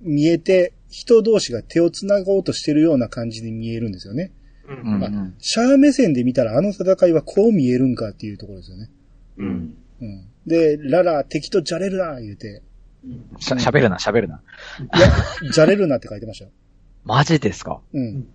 [0.00, 4.32] 見えて、人同士が手を繋ごうとしてるような感じで見えるんですよね。
[4.68, 4.72] う。
[4.72, 5.00] うんん。
[5.00, 8.90] まあシャア目線で見たらあの戦いはこう見えるんかっていうところですよね。
[9.38, 9.76] うん。
[10.00, 10.29] うん。
[10.46, 12.62] で、ララ、敵とじゃれるな、言うて。
[13.38, 14.42] しゃ、喋るな、喋るな。
[14.96, 16.50] いや、じゃれるなって書いてましたよ。
[17.04, 17.80] マジですか？
[17.94, 18.28] うん。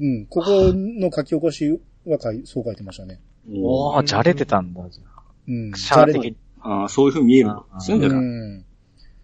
[0.00, 0.26] うん。
[0.26, 3.20] ここの書き起こしは書いそう書いてましたね。
[3.54, 4.88] おー、じゃれてたんだ。
[4.88, 5.04] じゃ
[5.46, 5.72] うん。
[5.74, 6.36] あシャア的に。
[6.60, 7.80] ああ、そういう風に見えるのあ。
[7.80, 8.64] そういうんだうから、ん。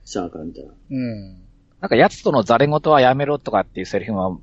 [0.04, 0.68] シャアから見たら。
[0.68, 1.30] うん。
[1.80, 4.38] なんか、奴とのザレ言はやめろとかっていうセリフはうん。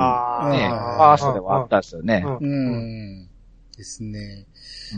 [0.00, 2.24] あね、あファーストではあったですよね。
[2.26, 3.28] ううん。
[3.74, 3.78] ん。
[3.78, 4.46] ですね。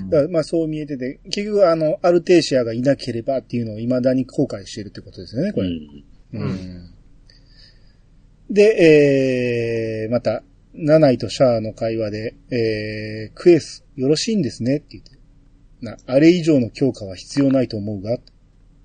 [0.00, 5.68] うんだからまあそう見えてて、結局あの、アルテーシアがいなければっていうのを未だに後悔してるってことですよね、これ。
[5.68, 6.42] うん。
[6.42, 6.92] うん
[8.48, 15.16] で、えー、また、ナナイとシャアの会話で、えー、クエス、よろしいんですねって言って。
[15.80, 18.18] な、あれ以上の強化は必要ないと思うが、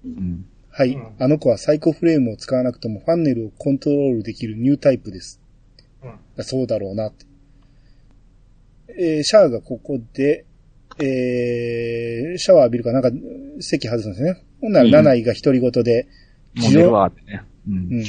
[0.03, 0.45] うん。
[0.69, 5.41] はい、うんあの子はサイコフレームを使わなくてもファンネルをコントロールできるニュータイプです。
[6.01, 7.25] うんそうだろうなって。
[8.97, 10.45] えーシャアがここで、
[10.99, 13.09] えー、シャワー浴びるかなんか、
[13.59, 14.43] 席外すんですね。
[14.61, 16.07] ほんなら、七井が独り言で、
[16.55, 17.43] もう寝るわってね。
[17.67, 18.03] うんうん。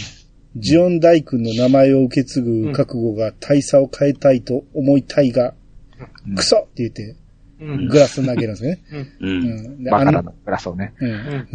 [0.57, 5.55] ジオン大君の名前を受け継ぐ覚悟が大差を変えたいと思いたいが、うん
[6.35, 7.17] クソって言って、
[7.61, 7.89] うん。
[7.89, 8.83] グラス投げるんですね。
[9.21, 9.27] う。
[9.27, 10.95] うんバカラのグラスをね。
[10.99, 11.49] うんうん。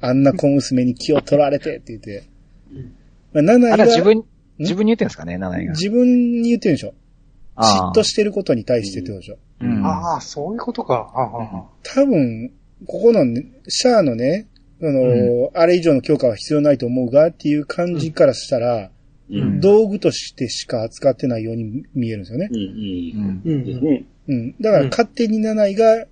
[0.00, 2.24] あんな小娘に気を取られてって言って。
[3.32, 4.24] まあ、七井があれは自分、
[4.58, 5.72] 自分に言ってんですかね、七井が。
[5.72, 6.94] 自分に言ってるんでしょ。
[7.60, 9.38] あ嫉妬してることに対してってことでしょ。
[9.60, 9.86] ーうん。
[9.86, 11.10] ああ、そういうことか。
[11.14, 12.52] ああ多分、
[12.86, 14.48] ここのね、シャアのね、
[14.82, 18.90] あの、あれ以上の強化は必要ないと思うがっていう感じからしたら、
[19.30, 19.60] うん。
[19.60, 22.56] 道具としてしか扱ってないように見えるんですよねう。
[22.56, 23.42] ん。
[23.44, 23.60] ううん。
[23.60, 23.64] ん。
[23.64, 24.04] ですね。
[24.28, 24.54] うん。
[24.60, 26.06] だから勝手に七井が、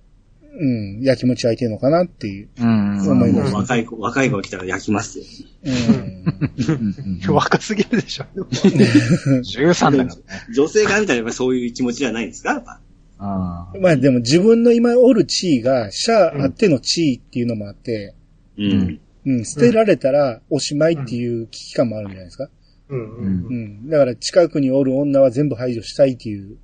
[0.51, 2.49] うん、焼きもち焼いてるのかなっていう。
[2.59, 3.11] うん。
[3.11, 5.25] 思います若い子、若い子が来たら焼きますよ。
[5.65, 7.25] うん。
[7.27, 7.35] うん。
[7.35, 8.25] 若すぎるでしょ。
[8.35, 10.11] 13だからね。
[10.53, 12.53] 女性が見たらやっぱりそういう気持ちじゃないですか？
[12.53, 12.81] やっぱ。
[13.19, 18.15] あまあでも自分の今おる地位が、シャアあっての地位っていうのもあって、
[18.57, 18.99] ううんん。
[19.25, 22.49] うん、捨てられたらおしまいっていう危機感もあるんじゃないですか。
[22.89, 22.99] うん。
[22.99, 23.45] ううん。
[23.49, 23.53] う
[23.85, 23.89] ん。
[23.89, 26.57] だから近くにおる女は全部排除したいっていう、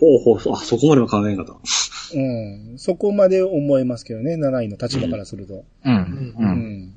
[0.00, 1.60] ほうほうそう、あ、そこまでは考えなかった。
[2.14, 2.20] う
[2.74, 2.78] ん。
[2.78, 5.64] そこまで思えますけどね、七位の立場からすると。
[5.84, 5.94] うん。
[5.94, 6.34] う。
[6.38, 6.95] うんん。